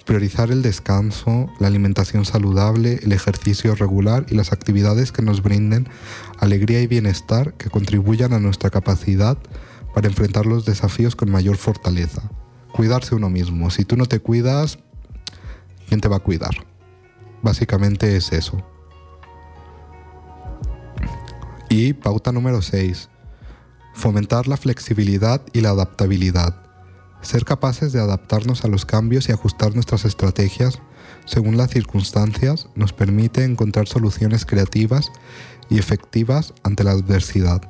priorizar 0.07 0.51
el 0.51 0.63
descanso, 0.63 1.51
la 1.59 1.67
alimentación 1.67 2.25
saludable, 2.25 3.01
el 3.03 3.13
ejercicio 3.13 3.75
regular 3.75 4.25
y 4.31 4.37
las 4.37 4.53
actividades 4.53 5.13
que 5.13 5.21
nos 5.21 5.43
brinden 5.43 5.89
alegría 6.39 6.81
y 6.81 6.87
bienestar 6.87 7.55
que 7.55 7.69
contribuyan 7.69 8.33
a 8.33 8.39
nuestra 8.39 8.71
capacidad 8.71 9.37
para 9.95 10.07
enfrentar 10.07 10.47
los 10.47 10.65
desafíos 10.65 11.17
con 11.17 11.31
mayor 11.31 11.57
fortaleza. 11.57 12.23
Cuidarse 12.73 13.15
uno 13.15 13.29
mismo. 13.29 13.71
Si 13.71 13.85
tú 13.85 13.97
no 13.97 14.07
te 14.07 14.21
cuidas, 14.21 14.79
¿quién 15.89 16.01
te 16.01 16.09
va 16.09 16.17
a 16.17 16.21
cuidar? 16.21 16.55
Básicamente 17.43 18.17
es 18.17 18.33
eso. 18.33 18.63
Y 21.69 21.93
pauta 21.95 22.33
número 22.33 22.63
6. 22.63 23.09
Fomentar 23.95 24.47
la 24.47 24.57
flexibilidad 24.57 25.43
y 25.53 25.61
la 25.61 25.71
adaptabilidad. 25.71 26.63
Ser 27.23 27.45
capaces 27.45 27.93
de 27.93 28.01
adaptarnos 28.01 28.65
a 28.65 28.69
los 28.69 28.87
cambios 28.87 29.29
y 29.29 29.33
ajustar 29.33 29.75
nuestras 29.75 30.05
estrategias 30.05 30.81
según 31.25 31.57
las 31.57 31.71
circunstancias 31.71 32.69
nos 32.75 32.93
permite 32.93 33.45
encontrar 33.45 33.89
soluciones 33.89 34.47
creativas 34.47 35.11
y 35.69 35.79
efectivas 35.79 36.55
ante 36.63 36.85
la 36.85 36.93
adversidad. 36.93 37.63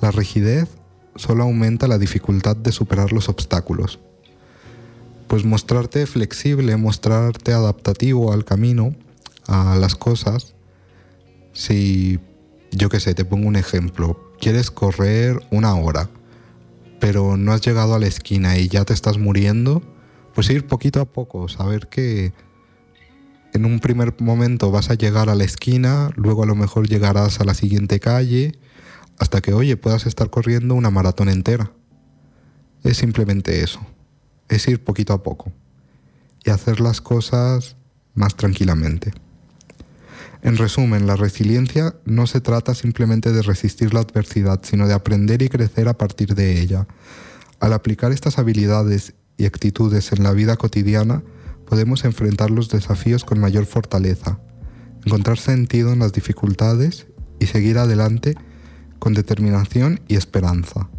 La 0.00 0.10
rigidez 0.10 0.68
solo 1.16 1.44
aumenta 1.44 1.88
la 1.88 1.98
dificultad 1.98 2.56
de 2.56 2.72
superar 2.72 3.12
los 3.12 3.28
obstáculos. 3.28 4.00
Pues 5.32 5.46
mostrarte 5.46 6.04
flexible, 6.04 6.76
mostrarte 6.76 7.54
adaptativo 7.54 8.34
al 8.34 8.44
camino, 8.44 8.94
a 9.48 9.76
las 9.76 9.94
cosas, 9.94 10.54
si 11.54 12.20
yo 12.70 12.90
qué 12.90 13.00
sé, 13.00 13.14
te 13.14 13.24
pongo 13.24 13.48
un 13.48 13.56
ejemplo, 13.56 14.34
quieres 14.38 14.70
correr 14.70 15.40
una 15.50 15.74
hora, 15.74 16.10
pero 17.00 17.38
no 17.38 17.54
has 17.54 17.62
llegado 17.62 17.94
a 17.94 17.98
la 17.98 18.08
esquina 18.08 18.58
y 18.58 18.68
ya 18.68 18.84
te 18.84 18.92
estás 18.92 19.16
muriendo, 19.16 19.82
pues 20.34 20.50
ir 20.50 20.66
poquito 20.66 21.00
a 21.00 21.06
poco, 21.06 21.48
saber 21.48 21.88
que 21.88 22.34
en 23.54 23.64
un 23.64 23.80
primer 23.80 24.14
momento 24.20 24.70
vas 24.70 24.90
a 24.90 24.96
llegar 24.96 25.30
a 25.30 25.34
la 25.34 25.44
esquina, 25.44 26.10
luego 26.14 26.42
a 26.42 26.46
lo 26.46 26.56
mejor 26.56 26.88
llegarás 26.88 27.40
a 27.40 27.44
la 27.44 27.54
siguiente 27.54 28.00
calle, 28.00 28.52
hasta 29.18 29.40
que, 29.40 29.54
oye, 29.54 29.78
puedas 29.78 30.04
estar 30.04 30.28
corriendo 30.28 30.74
una 30.74 30.90
maratón 30.90 31.30
entera. 31.30 31.72
Es 32.84 32.98
simplemente 32.98 33.62
eso. 33.62 33.80
Es 34.54 34.68
ir 34.68 34.84
poquito 34.84 35.12
a 35.14 35.22
poco 35.22 35.50
y 36.44 36.50
hacer 36.50 36.80
las 36.80 37.00
cosas 37.00 37.76
más 38.14 38.36
tranquilamente. 38.36 39.12
En 40.42 40.56
resumen, 40.56 41.06
la 41.06 41.16
resiliencia 41.16 41.94
no 42.04 42.26
se 42.26 42.40
trata 42.40 42.74
simplemente 42.74 43.32
de 43.32 43.42
resistir 43.42 43.94
la 43.94 44.00
adversidad, 44.00 44.60
sino 44.62 44.86
de 44.86 44.94
aprender 44.94 45.40
y 45.40 45.48
crecer 45.48 45.88
a 45.88 45.96
partir 45.96 46.34
de 46.34 46.60
ella. 46.60 46.86
Al 47.60 47.72
aplicar 47.72 48.12
estas 48.12 48.38
habilidades 48.38 49.14
y 49.38 49.46
actitudes 49.46 50.12
en 50.12 50.22
la 50.24 50.32
vida 50.32 50.56
cotidiana, 50.56 51.22
podemos 51.66 52.04
enfrentar 52.04 52.50
los 52.50 52.68
desafíos 52.68 53.24
con 53.24 53.38
mayor 53.38 53.66
fortaleza, 53.66 54.40
encontrar 55.06 55.38
sentido 55.38 55.92
en 55.92 56.00
las 56.00 56.12
dificultades 56.12 57.06
y 57.38 57.46
seguir 57.46 57.78
adelante 57.78 58.34
con 58.98 59.14
determinación 59.14 60.00
y 60.08 60.16
esperanza. 60.16 60.90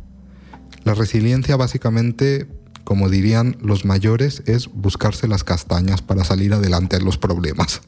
La 0.84 0.94
resiliencia 0.94 1.56
básicamente, 1.58 2.48
como 2.84 3.10
dirían 3.10 3.58
los 3.62 3.86
mayores, 3.86 4.44
es 4.46 4.68
buscarse 4.68 5.28
las 5.28 5.44
castañas 5.44 6.02
para 6.02 6.24
salir 6.24 6.54
adelante 6.54 6.98
en 6.98 7.06
los 7.06 7.18
problemas. 7.18 7.82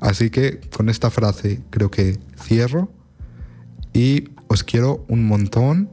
Así 0.00 0.30
que 0.30 0.60
con 0.76 0.88
esta 0.88 1.10
frase 1.10 1.62
creo 1.70 1.90
que 1.90 2.18
cierro 2.38 2.90
y 3.92 4.30
os 4.48 4.64
quiero 4.64 5.04
un 5.08 5.26
montón. 5.26 5.90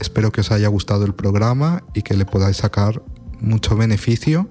Espero 0.00 0.32
que 0.32 0.40
os 0.40 0.50
haya 0.50 0.68
gustado 0.68 1.04
el 1.04 1.14
programa 1.14 1.84
y 1.94 2.02
que 2.02 2.14
le 2.14 2.24
podáis 2.24 2.58
sacar 2.58 3.02
mucho 3.40 3.76
beneficio. 3.76 4.48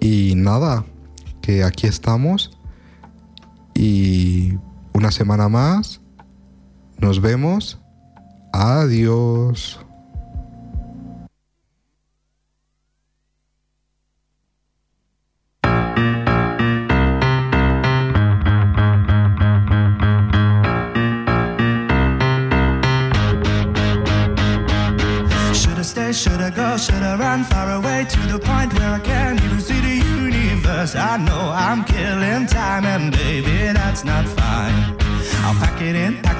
Y 0.00 0.34
nada, 0.36 0.84
que 1.40 1.64
aquí 1.64 1.86
estamos 1.86 2.58
y 3.74 4.58
una 4.92 5.10
semana 5.10 5.48
más. 5.48 6.00
Nos 6.98 7.20
vemos. 7.20 7.78
Adiós. 8.52 9.83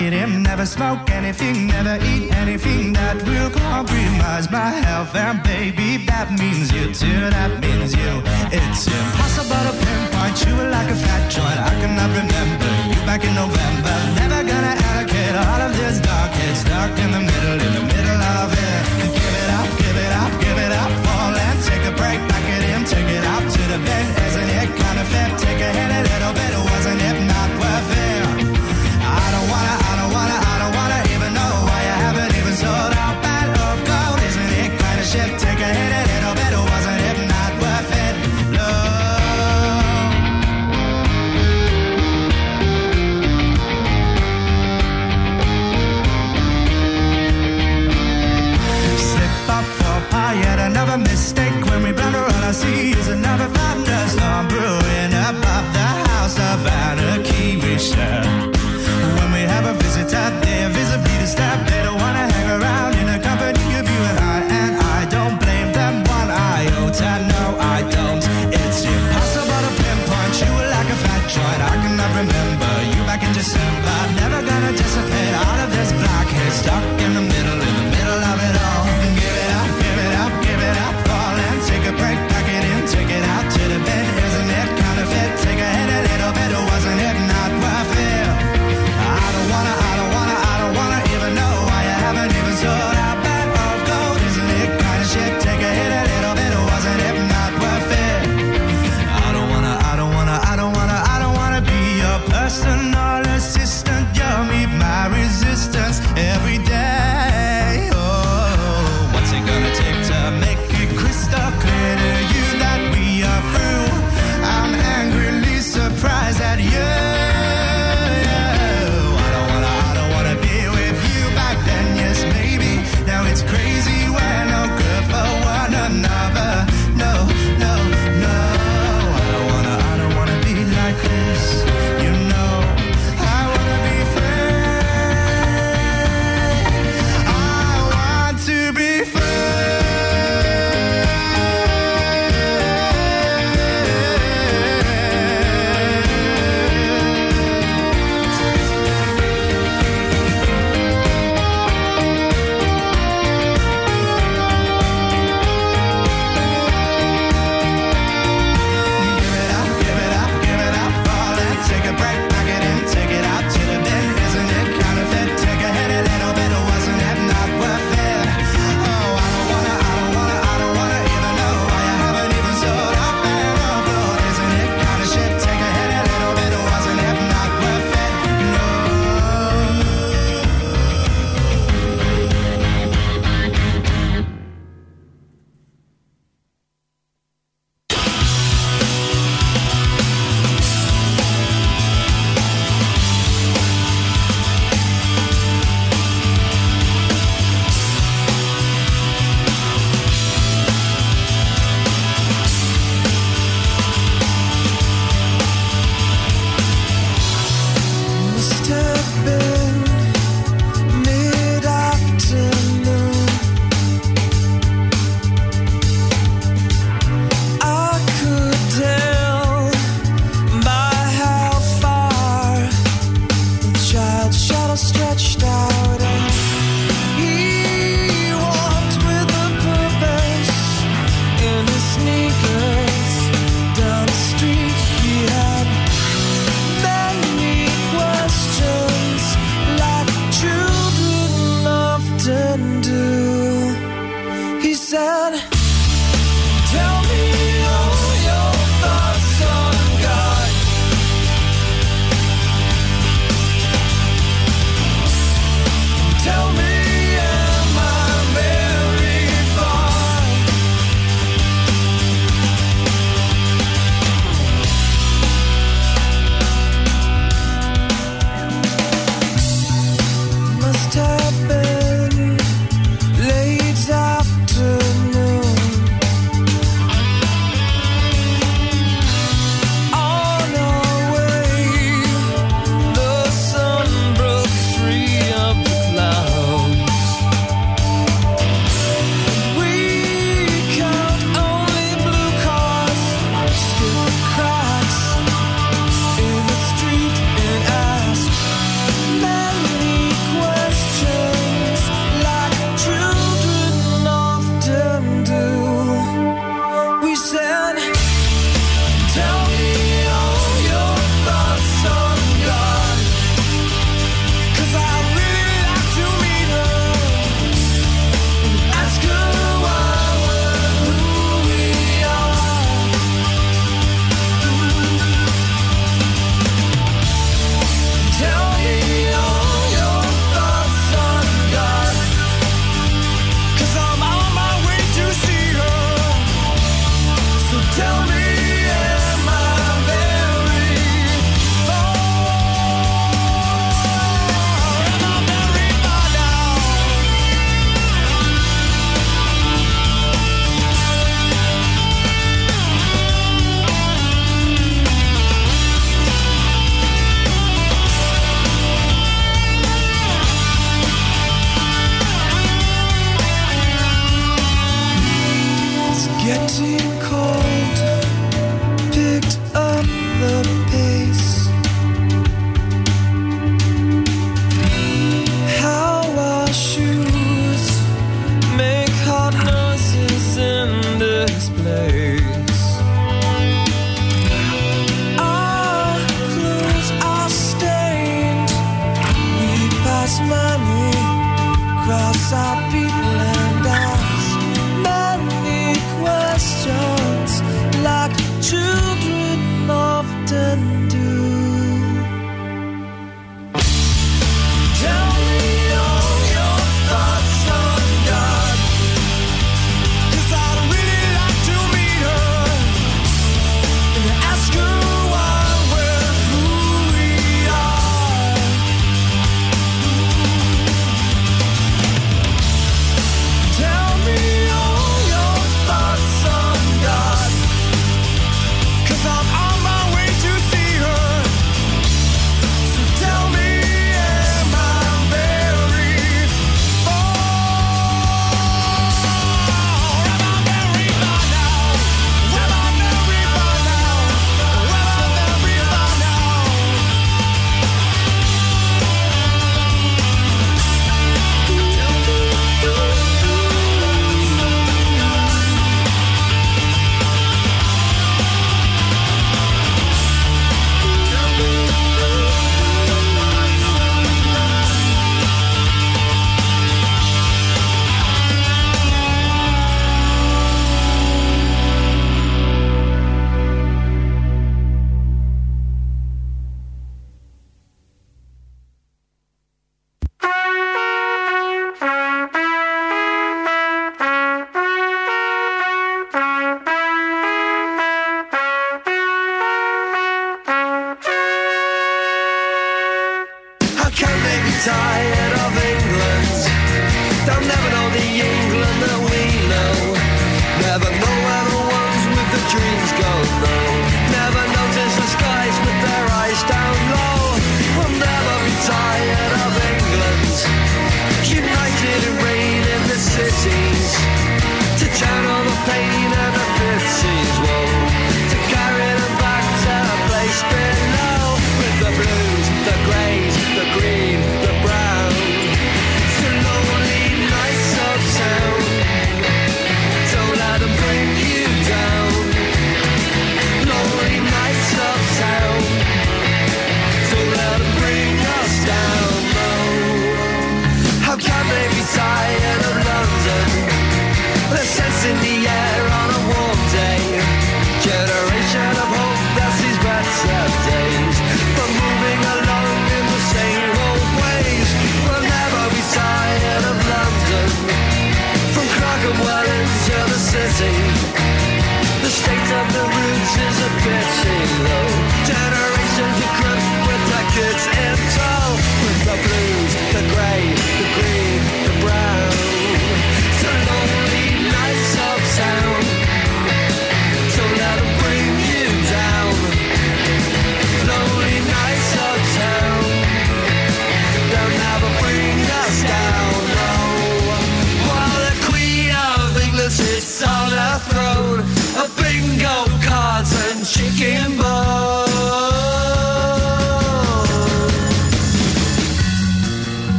In, 0.00 0.12
pack 0.14 0.42
never 0.42 0.64
smoke 0.64 1.10
anything, 1.10 1.66
never 1.66 1.96
eat 2.04 2.32
anything 2.32 2.92
that 2.94 3.16
will 3.22 3.50
compromise 3.50 4.50
my 4.50 4.70
health. 4.84 5.14
And 5.14 5.42
baby, 5.42 6.04
that 6.06 6.32
means 6.32 6.72
you 6.72 6.88
too, 6.92 7.28
that 7.28 7.60
means 7.60 7.92
you. 7.92 8.10
It's 8.48 8.88
impossible 8.88 9.62
to 9.68 9.74
pinpoint 9.76 10.36
you 10.46 10.56
like 10.72 10.88
a 10.88 10.96
fat 10.96 11.24
joint. 11.28 11.60
I 11.60 11.72
cannot 11.80 12.10
remember 12.16 12.70
you 12.88 13.00
back 13.04 13.22
in 13.28 13.34
November. 13.34 13.94
Never 14.16 14.40
gonna 14.48 14.74
allocate 14.88 15.36
all 15.36 15.60
of 15.68 15.72
this 15.76 16.00
dark 16.00 16.32
head 16.32 16.56
stuck 16.56 16.92
in 16.98 17.10
the 17.12 17.20
middle, 17.20 17.58
in 17.60 17.72
the 17.78 17.84
middle 17.84 18.22
of 18.40 18.48
it 18.56 18.82
Give 19.20 19.36
it 19.42 19.50
up, 19.60 19.68
give 19.78 19.96
it 19.96 20.12
up, 20.22 20.32
give 20.40 20.58
it 20.66 20.72
up. 20.72 20.90
Fall 21.04 21.34
and 21.36 21.58
take 21.60 21.84
a 21.84 21.94
break, 22.00 22.20
back 22.30 22.46
it 22.56 22.62
in, 22.72 22.82
take 22.88 23.10
it 23.10 23.24
out 23.24 23.44
to 23.44 23.62
the 23.72 23.78
bed. 23.84 24.06
Isn't 24.26 24.48
it 24.48 24.68
kind 24.80 24.98
of 25.02 25.06
fit? 25.12 25.30
Take 25.44 25.60
a 25.60 25.70
hit 25.76 25.90
a 25.92 26.00
little 26.08 26.32
bit, 26.32 26.52
wasn't 26.72 27.00
it 27.00 27.29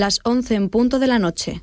las 0.00 0.20
11 0.24 0.54
en 0.54 0.70
punto 0.70 0.98
de 0.98 1.06
la 1.06 1.18
noche. 1.18 1.62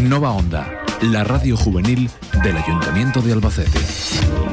Nova 0.00 0.30
Onda, 0.30 0.84
la 1.02 1.24
radio 1.24 1.56
juvenil 1.56 2.08
del 2.44 2.56
Ayuntamiento 2.56 3.20
de 3.22 3.32
Albacete. 3.32 4.51